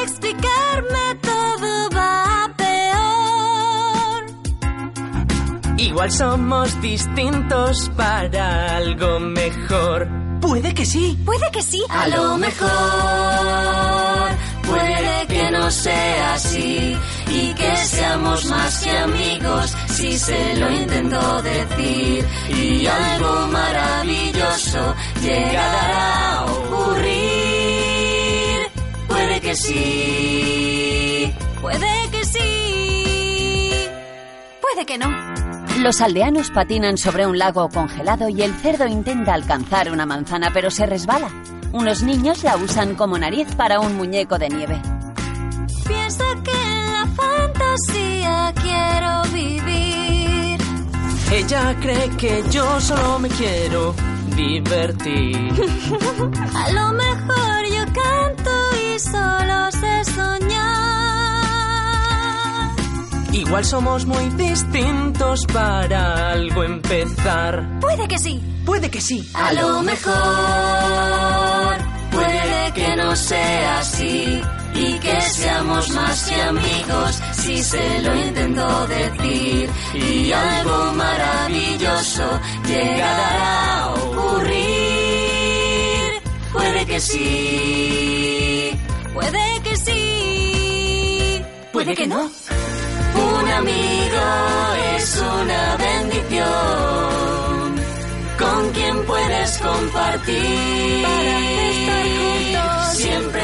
explicarme, 0.03 1.15
todo 1.21 1.89
va 1.95 2.51
peor. 2.57 4.25
Igual 5.77 6.11
somos 6.11 6.81
distintos 6.81 7.89
para 7.95 8.77
algo 8.77 9.19
mejor. 9.19 10.09
Puede 10.41 10.73
que 10.73 10.85
sí. 10.85 11.17
Puede 11.23 11.51
que 11.51 11.61
sí. 11.61 11.83
A 11.89 12.07
lo 12.07 12.37
mejor 12.37 12.69
puede 14.67 15.00
no 15.51 15.69
sea 15.69 16.33
así 16.33 16.97
y 17.27 17.53
que 17.53 17.77
seamos 17.77 18.45
más 18.45 18.83
que 18.83 18.97
amigos 18.97 19.75
si 19.87 20.17
se 20.17 20.55
lo 20.55 20.71
intento 20.71 21.41
decir 21.41 22.25
y 22.49 22.87
algo 22.87 23.47
maravilloso 23.47 24.95
llegará 25.21 26.37
a 26.37 26.45
ocurrir. 26.45 27.11
Puede 29.07 29.41
que 29.41 29.55
sí. 29.55 31.33
Puede 31.61 32.09
que 32.11 32.25
sí. 32.25 33.87
Puede 34.61 34.85
que 34.85 34.97
no. 34.97 35.09
Los 35.79 35.99
aldeanos 35.99 36.49
patinan 36.51 36.97
sobre 36.97 37.25
un 37.27 37.37
lago 37.37 37.67
congelado 37.69 38.29
y 38.29 38.41
el 38.41 38.53
cerdo 38.53 38.87
intenta 38.87 39.33
alcanzar 39.33 39.91
una 39.91 40.05
manzana, 40.05 40.51
pero 40.53 40.71
se 40.71 40.85
resbala. 40.85 41.29
Unos 41.71 42.03
niños 42.03 42.43
la 42.43 42.57
usan 42.57 42.95
como 42.95 43.17
nariz 43.17 43.47
para 43.55 43.79
un 43.79 43.95
muñeco 43.95 44.37
de 44.37 44.49
nieve. 44.49 44.81
Piensa 45.91 46.25
que 46.45 46.51
en 46.51 46.93
la 46.93 47.05
fantasía 47.21 48.53
quiero 48.61 49.11
vivir. 49.33 50.57
Ella 51.31 51.75
cree 51.81 52.09
que 52.17 52.43
yo 52.49 52.79
solo 52.79 53.19
me 53.19 53.29
quiero 53.29 53.93
divertir. 54.35 55.53
A 56.55 56.71
lo 56.71 56.93
mejor 56.93 57.59
yo 57.75 57.83
canto 58.01 58.51
y 58.85 58.99
solo 58.99 59.71
sé 59.71 60.03
soñar. 60.15 60.71
Igual 63.33 63.65
somos 63.65 64.05
muy 64.05 64.29
distintos 64.29 65.45
para 65.47 66.31
algo 66.31 66.63
empezar. 66.63 67.79
Puede 67.81 68.07
que 68.07 68.17
sí. 68.17 68.41
Puede 68.65 68.89
que 68.89 69.01
sí. 69.01 69.29
A 69.33 69.51
lo 69.53 69.81
mejor 69.81 70.11
que 72.73 72.95
no 72.95 73.15
sea 73.15 73.79
así 73.79 74.41
y 74.73 74.99
que 74.99 75.21
seamos 75.21 75.89
más 75.91 76.23
que 76.29 76.41
amigos 76.41 77.21
si 77.33 77.61
se 77.63 78.01
lo 78.01 78.15
intento 78.15 78.87
decir 78.87 79.69
y 79.93 80.31
algo 80.31 80.93
maravilloso 80.93 82.39
llegará 82.65 83.79
a 83.79 83.93
ocurrir. 83.93 84.61
Puede 86.53 86.85
que 86.85 86.99
sí. 86.99 88.71
Puede 89.13 89.61
que 89.63 89.77
sí. 89.77 91.41
Puede 91.73 91.95
que 91.95 92.07
no. 92.07 92.21
Un 92.23 93.49
amigo 93.49 94.21
es 94.95 95.21
una 95.21 95.77
bendición 95.77 97.11
con 98.39 98.71
quien 98.71 99.05
puedes 99.05 99.57
compartir 99.59 101.05
estar 101.05 102.05
juntos. 102.07 102.30
Siempre 103.11 103.41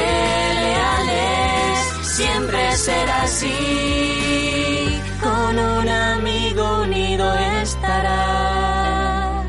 leales, 0.62 1.78
siempre 2.02 2.72
ser 2.72 3.10
así. 3.10 5.00
Con 5.22 5.58
un 5.58 5.88
amigo 5.88 6.82
unido 6.82 7.34
estarás. 7.62 9.46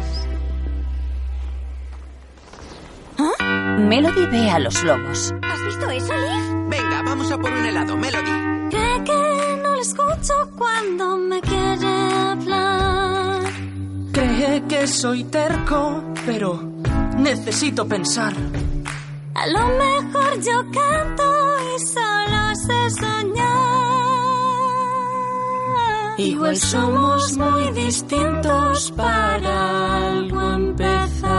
Melody 3.78 4.26
ve 4.28 4.50
a 4.50 4.60
los 4.60 4.84
lobos. 4.84 5.34
¿Has 5.42 5.64
visto 5.66 5.90
eso, 5.90 6.14
Liv? 6.14 6.70
Venga, 6.70 7.02
vamos 7.04 7.32
a 7.32 7.38
por 7.38 7.52
un 7.52 7.66
helado, 7.66 7.96
Melody. 7.96 8.70
Cree 8.70 9.04
que 9.04 9.62
no 9.64 9.76
lo 9.76 9.82
escucho 9.82 10.34
cuando 10.58 11.18
me 11.18 11.42
quiere 11.42 11.88
hablar. 12.32 13.42
Cree 14.12 14.64
que 14.68 14.88
soy 14.88 15.24
terco, 15.26 16.04
pero 16.26 16.62
necesito 17.18 17.88
pensar. 17.88 18.34
A 19.42 19.48
lo 19.48 19.66
mejor 19.70 20.42
yo 20.42 20.66
canto 20.70 21.24
y 21.74 21.80
solo 21.88 22.56
sé 22.56 22.90
soñar. 22.90 23.40
Igual 26.18 26.58
somos 26.58 27.38
muy 27.38 27.72
distintos 27.72 28.92
para 28.92 30.08
algo 30.10 30.42
empezar. 30.42 31.30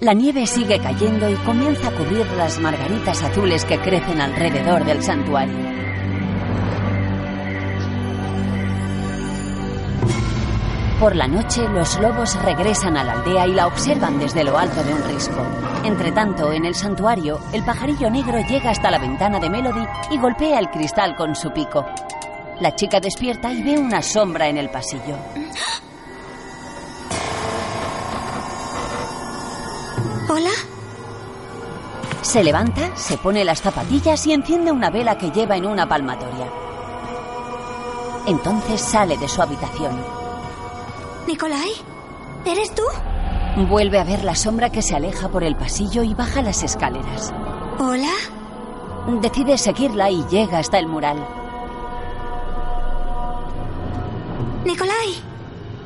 La 0.00 0.12
nieve 0.12 0.48
sigue 0.48 0.80
cayendo 0.80 1.30
y 1.30 1.34
comienza 1.36 1.86
a 1.86 1.92
cubrir 1.92 2.26
las 2.36 2.58
margaritas 2.58 3.22
azules 3.22 3.64
que 3.64 3.78
crecen 3.78 4.20
alrededor 4.20 4.84
del 4.84 5.04
santuario. 5.04 5.83
Por 11.04 11.16
la 11.16 11.28
noche, 11.28 11.68
los 11.68 12.00
lobos 12.00 12.34
regresan 12.42 12.96
a 12.96 13.04
la 13.04 13.12
aldea 13.12 13.46
y 13.46 13.52
la 13.52 13.66
observan 13.66 14.18
desde 14.18 14.42
lo 14.42 14.56
alto 14.56 14.82
de 14.82 14.94
un 14.94 15.04
risco. 15.04 15.36
Entretanto, 15.84 16.50
en 16.50 16.64
el 16.64 16.74
santuario, 16.74 17.38
el 17.52 17.62
pajarillo 17.62 18.08
negro 18.08 18.40
llega 18.40 18.70
hasta 18.70 18.90
la 18.90 18.96
ventana 18.96 19.38
de 19.38 19.50
Melody 19.50 19.86
y 20.10 20.16
golpea 20.16 20.58
el 20.58 20.70
cristal 20.70 21.14
con 21.14 21.36
su 21.36 21.52
pico. 21.52 21.84
La 22.58 22.74
chica 22.74 23.00
despierta 23.00 23.52
y 23.52 23.62
ve 23.62 23.78
una 23.78 24.00
sombra 24.00 24.48
en 24.48 24.56
el 24.56 24.70
pasillo. 24.70 25.14
¿Hola? 30.30 30.52
Se 32.22 32.42
levanta, 32.42 32.96
se 32.96 33.18
pone 33.18 33.44
las 33.44 33.60
zapatillas 33.60 34.26
y 34.26 34.32
enciende 34.32 34.72
una 34.72 34.88
vela 34.88 35.18
que 35.18 35.30
lleva 35.30 35.54
en 35.54 35.66
una 35.66 35.86
palmatoria. 35.86 36.48
Entonces 38.26 38.80
sale 38.80 39.18
de 39.18 39.28
su 39.28 39.42
habitación. 39.42 40.23
¿Nicolai? 41.26 41.70
¿Eres 42.44 42.74
tú? 42.74 42.82
Vuelve 43.68 43.98
a 43.98 44.04
ver 44.04 44.24
la 44.24 44.34
sombra 44.34 44.70
que 44.70 44.82
se 44.82 44.94
aleja 44.94 45.28
por 45.28 45.42
el 45.42 45.56
pasillo 45.56 46.02
y 46.02 46.12
baja 46.12 46.42
las 46.42 46.62
escaleras. 46.62 47.32
¿Hola? 47.78 48.12
Decide 49.22 49.56
seguirla 49.56 50.10
y 50.10 50.24
llega 50.28 50.58
hasta 50.58 50.78
el 50.78 50.86
mural. 50.86 51.16
¿Nicolai? 54.64 55.14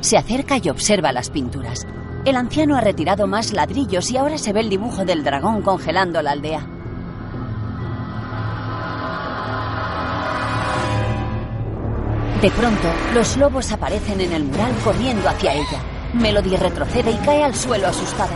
Se 0.01 0.17
acerca 0.17 0.59
y 0.63 0.71
observa 0.71 1.13
las 1.13 1.31
pinturas. 1.31 1.87
El 2.25 2.37
anciano 2.37 2.77
ha 2.77 2.81
retirado 2.81 3.27
más 3.27 3.53
ladrillos 3.53 4.11
y 4.11 4.17
ahora 4.17 4.39
se 4.39 4.53
ve 4.53 4.61
el 4.61 4.71
dibujo 4.71 5.05
del 5.05 5.25
dragón 5.25 5.63
congelando 5.63 6.21
la 6.23 6.33
aldea. 6.33 6.67
De 12.41 12.51
pronto, 12.53 12.89
los 13.15 13.37
lobos 13.37 13.73
aparecen 13.73 14.21
en 14.21 14.33
el 14.33 14.45
mural 14.45 14.73
corriendo 14.85 15.29
hacia 15.29 15.55
ella. 15.55 15.81
Melody 16.15 16.57
retrocede 16.57 17.11
y 17.11 17.17
cae 17.17 17.43
al 17.43 17.55
suelo 17.55 17.89
asustada. 17.89 18.35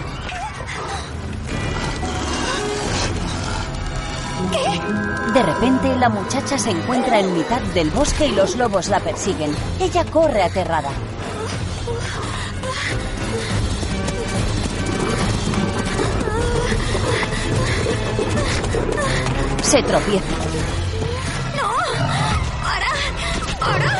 De 5.32 5.42
repente, 5.42 5.96
la 5.96 6.08
muchacha 6.08 6.58
se 6.58 6.70
encuentra 6.70 7.20
en 7.20 7.32
mitad 7.32 7.60
del 7.74 7.90
bosque 7.90 8.26
y 8.26 8.32
los 8.32 8.56
lobos 8.56 8.88
la 8.88 9.00
persiguen. 9.00 9.54
Ella 9.80 10.04
corre 10.04 10.42
aterrada. 10.42 10.90
Se 19.62 19.82
tropieza. 19.84 20.26
¡No! 21.56 21.72
¡Para! 22.62 22.88
¡Para! 23.58 23.91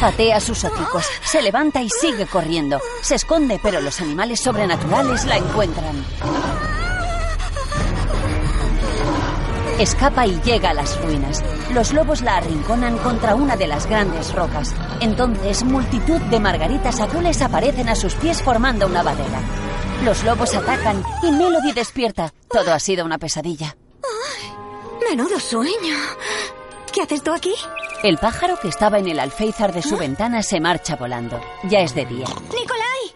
Patea 0.00 0.40
sus 0.40 0.62
hocicos, 0.62 1.06
se 1.24 1.40
levanta 1.40 1.80
y 1.82 1.88
sigue 1.88 2.26
corriendo. 2.26 2.80
Se 3.00 3.14
esconde, 3.14 3.58
pero 3.62 3.80
los 3.80 4.00
animales 4.00 4.40
sobrenaturales 4.40 5.24
la 5.24 5.36
encuentran. 5.38 6.04
Escapa 9.78 10.26
y 10.26 10.40
llega 10.40 10.70
a 10.70 10.74
las 10.74 11.00
ruinas. 11.02 11.42
Los 11.72 11.92
lobos 11.92 12.22
la 12.22 12.36
arrinconan 12.36 12.98
contra 12.98 13.34
una 13.34 13.56
de 13.56 13.66
las 13.66 13.86
grandes 13.86 14.34
rocas. 14.34 14.74
Entonces, 15.00 15.64
multitud 15.64 16.20
de 16.20 16.40
margaritas 16.40 17.00
azules 17.00 17.40
aparecen 17.42 17.88
a 17.88 17.94
sus 17.94 18.14
pies 18.14 18.42
formando 18.42 18.86
una 18.86 19.02
barrera. 19.02 19.40
Los 20.04 20.24
lobos 20.24 20.54
atacan 20.54 21.02
y 21.22 21.30
Melody 21.30 21.72
despierta. 21.72 22.32
Todo 22.48 22.72
ha 22.72 22.78
sido 22.78 23.04
una 23.04 23.18
pesadilla. 23.18 23.76
Menudo 25.08 25.38
sueño. 25.38 25.96
¿Qué 26.92 27.02
haces 27.02 27.22
tú 27.22 27.32
aquí? 27.32 27.54
El 28.02 28.18
pájaro 28.18 28.58
que 28.60 28.68
estaba 28.68 28.98
en 28.98 29.08
el 29.08 29.18
alféizar 29.18 29.72
de 29.72 29.82
su 29.82 29.96
ventana 29.96 30.42
se 30.42 30.60
marcha 30.60 30.96
volando. 30.96 31.40
Ya 31.64 31.80
es 31.80 31.94
de 31.94 32.04
día. 32.04 32.26
¡Nicolai! 32.26 33.14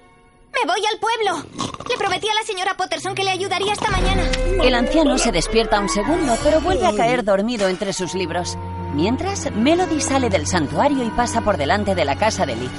¡Me 0.52 0.66
voy 0.66 0.80
al 0.86 0.98
pueblo! 0.98 1.46
Le 1.88 1.96
prometí 1.96 2.28
a 2.28 2.34
la 2.34 2.42
señora 2.42 2.74
Potterson 2.76 3.14
que 3.14 3.24
le 3.24 3.30
ayudaría 3.30 3.72
esta 3.72 3.90
mañana. 3.90 4.22
El 4.62 4.74
anciano 4.74 5.18
se 5.18 5.32
despierta 5.32 5.80
un 5.80 5.88
segundo, 5.88 6.36
pero 6.42 6.60
vuelve 6.60 6.86
a 6.86 6.94
caer 6.94 7.24
dormido 7.24 7.68
entre 7.68 7.92
sus 7.92 8.14
libros. 8.14 8.56
Mientras, 8.94 9.50
Melody 9.52 10.00
sale 10.00 10.28
del 10.30 10.46
santuario 10.46 11.04
y 11.04 11.10
pasa 11.10 11.40
por 11.42 11.56
delante 11.56 11.94
de 11.94 12.04
la 12.04 12.16
casa 12.16 12.46
de 12.46 12.56
Liv. 12.56 12.70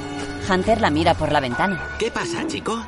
Hunter 0.49 0.81
la 0.81 0.89
mira 0.89 1.13
por 1.13 1.31
la 1.31 1.39
ventana. 1.39 1.95
¿Qué 1.97 2.11
pasa, 2.11 2.45
chico? 2.47 2.83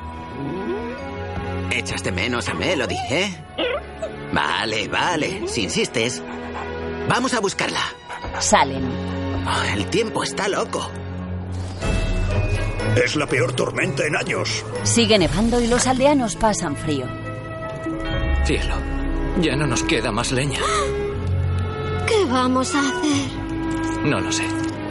Echas 1.71 2.03
de 2.03 2.11
menos 2.11 2.49
a 2.49 2.53
Melody, 2.53 2.97
¿eh? 3.09 3.35
Vale, 4.33 4.87
vale. 4.87 5.47
Si 5.47 5.63
insistes, 5.63 6.21
vamos 7.07 7.33
a 7.33 7.39
buscarla. 7.39 7.81
Salen. 8.39 8.83
Oh, 9.45 9.73
el 9.75 9.85
tiempo 9.87 10.23
está 10.23 10.47
loco. 10.47 10.89
Es 13.03 13.15
la 13.15 13.25
peor 13.27 13.53
tormenta 13.53 14.05
en 14.05 14.15
años. 14.15 14.63
Sigue 14.83 15.17
nevando 15.17 15.59
y 15.59 15.67
los 15.67 15.87
aldeanos 15.87 16.35
pasan 16.35 16.75
frío. 16.75 17.05
Cielo, 18.45 18.75
ya 19.41 19.55
no 19.55 19.65
nos 19.65 19.83
queda 19.83 20.11
más 20.11 20.31
leña. 20.31 20.59
¿Qué 22.07 22.25
vamos 22.25 22.75
a 22.75 22.79
hacer? 22.79 24.05
No 24.05 24.19
lo 24.19 24.31
sé. 24.31 24.43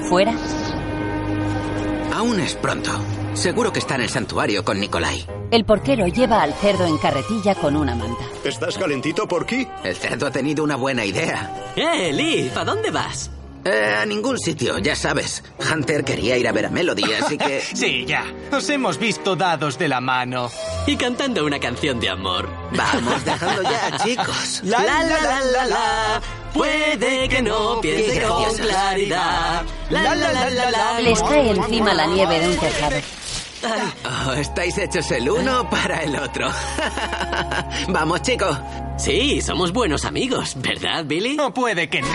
¿Fuera? 0.08 0.32
Aún 2.14 2.40
es 2.40 2.54
pronto. 2.54 2.90
Seguro 3.34 3.72
que 3.72 3.78
está 3.78 3.94
en 3.94 4.02
el 4.02 4.10
santuario 4.10 4.64
con 4.64 4.78
Nicolai. 4.78 5.26
El 5.50 5.64
porquero 5.64 6.06
lleva 6.06 6.42
al 6.42 6.52
cerdo 6.54 6.86
en 6.86 6.98
carretilla 6.98 7.54
con 7.54 7.76
una 7.76 7.94
manta. 7.94 8.24
¿Estás 8.44 8.76
calentito, 8.78 9.26
Porky? 9.26 9.66
El 9.82 9.96
cerdo 9.96 10.26
ha 10.26 10.30
tenido 10.30 10.62
una 10.62 10.76
buena 10.76 11.04
idea. 11.04 11.72
¡Eh, 11.76 12.12
Liv! 12.12 12.52
¿A 12.56 12.64
dónde 12.64 12.90
vas? 12.90 13.30
Eh, 13.64 13.96
a 14.00 14.04
ningún 14.04 14.38
sitio, 14.38 14.78
ya 14.78 14.96
sabes. 14.96 15.42
Hunter 15.72 16.04
quería 16.04 16.36
ir 16.36 16.48
a 16.48 16.52
ver 16.52 16.66
a 16.66 16.70
Melody, 16.70 17.04
así 17.14 17.38
que... 17.38 17.60
Sí, 17.74 18.04
ya. 18.06 18.24
Os 18.50 18.68
hemos 18.70 18.98
visto 18.98 19.36
dados 19.36 19.78
de 19.78 19.88
la 19.88 20.00
mano. 20.00 20.50
Y 20.86 20.96
cantando 20.96 21.44
una 21.44 21.60
canción 21.60 22.00
de 22.00 22.08
amor. 22.08 22.48
Vamos, 22.72 23.24
dejando 23.24 23.62
ya, 23.62 23.96
chicos. 24.04 24.60
La, 24.64 24.82
la, 24.82 25.02
la, 25.04 25.40
la, 25.44 25.66
la. 25.66 26.22
Puede 26.54 27.28
que 27.28 27.42
no 27.42 27.80
piense 27.80 28.22
con 28.22 28.54
claridad. 28.56 29.62
La, 29.90 30.02
la, 30.02 30.32
la, 30.32 30.50
la, 30.50 30.70
la. 30.70 31.00
Les 31.00 31.22
cae 31.22 31.50
encima 31.50 31.94
la 31.94 32.06
nieve 32.06 32.40
de 32.40 32.48
un 32.48 32.56
tejado. 32.56 32.96
Ay, 34.04 34.40
estáis 34.40 34.76
hechos 34.76 35.10
el 35.12 35.30
uno 35.30 35.68
para 35.70 36.02
el 36.02 36.16
otro. 36.16 36.48
Vamos, 37.88 38.22
chicos. 38.22 38.58
Sí, 38.98 39.40
somos 39.40 39.72
buenos 39.72 40.04
amigos, 40.04 40.54
¿verdad, 40.56 41.04
Billy? 41.04 41.36
No 41.36 41.54
puede 41.54 41.88
que 41.88 42.02
no. 42.02 42.08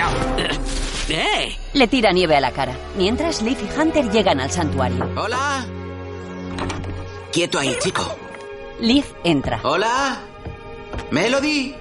¡Eh! 1.09 1.57
Le 1.73 1.87
tira 1.87 2.11
nieve 2.11 2.35
a 2.35 2.41
la 2.41 2.51
cara, 2.51 2.73
mientras 2.97 3.41
Leaf 3.41 3.59
y 3.63 3.79
Hunter 3.79 4.11
llegan 4.11 4.39
al 4.41 4.51
santuario. 4.51 5.09
Hola. 5.15 5.65
Quieto 7.31 7.59
ahí, 7.59 7.75
chico. 7.79 8.15
Leaf 8.79 9.11
entra. 9.23 9.59
Hola. 9.63 10.19
Melody. 11.11 11.75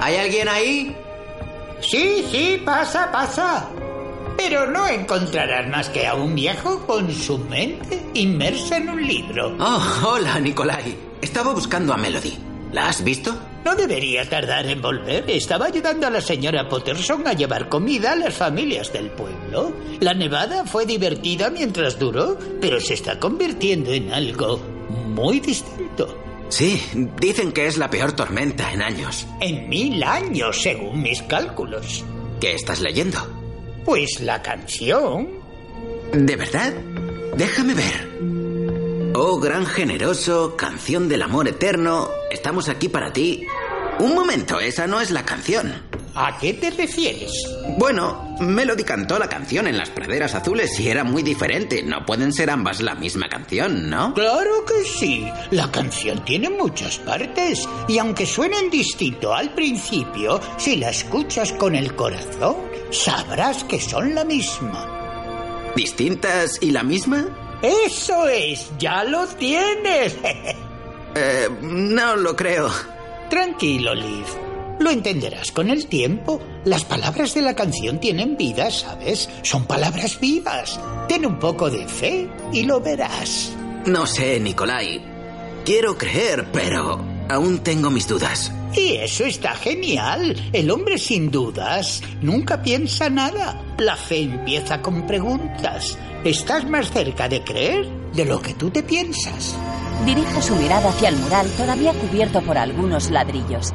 ¿Hay 0.00 0.16
alguien 0.16 0.48
ahí? 0.48 0.96
Sí, 1.86 2.24
sí, 2.30 2.62
pasa, 2.64 3.12
pasa. 3.12 3.68
Pero 4.36 4.66
no 4.66 4.88
encontrarás 4.88 5.68
más 5.68 5.88
que 5.90 6.06
a 6.06 6.14
un 6.14 6.34
viejo 6.34 6.84
con 6.86 7.12
su 7.12 7.38
mente 7.38 8.02
inmersa 8.14 8.78
en 8.78 8.88
un 8.88 9.06
libro. 9.06 9.54
Oh, 9.60 9.82
hola, 10.06 10.40
Nikolai. 10.40 10.96
Estaba 11.20 11.52
buscando 11.52 11.92
a 11.92 11.96
Melody. 11.96 12.36
¿La 12.72 12.88
has 12.88 13.04
visto? 13.04 13.36
No 13.64 13.76
debería 13.76 14.28
tardar 14.28 14.66
en 14.66 14.82
volver. 14.82 15.30
Estaba 15.30 15.66
ayudando 15.66 16.06
a 16.06 16.10
la 16.10 16.20
señora 16.20 16.68
Potterson 16.68 17.26
a 17.28 17.32
llevar 17.34 17.68
comida 17.68 18.12
a 18.12 18.16
las 18.16 18.34
familias 18.34 18.92
del 18.92 19.10
pueblo. 19.10 19.72
La 20.00 20.14
nevada 20.14 20.64
fue 20.64 20.86
divertida 20.86 21.50
mientras 21.50 21.98
duró, 21.98 22.36
pero 22.60 22.80
se 22.80 22.94
está 22.94 23.20
convirtiendo 23.20 23.92
en 23.92 24.12
algo 24.12 24.58
muy 24.88 25.38
distinto. 25.38 26.23
Sí, 26.48 26.82
dicen 27.20 27.52
que 27.52 27.66
es 27.66 27.78
la 27.78 27.90
peor 27.90 28.12
tormenta 28.12 28.72
en 28.72 28.82
años. 28.82 29.26
En 29.40 29.68
mil 29.68 30.02
años, 30.02 30.62
según 30.62 31.02
mis 31.02 31.22
cálculos. 31.22 32.04
¿Qué 32.40 32.54
estás 32.54 32.80
leyendo? 32.80 33.18
Pues 33.84 34.20
la 34.20 34.40
canción. 34.42 35.28
¿De 36.12 36.36
verdad? 36.36 36.72
Déjame 37.36 37.74
ver. 37.74 39.12
Oh, 39.16 39.38
gran 39.38 39.64
generoso, 39.66 40.56
canción 40.56 41.08
del 41.08 41.22
amor 41.22 41.48
eterno, 41.48 42.08
estamos 42.30 42.68
aquí 42.68 42.88
para 42.88 43.12
ti. 43.12 43.46
Un 44.00 44.14
momento, 44.14 44.58
esa 44.58 44.86
no 44.86 45.00
es 45.00 45.10
la 45.10 45.24
canción. 45.24 45.72
¿A 46.16 46.38
qué 46.38 46.54
te 46.54 46.70
refieres? 46.70 47.32
Bueno, 47.76 48.36
Melody 48.38 48.84
cantó 48.84 49.18
la 49.18 49.28
canción 49.28 49.66
en 49.66 49.76
las 49.76 49.90
praderas 49.90 50.34
azules 50.36 50.78
y 50.78 50.88
era 50.88 51.02
muy 51.02 51.24
diferente. 51.24 51.82
No 51.82 52.06
pueden 52.06 52.32
ser 52.32 52.50
ambas 52.50 52.80
la 52.80 52.94
misma 52.94 53.28
canción, 53.28 53.90
¿no? 53.90 54.14
Claro 54.14 54.64
que 54.64 54.84
sí. 54.84 55.26
La 55.50 55.70
canción 55.72 56.24
tiene 56.24 56.50
muchas 56.50 56.98
partes 56.98 57.68
y 57.88 57.98
aunque 57.98 58.26
suenen 58.26 58.70
distinto 58.70 59.34
al 59.34 59.54
principio, 59.54 60.40
si 60.56 60.76
la 60.76 60.90
escuchas 60.90 61.52
con 61.52 61.74
el 61.74 61.96
corazón, 61.96 62.56
sabrás 62.90 63.64
que 63.64 63.80
son 63.80 64.14
la 64.14 64.24
misma. 64.24 65.72
¿Distintas 65.74 66.58
y 66.60 66.70
la 66.70 66.84
misma? 66.84 67.26
Eso 67.60 68.28
es, 68.28 68.70
ya 68.78 69.02
lo 69.02 69.26
tienes. 69.26 70.16
eh, 71.16 71.48
no 71.60 72.14
lo 72.14 72.36
creo. 72.36 72.70
Tranquilo, 73.28 73.94
Liv. 73.94 74.43
Lo 74.78 74.90
entenderás 74.90 75.52
con 75.52 75.70
el 75.70 75.86
tiempo. 75.86 76.40
Las 76.64 76.84
palabras 76.84 77.34
de 77.34 77.42
la 77.42 77.54
canción 77.54 78.00
tienen 78.00 78.36
vida, 78.36 78.70
¿sabes? 78.70 79.28
Son 79.42 79.66
palabras 79.66 80.18
vivas. 80.20 80.78
Ten 81.08 81.24
un 81.26 81.38
poco 81.38 81.70
de 81.70 81.86
fe 81.86 82.28
y 82.52 82.62
lo 82.62 82.80
verás. 82.80 83.52
No 83.86 84.06
sé, 84.06 84.40
Nikolai. 84.40 85.00
Quiero 85.64 85.96
creer, 85.96 86.46
pero 86.52 87.00
aún 87.28 87.58
tengo 87.60 87.90
mis 87.90 88.08
dudas. 88.08 88.52
Y 88.74 88.96
eso 88.96 89.24
está 89.24 89.54
genial. 89.54 90.34
El 90.52 90.70
hombre 90.70 90.98
sin 90.98 91.30
dudas 91.30 92.02
nunca 92.20 92.62
piensa 92.62 93.08
nada. 93.08 93.62
La 93.78 93.96
fe 93.96 94.22
empieza 94.22 94.82
con 94.82 95.06
preguntas. 95.06 95.96
Estás 96.24 96.68
más 96.68 96.90
cerca 96.90 97.28
de 97.28 97.44
creer 97.44 97.86
de 98.14 98.24
lo 98.24 98.40
que 98.40 98.54
tú 98.54 98.70
te 98.70 98.82
piensas. 98.82 99.54
Dirige 100.04 100.42
su 100.42 100.56
mirada 100.56 100.90
hacia 100.90 101.10
el 101.10 101.16
mural 101.16 101.48
todavía 101.56 101.92
cubierto 101.92 102.42
por 102.42 102.58
algunos 102.58 103.10
ladrillos. 103.10 103.72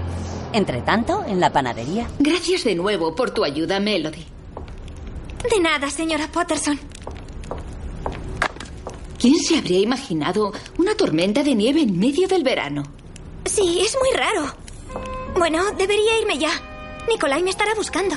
Entre 0.52 0.82
tanto, 0.82 1.24
en 1.28 1.40
la 1.40 1.52
panadería. 1.52 2.08
Gracias 2.20 2.64
de 2.64 2.76
nuevo 2.76 3.16
por 3.16 3.32
tu 3.32 3.44
ayuda, 3.44 3.80
Melody. 3.80 4.26
De 5.52 5.60
nada, 5.62 5.90
señora 5.90 6.28
Potterson. 6.32 6.80
¿Quién 9.20 9.36
se 9.40 9.58
habría 9.58 9.80
imaginado 9.80 10.54
una 10.78 10.96
tormenta 10.96 11.44
de 11.44 11.54
nieve 11.54 11.82
en 11.82 12.00
medio 12.00 12.28
del 12.28 12.44
verano? 12.44 12.84
Sí, 13.46 13.82
es 13.82 13.96
muy 14.00 14.18
raro. 14.18 14.54
Bueno, 15.38 15.62
debería 15.78 16.20
irme 16.20 16.38
ya. 16.38 16.52
Nicolai 17.08 17.44
me 17.44 17.50
estará 17.50 17.74
buscando. 17.76 18.16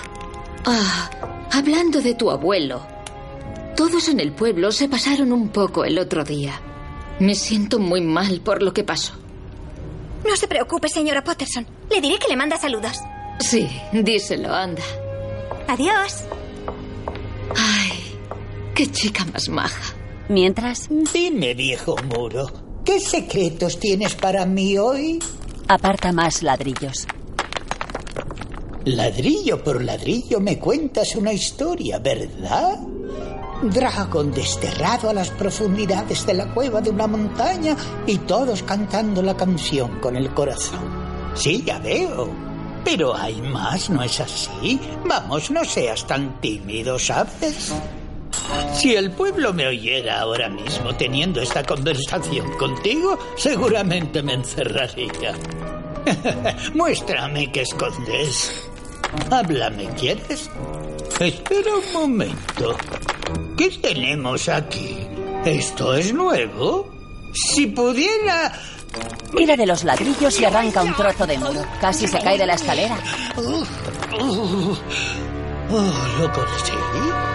Ah, 0.64 1.10
hablando 1.50 2.00
de 2.00 2.14
tu 2.14 2.30
abuelo. 2.30 2.86
Todos 3.76 4.08
en 4.08 4.20
el 4.20 4.32
pueblo 4.32 4.70
se 4.70 4.88
pasaron 4.88 5.32
un 5.32 5.48
poco 5.48 5.84
el 5.84 5.98
otro 5.98 6.24
día. 6.24 6.60
Me 7.18 7.34
siento 7.34 7.78
muy 7.78 8.00
mal 8.00 8.40
por 8.40 8.62
lo 8.62 8.72
que 8.72 8.84
pasó. 8.84 9.14
No 10.28 10.36
se 10.36 10.46
preocupe, 10.46 10.88
señora 10.88 11.24
Potterson. 11.24 11.66
Le 11.92 12.00
diré 12.00 12.18
que 12.18 12.28
le 12.28 12.36
manda 12.36 12.56
saludos. 12.56 13.00
Sí, 13.38 13.68
díselo, 13.92 14.54
anda. 14.54 14.82
Adiós. 15.68 16.24
Ay, 17.54 17.92
qué 18.74 18.90
chica 18.90 19.26
más 19.26 19.48
maja. 19.48 19.94
Mientras... 20.28 20.88
Dime, 21.12 21.52
viejo 21.52 21.96
muro, 22.04 22.50
¿qué 22.84 22.98
secretos 22.98 23.78
tienes 23.78 24.14
para 24.14 24.46
mí 24.46 24.78
hoy? 24.78 25.18
Aparta 25.68 26.12
más 26.12 26.42
ladrillos. 26.42 27.06
Ladrillo 28.86 29.62
por 29.62 29.82
ladrillo 29.82 30.40
me 30.40 30.58
cuentas 30.58 31.14
una 31.14 31.32
historia, 31.32 31.98
¿verdad? 31.98 32.78
Dragón 33.62 34.32
desterrado 34.32 35.10
a 35.10 35.14
las 35.14 35.30
profundidades 35.30 36.24
de 36.26 36.34
la 36.34 36.52
cueva 36.54 36.80
de 36.80 36.90
una 36.90 37.06
montaña 37.06 37.76
y 38.06 38.18
todos 38.18 38.62
cantando 38.62 39.22
la 39.22 39.36
canción 39.36 40.00
con 40.00 40.16
el 40.16 40.32
corazón. 40.32 41.01
Sí, 41.34 41.62
ya 41.64 41.78
veo. 41.78 42.28
Pero 42.84 43.14
hay 43.14 43.40
más, 43.42 43.90
¿no 43.90 44.02
es 44.02 44.20
así? 44.20 44.78
Vamos, 45.06 45.50
no 45.50 45.64
seas 45.64 46.06
tan 46.06 46.40
tímido, 46.40 46.98
¿sabes? 46.98 47.72
Si 48.74 48.94
el 48.94 49.10
pueblo 49.12 49.52
me 49.52 49.66
oyera 49.66 50.20
ahora 50.20 50.48
mismo 50.48 50.94
teniendo 50.96 51.40
esta 51.40 51.62
conversación 51.62 52.50
contigo, 52.58 53.18
seguramente 53.36 54.22
me 54.22 54.34
encerraría. 54.34 55.34
Muéstrame 56.74 57.52
qué 57.52 57.62
escondes. 57.62 58.68
Háblame, 59.30 59.88
¿quieres? 59.98 60.50
Espera 61.20 61.70
un 61.76 61.92
momento. 61.92 62.76
¿Qué 63.56 63.70
tenemos 63.70 64.48
aquí? 64.48 64.96
¿Esto 65.44 65.94
es 65.94 66.12
nuevo? 66.12 66.90
Si 67.32 67.66
pudiera... 67.68 68.52
Tira 69.36 69.56
de 69.56 69.66
los 69.66 69.84
ladrillos 69.84 70.40
y 70.40 70.44
arranca 70.44 70.82
un 70.82 70.94
trozo 70.94 71.26
de 71.26 71.38
muro. 71.38 71.64
Casi 71.80 72.06
se 72.06 72.18
cae 72.18 72.38
de 72.38 72.46
la 72.46 72.54
escalera. 72.54 72.98
Uh, 73.36 73.64
uh, 74.20 74.76
oh, 75.70 76.08
¿Lo 76.20 76.32
conseguí? 76.32 77.32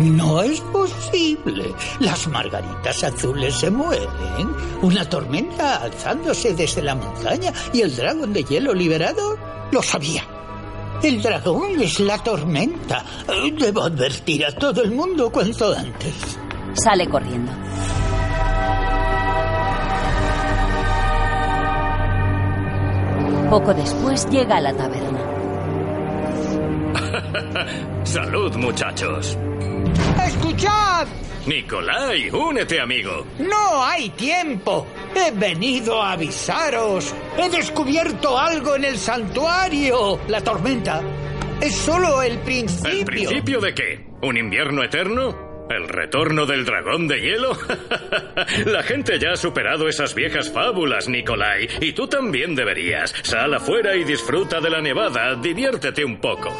No 0.00 0.42
es 0.42 0.60
posible. 0.60 1.74
Las 2.00 2.26
margaritas 2.28 3.04
azules 3.04 3.54
se 3.54 3.70
mueren. 3.70 4.08
Una 4.82 5.08
tormenta 5.08 5.76
alzándose 5.76 6.54
desde 6.54 6.82
la 6.82 6.94
montaña 6.94 7.52
y 7.72 7.82
el 7.82 7.94
dragón 7.94 8.32
de 8.32 8.44
hielo 8.44 8.74
liberado. 8.74 9.38
Lo 9.70 9.82
sabía. 9.82 10.24
El 11.02 11.22
dragón 11.22 11.80
es 11.80 12.00
la 12.00 12.18
tormenta. 12.18 13.04
Debo 13.58 13.82
advertir 13.82 14.46
a 14.46 14.52
todo 14.52 14.82
el 14.82 14.90
mundo 14.90 15.30
cuanto 15.30 15.72
antes. 15.72 16.14
Sale 16.82 17.08
corriendo. 17.08 17.52
Poco 23.54 23.72
después 23.72 24.28
llega 24.30 24.56
a 24.56 24.60
la 24.60 24.74
taberna. 24.74 25.20
Salud, 28.04 28.52
muchachos. 28.56 29.38
¡Escuchad! 30.26 31.06
Nicolai, 31.46 32.30
únete, 32.30 32.80
amigo. 32.80 33.24
No 33.38 33.84
hay 33.84 34.10
tiempo. 34.10 34.88
He 35.14 35.30
venido 35.30 36.02
a 36.02 36.14
avisaros. 36.14 37.14
He 37.38 37.48
descubierto 37.48 38.36
algo 38.36 38.74
en 38.74 38.86
el 38.86 38.98
santuario. 38.98 40.18
La 40.26 40.40
tormenta 40.40 41.00
es 41.60 41.76
solo 41.76 42.22
el 42.22 42.40
principio. 42.40 42.90
¿El 42.90 43.04
principio 43.04 43.60
de 43.60 43.72
qué? 43.72 44.04
¿Un 44.22 44.36
invierno 44.36 44.82
eterno? 44.82 45.43
¿El 45.70 45.88
retorno 45.88 46.44
del 46.44 46.64
dragón 46.64 47.08
de 47.08 47.20
hielo? 47.20 47.56
La 48.66 48.82
gente 48.82 49.18
ya 49.18 49.32
ha 49.32 49.36
superado 49.36 49.88
esas 49.88 50.14
viejas 50.14 50.50
fábulas, 50.50 51.08
Nicolai. 51.08 51.68
Y 51.80 51.92
tú 51.92 52.06
también 52.06 52.54
deberías. 52.54 53.14
Sal 53.22 53.54
afuera 53.54 53.96
y 53.96 54.04
disfruta 54.04 54.60
de 54.60 54.70
la 54.70 54.80
nevada. 54.82 55.34
Diviértete 55.36 56.04
un 56.04 56.20
poco. 56.20 56.50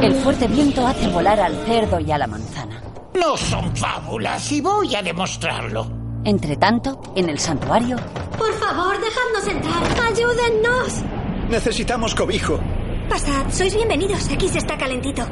El 0.00 0.14
fuerte 0.14 0.46
viento 0.46 0.86
hace 0.86 1.08
volar 1.08 1.40
al 1.40 1.54
cerdo 1.66 1.98
y 1.98 2.10
a 2.12 2.18
la 2.18 2.26
manzana. 2.26 2.80
No 3.14 3.36
son 3.36 3.74
fábulas 3.76 4.50
y 4.52 4.60
voy 4.60 4.94
a 4.94 5.02
demostrarlo. 5.02 5.86
Entre 6.24 6.56
tanto, 6.56 7.00
en 7.16 7.28
el 7.28 7.38
santuario. 7.38 7.96
Por 8.38 8.52
favor, 8.54 8.96
dejadnos 9.00 9.46
entrar. 9.46 10.08
Ayúdennos. 10.08 11.02
Necesitamos 11.50 12.14
cobijo. 12.14 12.60
Pasad, 13.08 13.50
sois 13.50 13.74
bienvenidos. 13.74 14.30
Aquí 14.32 14.48
se 14.48 14.58
está 14.58 14.78
calentito. 14.78 15.26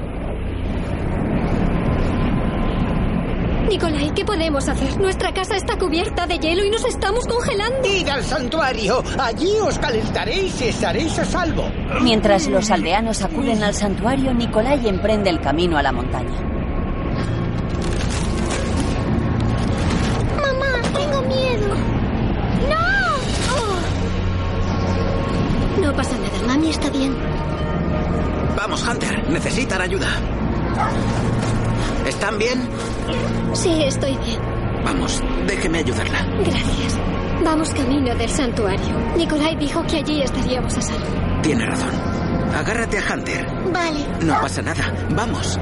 Nicolai, 3.73 4.13
¿qué 4.13 4.23
podemos 4.23 4.69
hacer? 4.69 5.01
Nuestra 5.01 5.33
casa 5.33 5.57
está 5.57 5.79
cubierta 5.79 6.27
de 6.27 6.39
hielo 6.39 6.63
y 6.63 6.69
nos 6.69 6.85
estamos 6.85 7.27
congelando. 7.27 7.89
¡Id 7.89 8.07
al 8.07 8.23
santuario! 8.23 9.03
Allí 9.19 9.55
os 9.63 9.79
calentaréis 9.79 10.61
y 10.61 10.69
estaréis 10.69 11.19
a 11.19 11.25
salvo. 11.25 11.65
Mientras 12.03 12.49
los 12.49 12.71
aldeanos 12.71 13.23
acuden 13.23 13.63
al 13.63 13.73
santuario, 13.73 14.35
Nicolai 14.35 14.87
emprende 14.87 15.31
el 15.31 15.41
camino 15.41 15.79
a 15.79 15.83
la 15.83 15.91
montaña. 15.91 16.62
Estoy 33.93 34.17
bien. 34.25 34.41
Vamos, 34.85 35.23
déjeme 35.47 35.79
ayudarla. 35.79 36.27
Gracias. 36.45 36.99
Vamos 37.45 37.71
camino 37.71 38.15
del 38.15 38.31
santuario. 38.31 38.95
Nicolai 39.17 39.57
dijo 39.57 39.85
que 39.87 39.97
allí 39.97 40.23
estaríamos 40.23 40.77
a 40.77 40.83
salvo. 40.83 41.43
Tiene 41.43 41.67
razón. 41.67 41.91
Agárrate 42.57 42.99
a 42.99 43.15
Hunter. 43.15 43.47
Vale. 43.73 44.07
No 44.23 44.41
pasa 44.41 44.63
nada. 44.63 44.85
Vamos. 45.11 45.59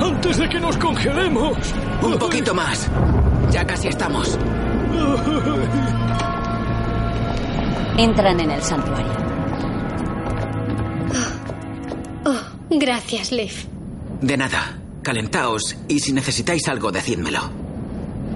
Antes 0.00 0.36
de 0.38 0.48
que 0.48 0.60
nos 0.60 0.76
congelemos. 0.76 1.56
Un 2.02 2.18
poquito 2.18 2.54
más. 2.54 2.90
Ya 3.50 3.64
casi 3.66 3.88
estamos. 3.88 4.38
Entran 7.96 8.40
en 8.40 8.50
el 8.50 8.62
santuario. 8.62 9.12
Oh, 12.24 12.30
oh 12.30 12.78
gracias, 12.78 13.32
Liv. 13.32 13.52
De 14.20 14.36
nada. 14.36 14.85
Calentaos 15.06 15.76
y 15.86 16.00
si 16.00 16.12
necesitáis 16.12 16.66
algo, 16.66 16.90
decídmelo. 16.90 17.38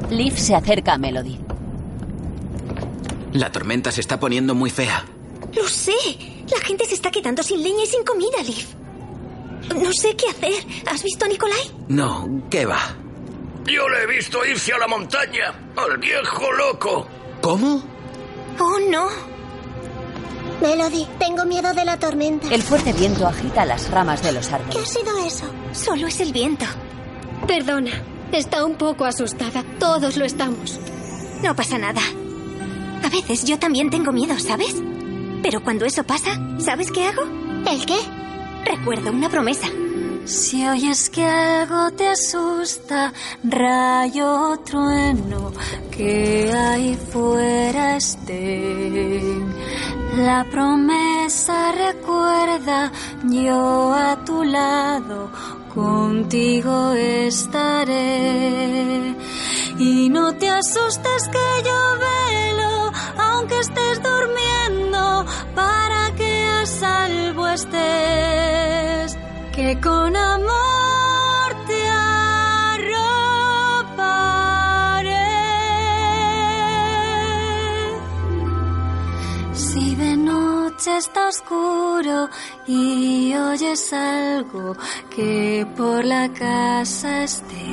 Liv 0.09 0.39
se 0.39 0.55
acerca 0.55 0.93
a 0.93 0.99
Melody. 0.99 1.37
La 3.33 3.51
tormenta 3.51 3.91
se 3.91 4.01
está 4.01 4.21
poniendo 4.21 4.55
muy 4.55 4.71
fea. 4.71 5.05
Lo 5.53 5.67
sé. 5.67 5.97
La 6.49 6.61
gente 6.61 6.85
se 6.85 6.95
está 6.95 7.11
quedando 7.11 7.43
sin 7.43 7.61
leña 7.61 7.83
y 7.83 7.87
sin 7.89 8.05
comida, 8.05 8.41
Liv. 8.45 8.69
No 9.83 9.93
sé 9.93 10.15
qué 10.15 10.29
hacer. 10.29 10.65
¿Has 10.87 11.03
visto 11.03 11.25
a 11.25 11.29
Nicolai? 11.29 11.73
No, 11.89 12.45
¿qué 12.49 12.65
va? 12.67 12.97
Yo 13.67 13.89
le 13.89 14.05
he 14.05 14.07
visto 14.07 14.47
irse 14.47 14.73
a 14.73 14.79
la 14.79 14.87
montaña. 14.87 15.73
Al 15.75 15.99
viejo 15.99 16.53
loco. 16.53 17.09
¿Cómo? 17.41 17.83
Oh, 18.61 18.79
no. 18.89 19.09
Melody, 20.63 21.05
tengo 21.19 21.45
miedo 21.47 21.75
de 21.75 21.85
la 21.85 21.99
tormenta. 21.99 22.47
El 22.55 22.63
fuerte 22.63 22.93
viento 22.93 23.27
agita 23.27 23.65
las 23.65 23.91
ramas 23.91 24.23
de 24.23 24.31
los 24.31 24.53
árboles. 24.53 24.77
¿Qué 24.77 24.81
ha 24.81 24.87
sido 24.87 25.19
eso? 25.27 25.47
Solo 25.73 26.07
es 26.07 26.21
el 26.21 26.33
viento. 26.33 26.67
Perdona. 27.47 27.91
Está 28.33 28.65
un 28.65 28.77
poco 28.77 29.05
asustada. 29.05 29.65
Todos 29.79 30.17
lo 30.17 30.25
estamos. 30.25 30.79
No 31.43 31.55
pasa 31.57 31.79
nada. 31.79 32.01
A 33.03 33.09
veces 33.09 33.45
yo 33.45 33.59
también 33.59 33.91
tengo 33.91 34.13
miedo, 34.13 34.39
¿sabes? 34.39 34.77
Pero 35.43 35.63
cuando 35.63 35.85
eso 35.85 36.05
pasa, 36.05 36.39
¿sabes 36.59 36.91
qué 36.93 37.07
hago? 37.07 37.23
¿El 37.69 37.87
qué? 37.87 37.99
Recuerdo 38.65 39.11
una 39.11 39.29
promesa. 39.29 39.69
Si 40.27 40.67
oyes 40.67 41.11
que 41.11 41.25
algo 41.25 41.91
te 41.93 42.09
asusta, 42.09 43.13
rayo 43.43 44.59
trueno, 44.65 45.53
que 45.91 46.53
ahí 46.53 46.97
fuera 47.11 47.97
estén. 47.97 49.53
La 50.19 50.45
promesa 50.45 51.73
recuerda, 51.73 52.93
yo 53.25 53.95
a 53.95 54.25
tu 54.25 54.45
lado, 54.45 55.31
contigo 55.75 56.93
estaré. 56.93 58.01
Y 59.79 60.09
no 60.11 60.35
te 60.35 60.49
asustes 60.49 61.29
que 61.29 61.63
yo 61.65 61.99
velo, 62.09 62.93
aunque 63.19 63.59
estés 63.59 64.03
durmiendo, 64.03 65.25
para 65.55 66.15
que 66.17 66.45
a 66.45 66.67
salvo 66.67 67.49
estés. 67.49 69.17
Que 69.53 69.81
con 69.81 70.17
amor 70.17 71.10
noche 80.81 80.97
está 80.97 81.29
oscuro 81.29 82.31
y 82.67 83.35
oyes 83.35 83.93
algo 83.93 84.75
que 85.15 85.67
por 85.77 86.03
la 86.07 86.33
casa 86.33 87.25
esté. 87.25 87.67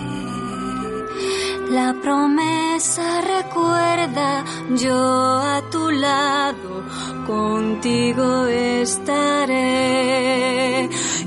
La 1.69 1.95
promesa 2.01 3.21
recuerda, 3.21 4.43
yo 4.75 4.93
a 4.93 5.61
tu 5.71 5.89
lado, 5.89 6.83
contigo 7.25 8.45
estaré. 8.47 9.69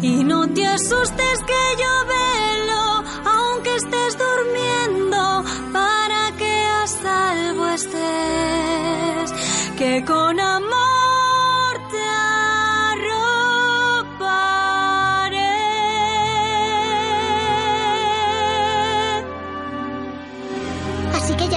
Y 0.02 0.22
no 0.24 0.46
te 0.48 0.66
asustes 0.66 1.38
que 1.50 1.76
yo 1.82 2.04
velo, 2.14 3.04
aunque 3.24 3.76
estés 3.76 4.18
durmiendo, 4.18 5.44
para 5.72 6.30
que 6.36 6.64
a 6.82 6.86
salvo 6.86 7.66
estés. 7.68 9.32
Que 9.78 10.04
con 10.04 10.38
amor 10.38 10.99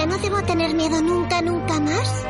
ya 0.04 0.10
no 0.10 0.18
debo 0.18 0.42
tener 0.42 0.74
miedo 0.74 1.00
nunca, 1.00 1.40
nunca 1.40 1.80
más. 1.80 2.26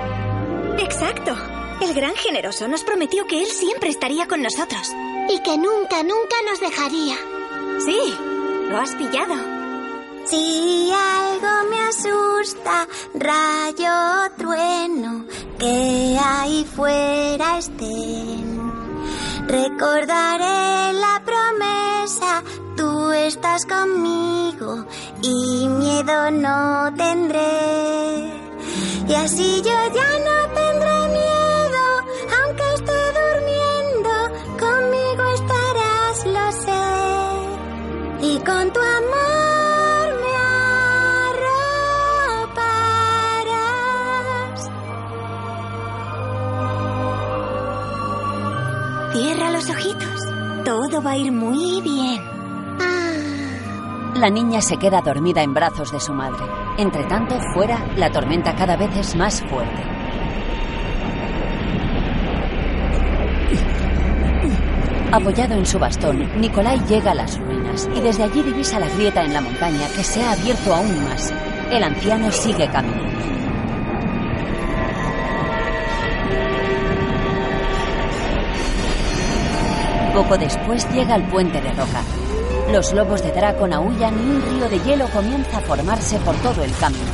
Exacto. 0.79 1.37
El 1.81 1.93
gran 1.93 2.15
generoso 2.15 2.69
nos 2.69 2.85
prometió 2.85 3.27
que 3.27 3.43
él 3.43 3.49
siempre 3.49 3.91
estaría 3.91 4.29
con 4.29 4.43
nosotros. 4.43 4.93
Y 5.29 5.41
que 5.41 5.59
nunca, 5.59 6.05
nunca 6.05 6.37
nos 6.49 6.61
dejaría. 6.61 7.17
Sí, 7.85 8.15
lo 8.69 8.79
has 8.79 8.95
pillado. 8.95 9.35
Si 10.27 10.93
algo 10.93 11.69
me 11.69 11.81
asusta, 11.81 12.87
rayo 13.15 14.31
trueno, 14.37 15.27
que 15.59 16.17
ahí 16.23 16.65
fuera 16.65 17.59
estén. 17.59 18.73
Recordaré 19.49 20.93
la 20.93 21.23
promesa, 21.25 22.43
tú 22.77 23.11
estás 23.11 23.67
conmigo 23.67 24.87
y 25.23 25.69
miedo 25.69 26.31
no 26.31 26.93
tendré. 26.97 28.33
Y 29.09 29.15
así 29.15 29.63
yo 29.63 29.73
ya 29.99 30.19
no 30.29 30.37
tendré 30.55 31.09
miedo, 31.09 31.85
aunque 32.39 32.65
esté 32.75 32.99
durmiendo, 33.21 34.13
conmigo 34.59 35.23
estarás, 35.35 36.17
lo 36.27 36.47
sé. 36.65 36.85
Y 38.27 38.39
con 38.39 38.73
tu 38.73 38.81
amor 38.81 40.07
me 40.23 40.33
arroparás. 42.57 42.73
Cierra 49.13 49.51
los 49.51 49.69
ojitos. 49.71 50.21
Todo 50.65 51.03
va 51.03 51.11
a 51.11 51.17
ir 51.19 51.31
muy 51.31 51.83
bien. 51.83 52.34
La 54.15 54.31
niña 54.31 54.63
se 54.63 54.77
queda 54.77 55.03
dormida 55.03 55.43
en 55.43 55.53
brazos 55.53 55.91
de 55.91 55.99
su 55.99 56.15
madre. 56.15 56.45
Entre 56.79 57.03
tanto, 57.05 57.37
fuera, 57.53 57.85
la 57.97 58.11
tormenta 58.13 58.55
cada 58.55 58.77
vez 58.77 58.97
es 58.97 59.17
más 59.17 59.43
fuerte. 59.43 59.83
Apoyado 65.11 65.55
en 65.55 65.67
su 65.67 65.81
bastón, 65.81 66.41
Nicolai 66.41 66.79
llega 66.87 67.11
a 67.11 67.15
las 67.15 67.39
ruinas 67.39 67.89
y 67.95 68.01
desde 68.01 68.23
allí 68.23 68.43
divisa 68.43 68.79
la 68.79 68.89
grieta 68.89 69.25
en 69.25 69.33
la 69.33 69.41
montaña 69.41 69.89
que 69.97 70.05
se 70.05 70.23
ha 70.23 70.33
abierto 70.33 70.73
aún 70.73 71.05
más. 71.05 71.33
El 71.71 71.83
anciano 71.83 72.31
sigue 72.31 72.69
caminando. 72.69 73.15
Poco 80.15 80.39
después 80.39 80.89
llega 80.93 81.17
al 81.17 81.29
puente 81.29 81.61
de 81.61 81.73
roca. 81.73 82.24
Los 82.75 82.93
lobos 82.93 83.23
de 83.23 83.31
Dracon 83.31 83.73
aullan 83.73 84.19
y 84.19 84.31
un 84.31 84.43
río 84.43 84.69
de 84.69 84.81
hielo 84.81 85.07
comienza 85.11 85.59
a 85.59 85.61
formarse 85.61 86.19
por 86.19 86.35
todo 86.39 86.65
el 86.65 86.75
camino. 86.75 87.05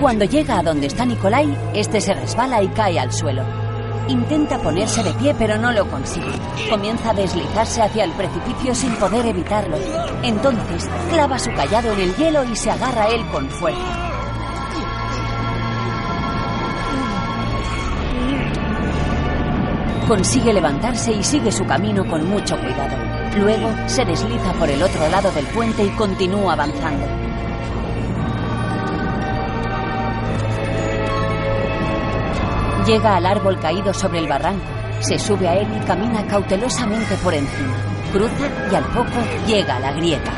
Cuando 0.00 0.24
llega 0.24 0.60
a 0.60 0.62
donde 0.62 0.86
está 0.86 1.04
Nicolai, 1.04 1.54
este 1.74 2.00
se 2.00 2.14
resbala 2.14 2.62
y 2.62 2.68
cae 2.68 2.98
al 2.98 3.12
suelo. 3.12 3.63
Intenta 4.08 4.58
ponerse 4.58 5.02
de 5.02 5.14
pie, 5.14 5.34
pero 5.38 5.56
no 5.56 5.72
lo 5.72 5.88
consigue. 5.88 6.30
Comienza 6.68 7.10
a 7.10 7.14
deslizarse 7.14 7.80
hacia 7.80 8.04
el 8.04 8.12
precipicio 8.12 8.74
sin 8.74 8.94
poder 8.96 9.24
evitarlo. 9.24 9.78
Entonces, 10.22 10.90
clava 11.10 11.38
su 11.38 11.50
callado 11.54 11.92
en 11.92 12.00
el 12.00 12.14
hielo 12.16 12.44
y 12.44 12.54
se 12.54 12.70
agarra 12.70 13.04
a 13.04 13.08
él 13.08 13.24
con 13.32 13.48
fuerza. 13.48 14.04
Consigue 20.06 20.52
levantarse 20.52 21.12
y 21.12 21.22
sigue 21.22 21.50
su 21.50 21.64
camino 21.64 22.06
con 22.06 22.28
mucho 22.28 22.58
cuidado. 22.60 22.94
Luego 23.38 23.70
se 23.86 24.04
desliza 24.04 24.52
por 24.52 24.68
el 24.68 24.82
otro 24.82 25.08
lado 25.08 25.32
del 25.32 25.46
puente 25.46 25.82
y 25.82 25.88
continúa 25.90 26.52
avanzando. 26.52 27.23
Llega 32.86 33.16
al 33.16 33.24
árbol 33.24 33.58
caído 33.58 33.94
sobre 33.94 34.18
el 34.18 34.28
barranco, 34.28 34.66
se 35.00 35.18
sube 35.18 35.48
a 35.48 35.54
él 35.54 35.66
y 35.74 35.86
camina 35.86 36.26
cautelosamente 36.26 37.16
por 37.16 37.32
encima. 37.32 37.74
Cruza 38.12 38.46
y 38.70 38.74
al 38.74 38.84
poco 38.84 39.22
llega 39.46 39.76
a 39.76 39.80
la 39.80 39.92
grieta. 39.92 40.32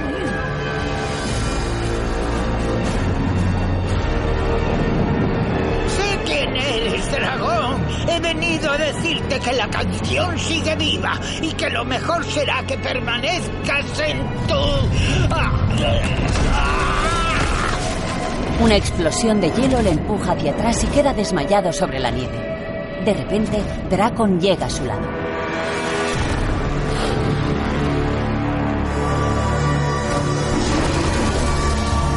Sé 5.88 6.18
quién 6.24 6.56
eres, 6.56 7.10
dragón. 7.10 7.84
He 8.08 8.20
venido 8.20 8.70
a 8.70 8.78
decirte 8.78 9.40
que 9.40 9.52
la 9.52 9.68
canción 9.68 10.38
sigue 10.38 10.76
viva 10.76 11.18
y 11.42 11.52
que 11.52 11.68
lo 11.68 11.84
mejor 11.84 12.24
será 12.26 12.64
que 12.64 12.78
permanezcas 12.78 13.98
en 13.98 14.24
tu... 14.46 16.45
Una 18.58 18.74
explosión 18.74 19.38
de 19.40 19.50
hielo 19.50 19.82
le 19.82 19.90
empuja 19.90 20.32
hacia 20.32 20.52
atrás 20.52 20.82
y 20.82 20.86
queda 20.86 21.12
desmayado 21.12 21.74
sobre 21.74 22.00
la 22.00 22.10
nieve. 22.10 22.38
De 23.04 23.12
repente, 23.12 23.62
Dracon 23.90 24.40
llega 24.40 24.64
a 24.64 24.70
su 24.70 24.82
lado. 24.84 25.06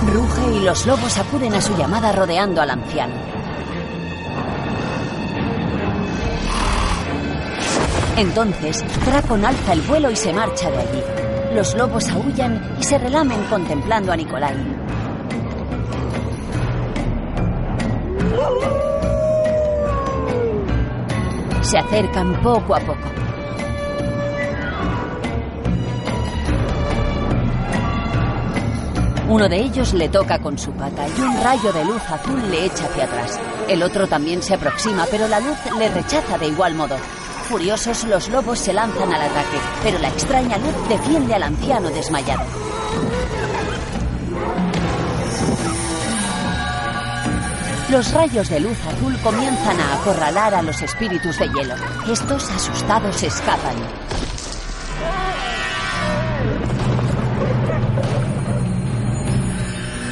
Ruge 0.08 0.58
y 0.58 0.60
los 0.62 0.88
lobos 0.88 1.18
acuden 1.18 1.54
a 1.56 1.62
su 1.62 1.76
llamada 1.76 2.14
rodeando 2.14 2.62
al 2.62 2.70
anciano. 2.70 3.16
Entonces, 8.16 8.84
Dracon 9.06 9.44
alza 9.44 9.74
el 9.74 9.82
vuelo 9.82 10.10
y 10.10 10.16
se 10.16 10.32
marcha 10.32 10.72
de 10.72 10.78
allí. 10.78 11.04
Los 11.54 11.76
lobos 11.76 12.08
aullan 12.10 12.78
y 12.80 12.84
se 12.84 12.98
relamen 12.98 13.44
contemplando 13.50 14.14
a 14.14 14.16
Nicolai. 14.16 14.79
Se 21.70 21.78
acercan 21.78 22.34
poco 22.42 22.74
a 22.74 22.80
poco. 22.80 22.98
Uno 29.28 29.48
de 29.48 29.58
ellos 29.58 29.94
le 29.94 30.10
toca 30.10 30.40
con 30.40 30.58
su 30.58 30.72
pata 30.72 31.06
y 31.08 31.22
un 31.22 31.44
rayo 31.44 31.72
de 31.72 31.86
luz 31.86 32.02
azul 32.10 32.42
le 32.50 32.66
echa 32.66 32.86
hacia 32.86 33.04
atrás. 33.04 33.40
El 33.68 33.84
otro 33.84 34.08
también 34.08 34.42
se 34.42 34.56
aproxima, 34.56 35.06
pero 35.12 35.28
la 35.28 35.40
luz 35.40 35.58
le 35.78 35.90
rechaza 35.90 36.40
de 36.40 36.48
igual 36.48 36.74
modo. 36.74 36.98
Furiosos, 37.48 38.04
los 38.06 38.30
lobos 38.30 38.58
se 38.58 38.74
lanzan 38.74 39.14
al 39.14 39.22
ataque, 39.22 39.58
pero 39.84 40.00
la 40.00 40.08
extraña 40.08 40.58
luz 40.58 40.74
defiende 40.90 41.36
al 41.36 41.44
anciano 41.44 41.90
desmayado. 41.90 42.59
Los 47.92 48.14
rayos 48.14 48.48
de 48.50 48.60
luz 48.60 48.78
azul 48.86 49.18
comienzan 49.24 49.80
a 49.80 49.96
acorralar 49.96 50.54
a 50.54 50.62
los 50.62 50.80
espíritus 50.80 51.40
de 51.40 51.48
hielo. 51.48 51.74
Estos 52.08 52.48
asustados 52.52 53.24
escapan. 53.24 53.76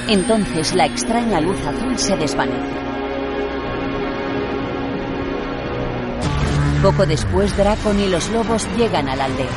Entonces 0.08 0.74
la 0.74 0.88
extraña 0.88 1.40
luz 1.40 1.60
azul 1.68 2.00
se 2.00 2.16
desvanece. 2.18 2.78
Poco 6.82 7.06
después 7.06 7.56
Dracon 7.56 8.00
y 8.00 8.08
los 8.08 8.28
lobos 8.30 8.68
llegan 8.76 9.08
a 9.08 9.16
la 9.16 9.26
aldea. 9.26 9.48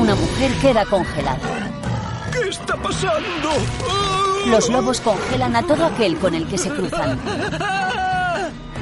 Una 0.00 0.14
mujer 0.14 0.52
queda 0.60 0.84
congelada. 0.84 1.70
¿Qué 2.32 2.48
está 2.48 2.76
pasando? 2.76 4.19
Los 4.46 4.68
lobos 4.68 5.00
congelan 5.00 5.56
a 5.56 5.62
todo 5.62 5.84
aquel 5.86 6.16
con 6.18 6.34
el 6.34 6.46
que 6.46 6.58
se 6.58 6.70
cruzan. 6.70 7.18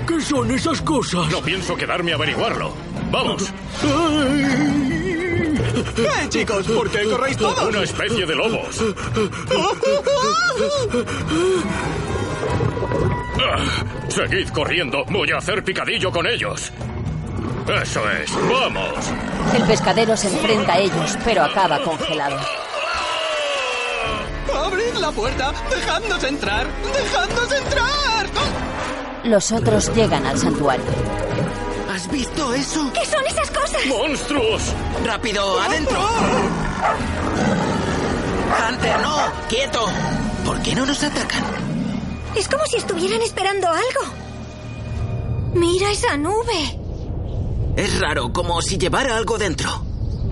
¿Qué 0.07 0.21
son 0.21 0.51
esas 0.51 0.81
cosas? 0.83 1.31
No 1.31 1.41
pienso 1.43 1.77
quedarme 1.77 2.13
a 2.13 2.15
averiguarlo. 2.15 2.73
¡Vamos! 3.11 3.53
¡Eh, 5.97 6.29
chicos! 6.29 6.67
¿Por 6.67 6.91
qué 6.91 7.05
corréis 7.05 7.37
todos? 7.37 7.63
Una 7.69 7.83
especie 7.83 8.25
de 8.27 8.35
lobos. 8.35 8.83
Ah, 13.41 13.65
seguid 14.09 14.49
corriendo. 14.49 15.05
Voy 15.11 15.31
a 15.31 15.39
hacer 15.39 15.63
picadillo 15.65 16.11
con 16.11 16.27
ellos. 16.27 16.73
Eso 17.83 18.11
es. 18.11 18.33
¡Vamos! 18.51 19.13
El 19.55 19.63
pescadero 19.65 20.17
se 20.17 20.29
enfrenta 20.29 20.75
a 20.75 20.79
ellos, 20.79 21.19
pero 21.25 21.45
acaba 21.45 21.79
congelado. 21.81 22.39
¡Abrid 24.79 24.95
la 25.01 25.11
puerta! 25.11 25.53
¡Dejadnos 25.71 26.23
entrar! 26.23 26.69
¡Dejadnos 26.95 27.53
entrar! 27.53 28.27
Los 29.25 29.51
otros 29.51 29.93
llegan 29.93 30.25
al 30.25 30.39
santuario. 30.39 30.85
¿Has 31.93 32.09
visto 32.09 32.55
eso? 32.55 32.93
¿Qué 32.93 33.05
son 33.05 33.27
esas 33.27 33.51
cosas? 33.51 33.85
¡Monstruos! 33.87 34.63
¡Rápido, 35.05 35.61
adentro! 35.61 35.99
¡Hunter, 38.69 39.01
no! 39.01 39.17
¡Quieto! 39.49 39.85
¿Por 40.45 40.63
qué 40.63 40.77
no 40.77 40.87
nos 40.87 41.03
atacan? 41.03 41.45
Es 42.37 42.47
como 42.49 42.65
si 42.67 42.77
estuvieran 42.77 43.23
esperando 43.23 43.67
algo. 43.67 44.15
Mira 45.55 45.91
esa 45.91 46.17
nube. 46.17 46.79
Es 47.75 47.99
raro, 48.01 48.33
como 48.33 48.63
si 48.63 48.79
llevara 48.79 49.17
algo 49.17 49.39
dentro. 49.39 49.69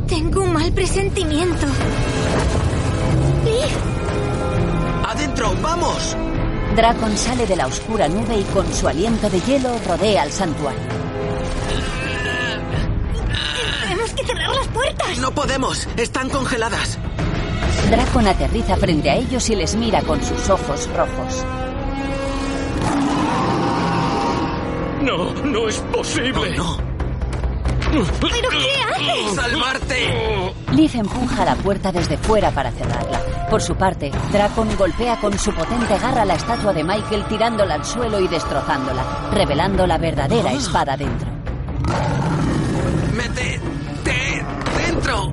Tengo 0.06 0.42
un 0.42 0.52
mal 0.52 0.72
presentimiento. 0.72 1.66
¡Adentro, 5.16 5.54
vamos! 5.62 6.14
Dracon 6.76 7.16
sale 7.16 7.46
de 7.46 7.56
la 7.56 7.66
oscura 7.66 8.06
nube 8.06 8.36
y 8.38 8.44
con 8.52 8.70
su 8.70 8.86
aliento 8.86 9.30
de 9.30 9.40
hielo 9.40 9.70
rodea 9.86 10.20
al 10.20 10.30
santuario. 10.30 10.78
tenemos 13.82 14.10
que 14.12 14.26
cerrar 14.26 14.54
las 14.54 14.68
puertas. 14.68 15.18
No 15.18 15.30
podemos, 15.30 15.88
están 15.96 16.28
congeladas. 16.28 16.98
Dracon 17.90 18.26
aterriza 18.26 18.76
frente 18.76 19.08
a 19.08 19.16
ellos 19.16 19.48
y 19.48 19.56
les 19.56 19.74
mira 19.74 20.02
con 20.02 20.22
sus 20.22 20.50
ojos 20.50 20.86
rojos. 20.94 21.46
No, 25.00 25.32
no 25.32 25.66
es 25.66 25.78
posible. 25.78 26.56
no. 26.58 26.76
¿Pero 28.20 28.50
qué 28.50 28.72
haces? 28.82 29.34
¡Salvarte! 29.34 30.45
Liv 30.76 30.90
empuja 30.92 31.42
la 31.46 31.54
puerta 31.54 31.90
desde 31.90 32.18
fuera 32.18 32.50
para 32.50 32.70
cerrarla. 32.70 33.48
Por 33.48 33.62
su 33.62 33.74
parte, 33.76 34.12
Dracon 34.30 34.76
golpea 34.76 35.18
con 35.18 35.38
su 35.38 35.50
potente 35.50 35.96
garra 35.98 36.26
la 36.26 36.34
estatua 36.34 36.74
de 36.74 36.84
Michael 36.84 37.24
tirándola 37.28 37.76
al 37.76 37.84
suelo 37.84 38.20
y 38.20 38.28
destrozándola, 38.28 39.30
revelando 39.32 39.86
la 39.86 39.96
verdadera 39.96 40.52
espada 40.52 40.94
dentro. 40.94 41.28
¡Mete! 43.16 43.58
¡Te! 44.04 44.44
¡Dentro! 44.86 45.32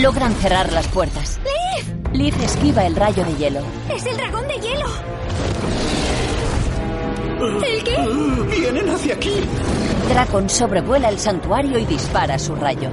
Logran 0.00 0.32
cerrar 0.36 0.72
las 0.72 0.88
puertas. 0.88 1.38
Liv, 1.44 2.14
Liv 2.14 2.34
esquiva 2.42 2.86
el 2.86 2.96
rayo 2.96 3.22
de 3.22 3.34
hielo. 3.34 3.60
es 3.94 4.06
el 4.06 4.16
dragón 4.16 4.48
de 4.48 4.54
hielo. 4.54 4.86
¿El 7.66 7.84
qué? 7.84 8.58
¡Vienen 8.58 8.88
hacia 8.88 9.14
aquí! 9.14 9.42
Dracon 10.08 10.48
sobrevuela 10.48 11.10
el 11.10 11.18
santuario 11.18 11.78
y 11.78 11.84
dispara 11.84 12.38
su 12.38 12.54
rayo. 12.54 12.88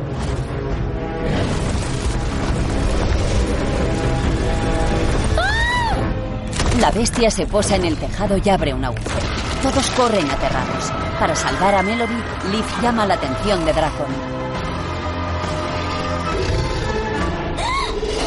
La 6.79 6.91
bestia 6.91 7.31
se 7.31 7.47
posa 7.47 7.75
en 7.75 7.85
el 7.85 7.97
tejado 7.97 8.37
y 8.37 8.49
abre 8.49 8.71
un 8.71 8.85
agujero. 8.85 9.25
Todos 9.63 9.89
corren 9.91 10.29
aterrados. 10.29 10.91
Para 11.19 11.35
salvar 11.35 11.73
a 11.73 11.81
Melody, 11.81 12.13
Liv 12.51 12.65
llama 12.83 13.07
la 13.07 13.15
atención 13.15 13.65
de 13.65 13.73
Dracon. 13.73 14.05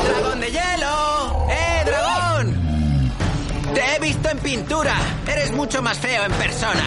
¡Dragón 0.04 0.40
de 0.40 0.46
hielo! 0.50 1.46
¡Eh, 1.48 1.84
dragón! 1.86 2.54
Te 3.72 3.94
he 3.94 3.98
visto 4.00 4.28
en 4.28 4.38
pintura. 4.38 4.94
Eres 5.28 5.52
mucho 5.52 5.80
más 5.80 5.98
feo 5.98 6.24
en 6.24 6.32
persona. 6.32 6.82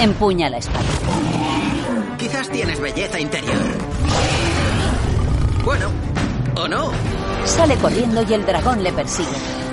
Empuña 0.00 0.50
la 0.50 0.58
espada. 0.58 0.84
Quizás 2.18 2.50
tienes 2.50 2.78
belleza 2.78 3.18
interior. 3.18 3.56
Bueno, 5.64 5.88
o 6.56 6.68
no. 6.68 6.90
Sale 7.46 7.74
corriendo 7.76 8.22
y 8.28 8.34
el 8.34 8.44
dragón 8.44 8.82
le 8.82 8.92
persigue. 8.92 9.63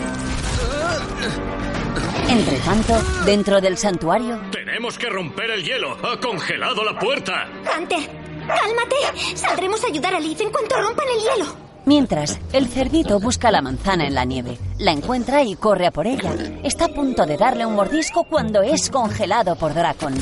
Entre 2.31 2.57
tanto, 2.59 2.93
dentro 3.25 3.59
del 3.61 3.77
santuario, 3.77 4.39
Tenemos 4.51 4.97
que 4.97 5.09
romper 5.09 5.51
el 5.51 5.63
hielo. 5.63 5.97
Ha 6.03 6.17
congelado 6.19 6.83
la 6.83 6.97
puerta. 6.97 7.47
Hunter, 7.77 7.99
cálmate. 8.47 9.35
Saldremos 9.35 9.83
a 9.83 9.87
ayudar 9.87 10.13
a 10.15 10.19
Liz 10.19 10.39
en 10.39 10.49
cuanto 10.49 10.75
rompan 10.81 11.05
el 11.15 11.21
hielo. 11.21 11.55
mientras 11.85 12.39
el 12.53 12.67
cerdito 12.67 13.19
busca 13.19 13.51
la 13.51 13.61
manzana 13.61 14.05
en 14.07 14.13
la 14.15 14.23
nieve, 14.23 14.57
la 14.77 14.91
encuentra 14.91 15.43
y 15.43 15.55
corre 15.55 15.87
a 15.87 15.91
por 15.91 16.07
ella. 16.07 16.31
Está 16.63 16.85
a 16.85 16.89
punto 16.89 17.25
de 17.25 17.37
darle 17.37 17.65
un 17.65 17.75
mordisco 17.75 18.23
cuando 18.23 18.61
es 18.61 18.89
congelado 18.89 19.55
por 19.55 19.73
Dracon. 19.73 20.13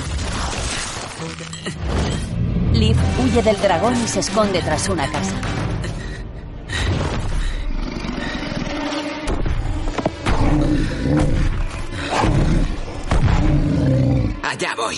Liv 2.74 2.96
huye 3.24 3.42
del 3.42 3.60
dragón 3.62 3.94
y 4.04 4.08
se 4.08 4.22
esconde 4.22 4.62
tras 4.62 4.88
una 4.90 5.10
casa. 5.12 5.36
Allá 14.50 14.74
voy. 14.76 14.98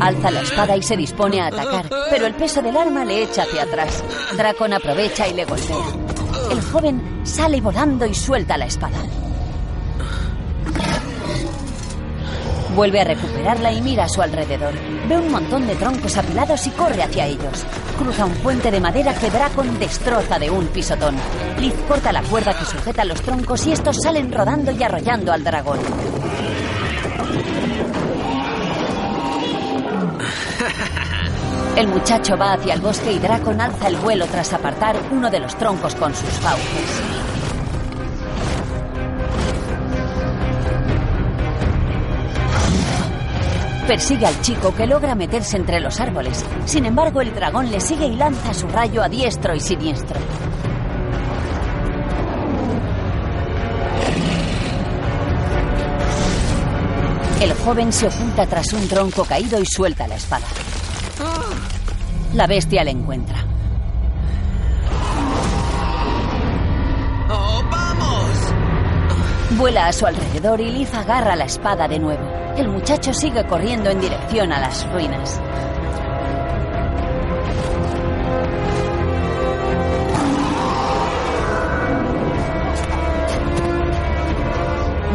Alza 0.00 0.30
la 0.30 0.40
espada 0.42 0.76
y 0.76 0.82
se 0.84 0.96
dispone 0.96 1.40
a 1.40 1.48
atacar, 1.48 1.90
pero 2.10 2.26
el 2.26 2.34
peso 2.34 2.62
del 2.62 2.76
arma 2.76 3.04
le 3.04 3.24
echa 3.24 3.42
hacia 3.42 3.64
atrás. 3.64 4.04
Dracon 4.36 4.72
aprovecha 4.72 5.26
y 5.26 5.34
le 5.34 5.44
golpea. 5.44 5.84
El 6.48 6.62
joven 6.62 7.22
sale 7.24 7.60
volando 7.60 8.06
y 8.06 8.14
suelta 8.14 8.56
la 8.56 8.66
espada. 8.66 8.98
Vuelve 12.76 13.00
a 13.00 13.04
recuperarla 13.04 13.72
y 13.72 13.82
mira 13.82 14.04
a 14.04 14.08
su 14.08 14.22
alrededor. 14.22 14.74
Ve 15.08 15.16
un 15.16 15.32
montón 15.32 15.66
de 15.66 15.74
troncos 15.74 16.16
apilados 16.16 16.64
y 16.68 16.70
corre 16.70 17.02
hacia 17.02 17.26
ellos. 17.26 17.66
Cruza 17.98 18.26
un 18.26 18.34
puente 18.34 18.70
de 18.70 18.80
madera 18.80 19.12
que 19.12 19.28
Dracon 19.28 19.76
destroza 19.80 20.38
de 20.38 20.50
un 20.50 20.68
pisotón. 20.68 21.16
Liz 21.58 21.74
corta 21.88 22.12
la 22.12 22.22
cuerda 22.22 22.56
que 22.56 22.64
sujeta 22.64 23.04
los 23.04 23.20
troncos 23.22 23.66
y 23.66 23.72
estos 23.72 23.96
salen 24.00 24.30
rodando 24.30 24.70
y 24.70 24.80
arrollando 24.84 25.32
al 25.32 25.42
dragón. 25.42 25.80
El 31.76 31.88
muchacho 31.88 32.36
va 32.36 32.52
hacia 32.52 32.74
el 32.74 32.80
bosque 32.82 33.12
y 33.12 33.18
Dracon 33.18 33.60
alza 33.60 33.88
el 33.88 33.96
vuelo 33.96 34.26
tras 34.26 34.52
apartar 34.52 34.94
uno 35.10 35.30
de 35.30 35.40
los 35.40 35.56
troncos 35.56 35.94
con 35.94 36.14
sus 36.14 36.28
fauces. 36.28 37.02
Persigue 43.86 44.26
al 44.26 44.40
chico 44.42 44.74
que 44.74 44.86
logra 44.86 45.14
meterse 45.14 45.56
entre 45.56 45.80
los 45.80 45.98
árboles. 45.98 46.44
Sin 46.66 46.84
embargo, 46.84 47.20
el 47.20 47.34
dragón 47.34 47.70
le 47.70 47.80
sigue 47.80 48.06
y 48.06 48.16
lanza 48.16 48.54
su 48.54 48.68
rayo 48.68 49.02
a 49.02 49.08
diestro 49.08 49.54
y 49.54 49.60
siniestro. 49.60 50.20
El 57.40 57.52
joven 57.54 57.92
se 57.92 58.06
oculta 58.06 58.46
tras 58.46 58.72
un 58.72 58.86
tronco 58.86 59.24
caído 59.24 59.58
y 59.58 59.66
suelta 59.66 60.06
la 60.06 60.14
espada. 60.14 60.46
La 62.34 62.46
bestia 62.46 62.82
le 62.82 62.90
encuentra. 62.92 63.44
¡Oh, 67.28 67.62
vamos! 67.70 68.52
Vuela 69.58 69.88
a 69.88 69.92
su 69.92 70.06
alrededor 70.06 70.60
y 70.62 70.70
Liz 70.70 70.94
agarra 70.94 71.36
la 71.36 71.44
espada 71.44 71.86
de 71.88 71.98
nuevo. 71.98 72.22
El 72.56 72.68
muchacho 72.68 73.12
sigue 73.12 73.44
corriendo 73.46 73.90
en 73.90 74.00
dirección 74.00 74.50
a 74.50 74.60
las 74.60 74.90
ruinas. 74.90 75.40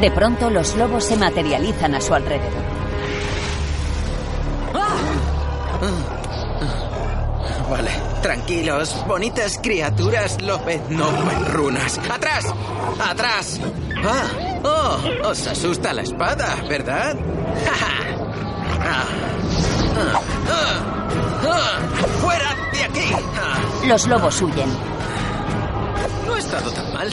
De 0.01 0.11
pronto 0.11 0.51
los 0.51 0.75
lobos 0.75 1.03
se 1.03 1.17
materializan 1.17 1.95
a 1.95 2.01
su 2.01 2.13
alrededor. 2.13 2.76
Vale, 7.69 7.91
tranquilos, 8.21 8.95
bonitas 9.07 9.59
criaturas 9.61 10.41
López 10.41 10.81
no 10.89 11.11
ven 11.11 11.45
runas. 11.53 11.99
¡Atrás! 12.09 12.45
¡Atrás! 12.97 13.59
¡Ah! 14.05 14.23
¡Oh! 14.63 15.27
Os 15.27 15.47
asusta 15.47 15.91
la 15.91 16.03
espada, 16.03 16.55
¿verdad? 16.69 17.17
¡Ja, 17.65 17.73
ja! 17.75 18.07
Ah, 18.79 19.05
ah, 19.97 20.21
ah. 20.49 21.79
¡Fuera 22.21 22.55
de 22.71 22.83
aquí! 22.83 23.87
Los 23.87 24.07
lobos 24.07 24.41
huyen. 24.41 24.69
No 26.25 26.35
ha 26.35 26.39
estado 26.39 26.71
tan 26.71 26.93
mal. 26.93 27.09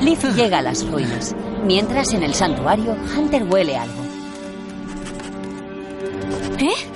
Liz 0.00 0.22
llega 0.34 0.58
a 0.58 0.62
las 0.62 0.86
ruinas. 0.86 1.34
Mientras 1.64 2.14
en 2.14 2.22
el 2.22 2.34
santuario, 2.34 2.96
Hunter 3.14 3.44
huele 3.44 3.76
algo. 3.76 4.02
¿Eh? 6.58 6.91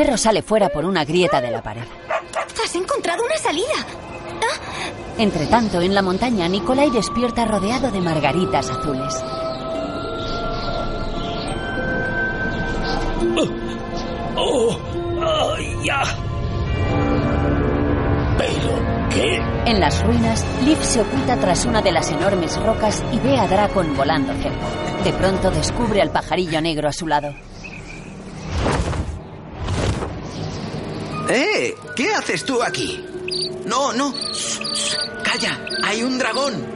Perro 0.00 0.16
sale 0.16 0.40
fuera 0.40 0.70
por 0.70 0.86
una 0.86 1.04
grieta 1.04 1.42
de 1.42 1.50
la 1.50 1.62
pared. 1.62 1.82
Has 2.64 2.74
encontrado 2.74 3.22
una 3.22 3.36
salida. 3.36 3.66
Entre 5.18 5.44
tanto, 5.44 5.82
en 5.82 5.94
la 5.94 6.00
montaña, 6.00 6.48
Nikolai 6.48 6.90
despierta 6.90 7.44
rodeado 7.44 7.90
de 7.90 8.00
margaritas 8.00 8.70
azules. 8.70 9.22
¡Oh! 14.36 14.78
¡Ay, 15.22 15.76
ya! 15.84 16.02
¿Pero 18.38 19.08
qué? 19.10 19.36
En 19.66 19.80
las 19.80 20.02
ruinas, 20.02 20.46
Liv 20.64 20.78
se 20.80 21.02
oculta 21.02 21.36
tras 21.36 21.66
una 21.66 21.82
de 21.82 21.92
las 21.92 22.10
enormes 22.10 22.56
rocas 22.56 23.04
y 23.12 23.18
ve 23.18 23.38
a 23.38 23.46
Dracon 23.46 23.94
volando 23.94 24.32
cerca. 24.32 25.04
De 25.04 25.12
pronto 25.12 25.50
descubre 25.50 26.00
al 26.00 26.10
pajarillo 26.10 26.62
negro 26.62 26.88
a 26.88 26.92
su 26.92 27.06
lado. 27.06 27.34
¡Eh! 31.30 31.76
¿Qué 31.94 32.12
haces 32.12 32.44
tú 32.44 32.60
aquí? 32.62 33.04
No, 33.64 33.92
no. 33.92 34.12
Shh, 34.12 34.60
shh. 34.74 34.96
Calla, 35.22 35.60
hay 35.84 36.02
un 36.02 36.18
dragón. 36.18 36.66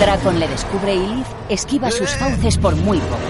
Dracon 0.00 0.40
le 0.40 0.48
descubre 0.48 0.94
y 0.94 0.98
Liv 0.98 1.26
esquiva 1.48 1.90
sus 1.92 2.10
fauces 2.10 2.58
por 2.58 2.74
muy 2.74 2.98
poco. 2.98 3.22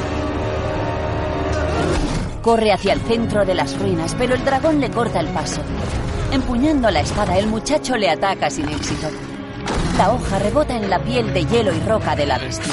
Corre 2.40 2.72
hacia 2.72 2.94
el 2.94 3.00
centro 3.02 3.44
de 3.44 3.54
las 3.54 3.78
ruinas, 3.78 4.16
pero 4.18 4.34
el 4.34 4.42
dragón 4.42 4.80
le 4.80 4.90
corta 4.90 5.20
el 5.20 5.28
paso. 5.28 5.60
Empuñando 6.32 6.90
la 6.90 7.00
espada, 7.00 7.36
el 7.36 7.46
muchacho 7.46 7.96
le 7.96 8.08
ataca 8.08 8.48
sin 8.48 8.70
éxito. 8.70 9.08
La 9.98 10.12
hoja 10.12 10.38
rebota 10.38 10.74
en 10.74 10.88
la 10.88 10.98
piel 11.04 11.34
de 11.34 11.44
hielo 11.44 11.74
y 11.74 11.80
roca 11.80 12.16
de 12.16 12.26
la 12.26 12.38
bestia. 12.38 12.72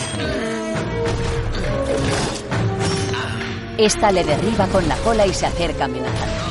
Esta 3.77 4.11
le 4.11 4.23
derriba 4.23 4.67
con 4.67 4.87
la 4.87 4.95
cola 4.97 5.27
y 5.27 5.33
se 5.33 5.45
acerca 5.45 5.85
amenazando. 5.85 6.48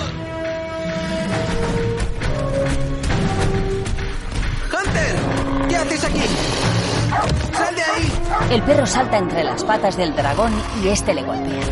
Aquí? 6.22 7.56
¡Sal 7.56 7.74
de 7.74 7.82
ahí! 7.82 8.12
El 8.50 8.62
perro 8.62 8.86
salta 8.86 9.18
entre 9.18 9.44
las 9.44 9.64
patas 9.64 9.96
del 9.96 10.14
dragón 10.14 10.52
y 10.82 10.88
este 10.88 11.14
le 11.14 11.22
golpea. 11.22 11.64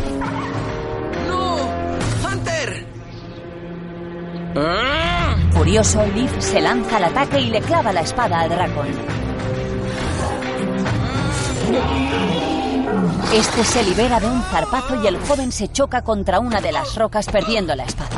¡No! 1.27 1.57
¡Hunter! 2.27 2.85
Furioso, 5.51 6.05
Liv 6.07 6.29
se 6.39 6.61
lanza 6.61 6.97
al 6.97 7.05
ataque 7.05 7.39
y 7.39 7.49
le 7.49 7.61
clava 7.61 7.91
la 7.91 8.01
espada 8.01 8.41
al 8.41 8.49
dragón. 8.49 8.87
Este 13.33 13.63
se 13.63 13.83
libera 13.83 14.19
de 14.19 14.27
un 14.27 14.41
zarpazo 14.43 15.03
y 15.03 15.07
el 15.07 15.17
joven 15.17 15.51
se 15.51 15.67
choca 15.67 16.01
contra 16.01 16.39
una 16.39 16.61
de 16.61 16.71
las 16.71 16.95
rocas 16.95 17.27
perdiendo 17.27 17.75
la 17.75 17.83
espada. 17.83 18.16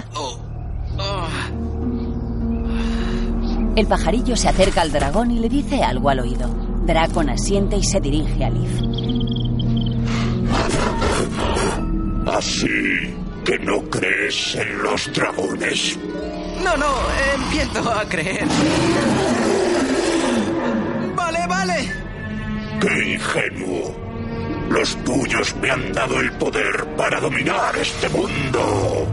El 3.76 3.88
pajarillo 3.88 4.36
se 4.36 4.50
acerca 4.50 4.82
al 4.82 4.92
dragón 4.92 5.32
y 5.32 5.40
le 5.40 5.50
dice 5.50 5.84
algo 5.84 6.10
al 6.10 6.20
oído. 6.20 6.50
Dracon 6.86 7.30
asiente 7.30 7.78
y 7.78 7.84
se 7.84 8.00
dirige 8.00 8.44
a 8.44 8.50
Liv. 8.50 8.70
Así 12.28 13.16
que 13.46 13.60
no 13.60 13.82
crees 13.90 14.56
en 14.56 14.84
los 14.84 15.12
dragones. 15.14 15.98
No, 16.64 16.76
no, 16.78 16.94
empiezo 17.36 17.92
a 17.92 18.04
creer. 18.06 18.48
Vale, 21.16 21.48
vale. 21.48 21.92
¡Qué 22.82 23.14
ingenuo! 23.14 23.96
Los 24.70 24.96
tuyos 25.04 25.56
me 25.56 25.72
han 25.72 25.92
dado 25.94 26.20
el 26.20 26.32
poder 26.34 26.86
para 26.96 27.20
dominar 27.20 27.76
este 27.78 28.08
mundo. 28.10 29.08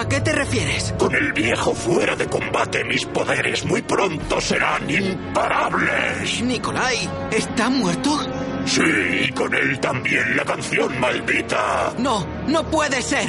¿A 0.00 0.08
qué 0.08 0.18
te 0.22 0.32
refieres? 0.32 0.94
Con 0.98 1.14
el 1.14 1.30
viejo 1.34 1.74
fuera 1.74 2.16
de 2.16 2.26
combate, 2.26 2.82
mis 2.84 3.04
poderes 3.04 3.66
muy 3.66 3.82
pronto 3.82 4.40
serán 4.40 4.88
imparables. 4.88 6.42
¿Nikolai 6.42 6.96
está 7.30 7.68
muerto? 7.68 8.18
Sí, 8.64 8.80
y 8.80 9.28
con 9.32 9.54
él 9.54 9.78
también 9.78 10.38
la 10.38 10.44
canción 10.46 10.98
maldita. 10.98 11.92
No, 11.98 12.26
no 12.46 12.64
puede 12.70 13.02
ser. 13.02 13.28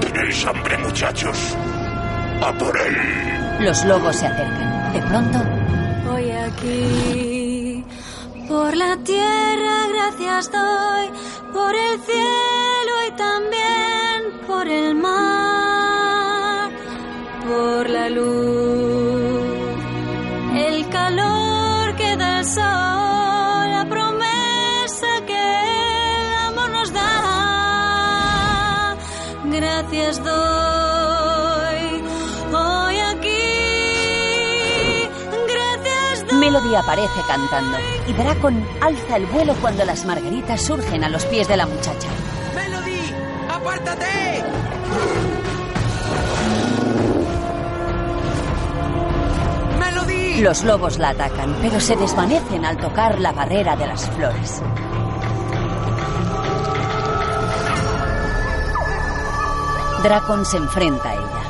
Tenéis 0.00 0.46
hambre, 0.46 0.78
muchachos. 0.78 1.36
A 2.40 2.50
por 2.58 2.74
él. 2.80 3.66
Los 3.66 3.84
lobos 3.84 4.16
se 4.16 4.24
acercan. 4.24 4.92
De 4.94 5.02
pronto. 5.02 5.38
Hoy 6.10 6.30
aquí, 6.30 7.31
por 8.52 8.76
la 8.76 8.96
tierra, 8.98 9.76
gracias 9.94 10.50
doy, 10.52 11.06
por 11.54 11.74
el 11.74 11.94
cielo 12.08 12.94
y 13.08 13.10
también 13.26 14.18
por 14.46 14.68
el 14.68 14.94
mar, 14.94 16.70
por 17.48 17.88
la 17.88 18.10
luz, 18.10 19.72
el 20.68 20.88
calor 20.90 21.96
que 21.96 22.16
da 22.22 22.40
el 22.40 22.44
sol, 22.44 23.64
la 23.78 23.86
promesa 23.88 25.10
que 25.28 25.44
el 26.18 26.26
amor 26.48 26.70
nos 26.76 26.92
da. 26.92 27.10
Gracias 29.44 30.22
doy. 30.22 30.51
Aparece 36.74 37.20
cantando 37.26 37.78
y 38.06 38.12
Dracon 38.12 38.66
alza 38.80 39.16
el 39.16 39.26
vuelo 39.26 39.54
cuando 39.60 39.84
las 39.84 40.04
margaritas 40.04 40.60
surgen 40.62 41.04
a 41.04 41.08
los 41.08 41.24
pies 41.26 41.48
de 41.48 41.56
la 41.56 41.66
muchacha. 41.66 42.08
¡Melody! 42.54 43.00
¡Apártate! 43.50 44.44
¡Melody! 49.78 50.40
Los 50.40 50.64
lobos 50.64 50.98
la 50.98 51.10
atacan, 51.10 51.56
pero 51.60 51.80
se 51.80 51.96
desvanecen 51.96 52.64
al 52.64 52.76
tocar 52.76 53.20
la 53.20 53.32
barrera 53.32 53.76
de 53.76 53.86
las 53.86 54.08
flores. 54.10 54.62
Dracon 60.02 60.44
se 60.44 60.56
enfrenta 60.56 61.10
a 61.10 61.14
ella. 61.14 61.41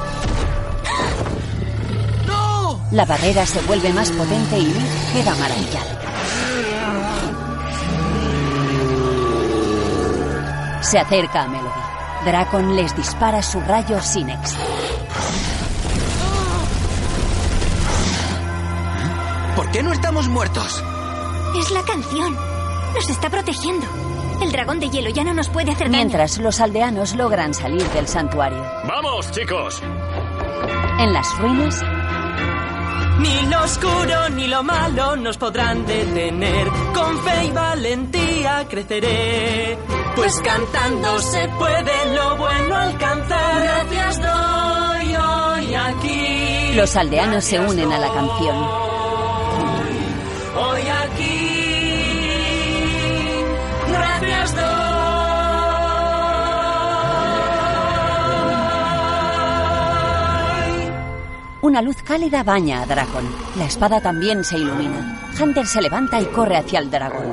La 2.93 3.07
barrera 3.07 3.47
se 3.47 3.61
vuelve 3.63 3.91
más 3.93 4.11
potente 4.11 4.59
y 4.59 4.71
queda 5.15 5.35
maravillada. 5.37 5.99
Se 10.83 10.99
acerca 10.99 11.45
a 11.45 11.49
Melody. 11.49 11.71
Dracon 12.27 12.77
les 12.77 12.95
dispara 12.95 13.43
su 13.43 13.61
rayo 13.61 13.99
sin 14.03 14.29
éxito. 14.29 14.63
¿Por 19.57 19.71
qué 19.71 19.83
no 19.83 19.93
estamos 19.93 20.29
muertos? 20.29 20.85
Es 21.59 21.71
la 21.71 21.83
canción. 21.85 22.37
Nos 22.95 23.09
está 23.09 23.31
protegiendo. 23.31 23.87
El 24.43 24.53
dragón 24.53 24.81
de 24.81 24.91
hielo 24.91 25.09
ya 25.09 25.25
no 25.25 25.33
nos 25.33 25.49
puede 25.49 25.71
hacer 25.71 25.91
daño. 25.91 25.97
Mientras 25.97 26.37
los 26.39 26.61
aldeanos 26.61 27.15
logran 27.15 27.55
salir 27.55 27.85
del 27.91 28.07
santuario. 28.07 28.63
¡Vamos, 28.87 29.31
chicos! 29.31 29.83
En 30.99 31.13
las 31.13 31.39
ruinas, 31.39 31.83
Ni 33.23 33.51
lo 33.51 33.63
oscuro 33.63 34.29
ni 34.31 34.47
lo 34.49 34.63
malo 34.63 35.17
nos 35.17 35.37
podrán 35.39 35.87
detener. 35.87 36.69
Con 36.95 37.19
fe 37.25 37.45
y 37.47 37.51
valentía 37.51 38.67
creceré. 38.69 39.79
Pues 40.17 40.41
cantando 40.41 41.19
se 41.21 41.49
puede 41.49 42.15
lo 42.15 42.37
bueno 42.37 42.77
alcanzar. 42.77 43.63
Gracias 43.63 44.23
doy 44.23 45.17
hoy 45.17 45.75
aquí. 45.75 46.73
los 46.75 46.97
aldeanos 46.97 47.45
se 47.45 47.61
unen 47.61 47.93
a 47.93 47.99
la 47.99 48.13
canción. 48.13 48.82
Una 61.63 61.81
luz 61.81 62.03
cálida 62.03 62.43
baña 62.43 62.83
a 62.83 62.87
Dracon. 62.87 63.25
La 63.57 63.67
espada 63.67 64.01
también 64.01 64.43
se 64.43 64.59
ilumina. 64.59 65.17
Hunter 65.41 65.65
se 65.65 65.81
levanta 65.81 66.21
y 66.21 66.25
corre 66.25 66.57
hacia 66.57 66.81
el 66.81 66.91
dragón. 66.91 67.33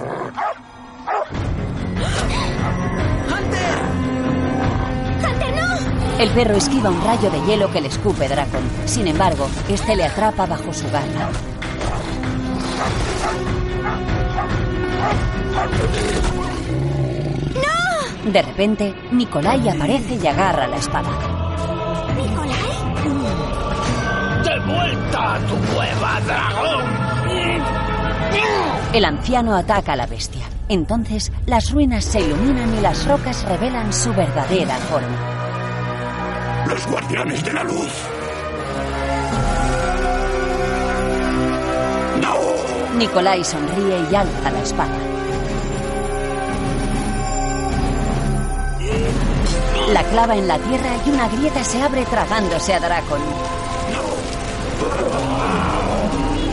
¡Hunter, 5.23 5.55
no! 5.55 6.21
El 6.23 6.29
perro 6.29 6.57
esquiva 6.57 6.91
un 6.91 7.03
rayo 7.03 7.31
de 7.31 7.41
hielo 7.41 7.71
que 7.71 7.81
le 7.81 7.87
escupe 7.87 8.27
Dracon. 8.27 8.61
Sin 8.85 9.07
embargo, 9.07 9.47
este 9.67 9.95
le 9.95 10.05
atrapa 10.05 10.45
bajo 10.45 10.71
su 10.75 10.85
garra. 10.91 11.31
¡No! 17.55 18.31
De 18.31 18.41
repente, 18.43 18.93
Nikolai 19.11 19.67
aparece 19.69 20.19
y 20.21 20.27
agarra 20.27 20.67
la 20.67 20.77
espada. 20.77 21.38
Vuelta 24.69 25.35
a 25.35 25.39
tu 25.39 25.55
cueva, 25.73 26.21
dragón! 26.21 26.99
El 28.93 29.05
anciano 29.05 29.55
ataca 29.55 29.93
a 29.93 29.95
la 29.95 30.05
bestia. 30.07 30.45
Entonces, 30.67 31.31
las 31.45 31.71
ruinas 31.71 32.05
se 32.05 32.21
iluminan 32.21 32.73
y 32.75 32.81
las 32.81 33.07
rocas 33.07 33.43
revelan 33.47 33.93
su 33.93 34.13
verdadera 34.13 34.75
forma. 34.75 36.65
Los 36.67 36.87
guardianes 36.87 37.43
de 37.43 37.53
la 37.53 37.63
luz. 37.63 37.91
¡No! 42.21 42.97
Nikolai 42.97 43.43
sonríe 43.43 43.99
y 44.11 44.15
alza 44.15 44.51
la 44.51 44.61
espada. 44.61 44.97
La 49.93 50.03
clava 50.03 50.35
en 50.35 50.47
la 50.47 50.59
tierra 50.59 50.89
y 51.05 51.09
una 51.09 51.27
grieta 51.29 51.63
se 51.63 51.81
abre 51.81 52.05
tragándose 52.05 52.73
a 52.73 52.79
Dracon. 52.79 53.21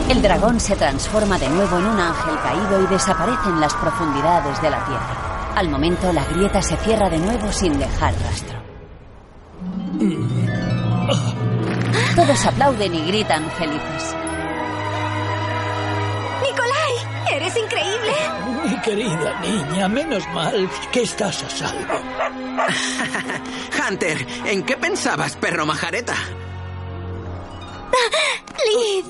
El 0.09 0.21
dragón 0.21 0.59
se 0.59 0.75
transforma 0.75 1.37
de 1.37 1.49
nuevo 1.49 1.77
en 1.77 1.85
un 1.85 1.99
ángel 1.99 2.39
caído 2.41 2.81
y 2.81 2.87
desaparece 2.87 3.49
en 3.49 3.59
las 3.59 3.73
profundidades 3.73 4.61
de 4.61 4.69
la 4.69 4.85
tierra. 4.85 5.53
Al 5.55 5.69
momento, 5.69 6.13
la 6.13 6.23
grieta 6.25 6.61
se 6.61 6.77
cierra 6.77 7.09
de 7.09 7.17
nuevo 7.17 7.51
sin 7.51 7.77
dejar 7.77 8.13
rastro. 8.23 8.57
Todos 12.15 12.45
aplauden 12.45 12.95
y 12.95 13.07
gritan 13.07 13.51
felices. 13.51 14.15
¡Nicolai! 16.41 17.35
¡Eres 17.35 17.57
increíble! 17.57 18.13
Mi 18.65 18.81
querida 18.81 19.39
niña, 19.41 19.87
menos 19.87 20.27
mal 20.29 20.69
que 20.91 21.01
estás 21.01 21.43
a 21.43 21.49
salvo. 21.49 21.93
Hunter, 23.89 24.25
¿en 24.45 24.63
qué 24.63 24.77
pensabas, 24.77 25.35
perro 25.35 25.65
majareta? 25.65 26.15
¡Liv! 28.65 29.05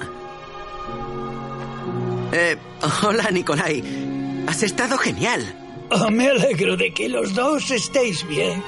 Eh, 2.34 2.58
hola, 3.04 3.32
Nikolai. 3.32 3.84
Has 4.48 4.64
estado 4.64 4.98
genial. 4.98 5.42
Oh, 5.90 6.10
me 6.12 6.28
alegro 6.30 6.76
de 6.76 6.94
que 6.94 7.08
los 7.10 7.34
dos 7.34 7.72
estéis 7.72 8.28
bien. 8.28 8.62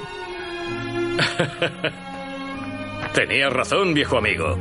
Tenías 3.14 3.52
razón, 3.52 3.94
viejo 3.94 4.18
amigo. 4.18 4.58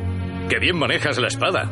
Qué 0.49 0.59
bien 0.59 0.76
manejas 0.76 1.18
la 1.18 1.28
espada. 1.28 1.70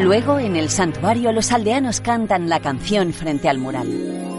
Luego, 0.00 0.38
en 0.38 0.56
el 0.56 0.70
santuario, 0.70 1.30
los 1.32 1.52
aldeanos 1.52 2.00
cantan 2.00 2.48
la 2.48 2.60
canción 2.60 3.12
frente 3.12 3.48
al 3.48 3.58
mural. 3.58 4.33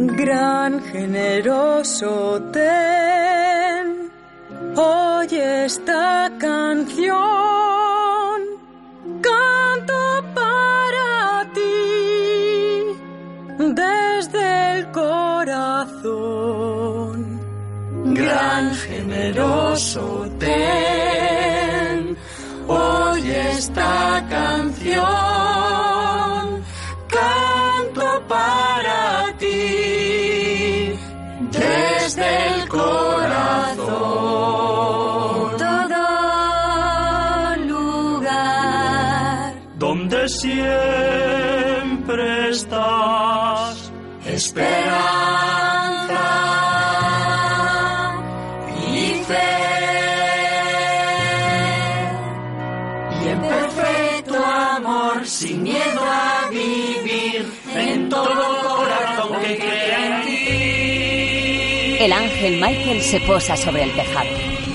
Gran 0.00 0.80
generoso 0.80 2.40
ten, 2.52 4.08
oye 4.76 5.64
esta 5.64 6.30
canción, 6.38 7.16
canto 9.20 10.24
para 10.36 11.50
ti 11.52 12.94
desde 13.58 14.78
el 14.78 14.92
corazón. 14.92 16.30
Gran 18.14 18.72
generoso 18.76 20.30
ten, 20.38 22.16
oye 22.68 23.50
esta 23.50 24.24
canción, 24.30 25.57
desde 32.08 32.54
el 32.54 32.68
corazón. 32.68 33.86
Todo 35.58 36.06
lugar 37.66 39.52
donde 39.76 40.28
siempre 40.30 41.28
estás. 42.50 43.92
esperanza 44.24 45.27
ángel 62.18 62.56
Michael 62.60 63.00
se 63.00 63.20
posa 63.20 63.56
sobre 63.56 63.84
el 63.84 63.92
tejado. 63.92 64.67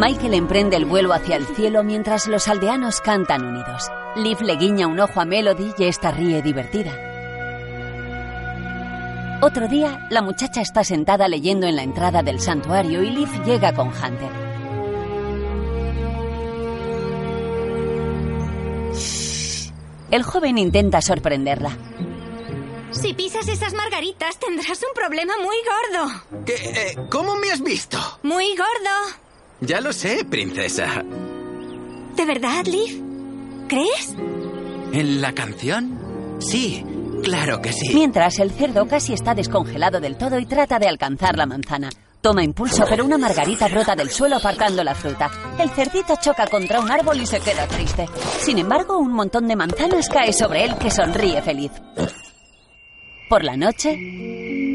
Michael 0.00 0.32
emprende 0.32 0.78
el 0.78 0.86
vuelo 0.86 1.12
hacia 1.12 1.36
el 1.36 1.44
cielo 1.44 1.84
mientras 1.84 2.26
los 2.26 2.48
aldeanos 2.48 3.02
cantan 3.02 3.44
unidos. 3.44 3.90
Liv 4.16 4.40
le 4.40 4.56
guiña 4.56 4.86
un 4.86 4.98
ojo 4.98 5.20
a 5.20 5.26
Melody 5.26 5.74
y 5.76 5.84
esta 5.84 6.10
ríe 6.10 6.40
divertida. 6.40 6.90
Otro 9.42 9.68
día, 9.68 10.06
la 10.08 10.22
muchacha 10.22 10.62
está 10.62 10.84
sentada 10.84 11.28
leyendo 11.28 11.66
en 11.66 11.76
la 11.76 11.82
entrada 11.82 12.22
del 12.22 12.40
santuario 12.40 13.02
y 13.02 13.10
Liv 13.10 13.28
llega 13.44 13.74
con 13.74 13.88
Hunter. 13.88 14.30
El 20.10 20.22
joven 20.22 20.56
intenta 20.56 21.02
sorprenderla. 21.02 21.76
Si 22.90 23.12
pisas 23.12 23.48
esas 23.48 23.74
margaritas 23.74 24.38
tendrás 24.38 24.82
un 24.82 24.94
problema 24.94 25.34
muy 25.42 25.56
gordo. 25.58 26.44
¿Qué? 26.46 26.54
eh, 26.54 26.96
¿Cómo 27.10 27.36
me 27.36 27.52
has 27.52 27.60
visto? 27.60 27.98
Muy 28.22 28.56
gordo. 28.56 29.29
Ya 29.60 29.80
lo 29.80 29.92
sé, 29.92 30.24
princesa. 30.24 31.04
¿De 32.16 32.24
verdad, 32.26 32.64
Liv? 32.66 33.02
¿Crees? 33.68 34.16
¿En 34.92 35.20
la 35.20 35.32
canción? 35.32 36.36
Sí, 36.40 36.84
claro 37.22 37.60
que 37.60 37.72
sí. 37.72 37.94
Mientras 37.94 38.38
el 38.38 38.50
cerdo 38.50 38.86
casi 38.88 39.12
está 39.12 39.34
descongelado 39.34 40.00
del 40.00 40.16
todo 40.16 40.38
y 40.38 40.46
trata 40.46 40.78
de 40.78 40.88
alcanzar 40.88 41.36
la 41.36 41.46
manzana. 41.46 41.90
Toma 42.20 42.42
impulso, 42.42 42.84
pero 42.88 43.04
una 43.04 43.16
margarita 43.16 43.68
brota 43.68 43.94
del 43.94 44.10
suelo 44.10 44.36
apartando 44.36 44.84
la 44.84 44.94
fruta. 44.94 45.30
El 45.58 45.70
cerdito 45.70 46.14
choca 46.20 46.46
contra 46.46 46.80
un 46.80 46.90
árbol 46.90 47.20
y 47.20 47.26
se 47.26 47.40
queda 47.40 47.66
triste. 47.66 48.06
Sin 48.40 48.58
embargo, 48.58 48.98
un 48.98 49.12
montón 49.12 49.46
de 49.48 49.56
manzanas 49.56 50.08
cae 50.08 50.32
sobre 50.32 50.64
él 50.64 50.76
que 50.76 50.90
sonríe 50.90 51.40
feliz. 51.40 51.70
Por 53.28 53.44
la 53.44 53.56
noche, 53.56 53.96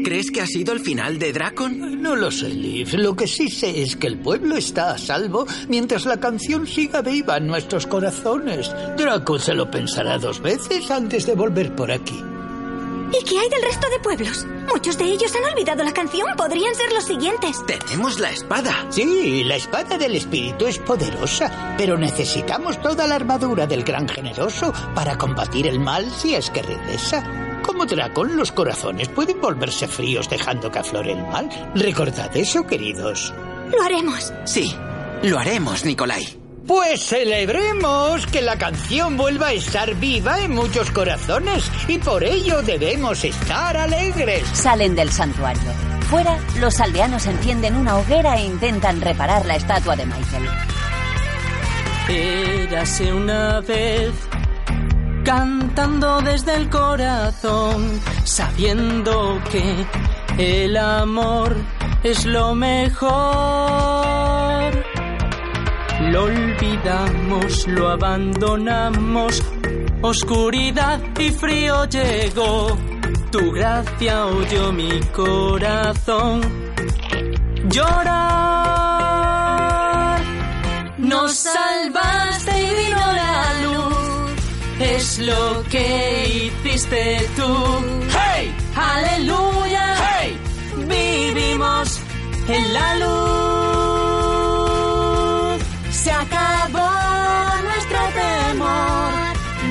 ¿Crees 0.06 0.30
que 0.30 0.40
ha 0.40 0.46
sido 0.46 0.72
el 0.72 0.78
final 0.78 1.18
de 1.18 1.32
Dracon? 1.32 2.00
No 2.00 2.14
lo 2.14 2.30
sé, 2.30 2.48
Liv. 2.48 2.94
Lo 2.94 3.16
que 3.16 3.26
sí 3.26 3.50
sé 3.50 3.82
es 3.82 3.96
que 3.96 4.06
el 4.06 4.16
pueblo 4.16 4.56
está 4.56 4.92
a 4.92 4.98
salvo 4.98 5.48
mientras 5.68 6.06
la 6.06 6.20
canción 6.20 6.64
siga 6.68 7.02
viva 7.02 7.38
en 7.38 7.48
nuestros 7.48 7.88
corazones. 7.88 8.72
Draco 8.96 9.40
se 9.40 9.52
lo 9.52 9.68
pensará 9.68 10.16
dos 10.18 10.40
veces 10.40 10.92
antes 10.92 11.26
de 11.26 11.34
volver 11.34 11.74
por 11.74 11.90
aquí. 11.90 12.14
¿Y 12.14 13.24
qué 13.24 13.36
hay 13.36 13.48
del 13.48 13.62
resto 13.62 13.90
de 13.90 13.98
pueblos? 13.98 14.46
Muchos 14.72 14.96
de 14.96 15.06
ellos 15.06 15.34
han 15.34 15.52
olvidado 15.52 15.82
la 15.82 15.92
canción. 15.92 16.28
Podrían 16.36 16.76
ser 16.76 16.92
los 16.92 17.04
siguientes. 17.04 17.66
Tenemos 17.66 18.20
la 18.20 18.30
espada. 18.30 18.86
Sí, 18.90 19.42
la 19.42 19.56
espada 19.56 19.98
del 19.98 20.14
espíritu 20.14 20.66
es 20.66 20.78
poderosa, 20.78 21.74
pero 21.76 21.98
necesitamos 21.98 22.80
toda 22.80 23.08
la 23.08 23.16
armadura 23.16 23.66
del 23.66 23.82
gran 23.82 24.08
generoso 24.08 24.72
para 24.94 25.18
combatir 25.18 25.66
el 25.66 25.80
mal 25.80 26.08
si 26.12 26.36
es 26.36 26.48
que 26.50 26.62
regresa. 26.62 27.45
Como 27.66 27.84
Dracon, 27.84 28.36
los 28.36 28.52
corazones 28.52 29.08
pueden 29.08 29.40
volverse 29.40 29.88
fríos 29.88 30.30
dejando 30.30 30.70
que 30.70 30.78
aflore 30.78 31.12
el 31.12 31.22
mal. 31.26 31.48
Recordad 31.74 32.34
eso, 32.36 32.66
queridos. 32.66 33.34
Lo 33.72 33.82
haremos. 33.82 34.32
Sí, 34.44 34.74
lo 35.22 35.38
haremos, 35.38 35.84
Nicolai. 35.84 36.24
Pues 36.66 37.00
celebremos 37.06 38.26
que 38.26 38.42
la 38.42 38.56
canción 38.56 39.16
vuelva 39.16 39.48
a 39.48 39.52
estar 39.52 39.94
viva 39.96 40.40
en 40.40 40.52
muchos 40.52 40.90
corazones 40.90 41.70
y 41.86 41.98
por 41.98 42.24
ello 42.24 42.62
debemos 42.62 43.24
estar 43.24 43.76
alegres. 43.76 44.44
salen 44.52 44.94
del 44.94 45.10
santuario. 45.10 45.72
Fuera, 46.08 46.38
los 46.60 46.80
aldeanos 46.80 47.26
encienden 47.26 47.76
una 47.76 47.96
hoguera 47.98 48.36
e 48.36 48.44
intentan 48.46 49.00
reparar 49.00 49.44
la 49.44 49.56
estatua 49.56 49.96
de 49.96 50.06
Michael. 50.06 50.48
Érase 52.08 53.12
una 53.12 53.60
vez 53.60 54.12
cantando 55.26 56.22
desde 56.22 56.54
el 56.54 56.70
corazón, 56.70 58.00
sabiendo 58.22 59.40
que 59.50 59.84
el 60.38 60.76
amor 60.76 61.56
es 62.04 62.24
lo 62.24 62.54
mejor. 62.54 63.10
Lo 66.12 66.22
olvidamos, 66.22 67.66
lo 67.66 67.88
abandonamos, 67.88 69.42
oscuridad 70.00 71.00
y 71.18 71.30
frío 71.30 71.86
llegó. 71.86 72.78
Tu 73.32 73.50
gracia 73.50 74.26
oyó 74.26 74.72
mi 74.72 75.00
corazón 75.12 76.40
llorar. 77.68 78.46
Nos 80.98 81.46
Es 84.96 85.18
lo 85.18 85.62
que 85.70 85.86
hiciste 86.26 87.28
tú. 87.36 87.50
¡Hey! 88.18 88.50
¡Aleluya! 88.74 89.94
¡Hey! 90.02 90.38
Vivimos 90.88 92.00
en 92.48 92.72
la 92.72 92.94
luz. 93.02 93.16
Se 95.90 96.10
acabó 96.10 96.90
nuestro 97.68 98.00
temor. 98.22 99.12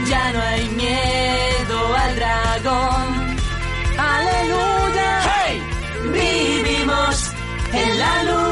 Ya 0.08 0.32
no 0.34 0.40
hay 0.42 0.64
miedo 0.84 1.78
al 2.04 2.16
dragón. 2.20 3.08
¡Aleluya! 3.98 5.12
¡Hey! 5.28 5.56
Vivimos 6.14 7.16
en 7.74 7.90
la 8.00 8.24
luz. 8.30 8.46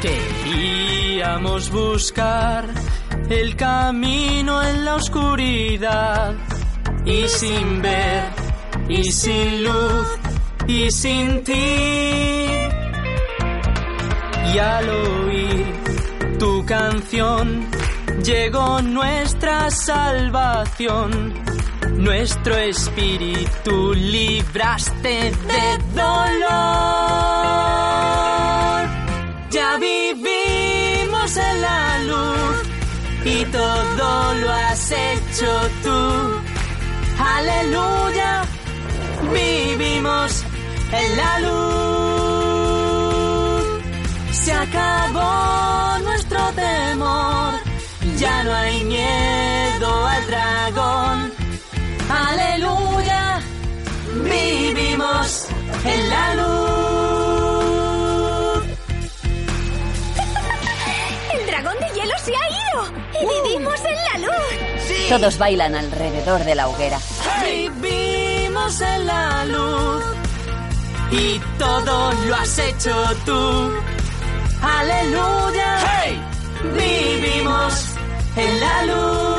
Queríamos 0.00 1.62
buscar 1.70 2.64
el 3.32 3.56
camino 3.56 4.62
en 4.62 4.84
la 4.84 4.96
oscuridad 4.96 6.34
y 7.04 7.26
sin 7.28 7.80
ver 7.80 8.24
y 8.88 9.04
sin 9.04 9.64
luz 9.64 10.06
y 10.66 10.90
sin 10.90 11.42
ti. 11.42 11.52
Y 14.54 14.58
al 14.58 14.88
oír 14.88 15.66
tu 16.38 16.64
canción 16.66 17.66
llegó 18.22 18.82
nuestra 18.82 19.70
salvación. 19.70 21.34
Nuestro 21.96 22.56
espíritu 22.56 23.94
libraste 23.94 25.30
de 25.30 25.78
dolor. 25.94 26.42
Ya 29.50 29.78
vivimos 29.78 30.01
y 33.24 33.44
todo 33.46 34.34
lo 34.34 34.50
has 34.50 34.90
hecho 34.90 35.70
tú. 35.82 36.40
Aleluya, 37.18 38.42
vivimos 39.32 40.44
en 40.92 41.16
la 41.16 41.40
luz. 41.40 41.62
Se 44.32 44.52
acabó 44.52 45.98
nuestro 46.02 46.40
temor, 46.52 47.54
ya 48.18 48.42
no 48.44 48.52
hay 48.54 48.84
miedo 48.84 50.06
al 50.06 50.26
dragón. 50.26 51.32
Aleluya, 52.28 53.40
vivimos 54.24 55.48
en 55.84 56.10
la 56.10 56.34
luz. 56.34 57.01
Vivimos 63.26 63.80
en 63.84 63.94
la 63.94 64.28
luz! 64.28 65.08
Todos 65.08 65.38
bailan 65.38 65.74
alrededor 65.74 66.44
de 66.44 66.54
la 66.54 66.68
hoguera. 66.68 66.98
Vivimos 67.80 68.80
en 68.80 69.06
la 69.06 69.44
luz 69.44 70.04
y 71.10 71.40
todo 71.58 72.12
lo 72.12 72.34
has 72.34 72.58
hecho 72.58 72.94
tú. 73.24 73.72
aleluya. 74.62 75.78
¡Hey! 76.04 76.22
Vivimos 76.74 77.94
en 78.36 78.60
la 78.60 78.84
luz. 78.84 79.31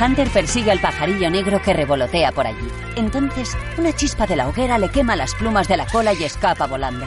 Hunter 0.00 0.30
persigue 0.30 0.70
al 0.70 0.80
pajarillo 0.80 1.30
negro 1.30 1.60
que 1.60 1.74
revolotea 1.74 2.32
por 2.32 2.46
allí. 2.46 2.68
Entonces, 2.96 3.56
una 3.76 3.92
chispa 3.92 4.26
de 4.26 4.36
la 4.36 4.48
hoguera 4.48 4.78
le 4.78 4.88
quema 4.88 5.14
las 5.14 5.34
plumas 5.34 5.68
de 5.68 5.76
la 5.76 5.86
cola 5.86 6.14
y 6.14 6.24
escapa 6.24 6.66
volando. 6.66 7.06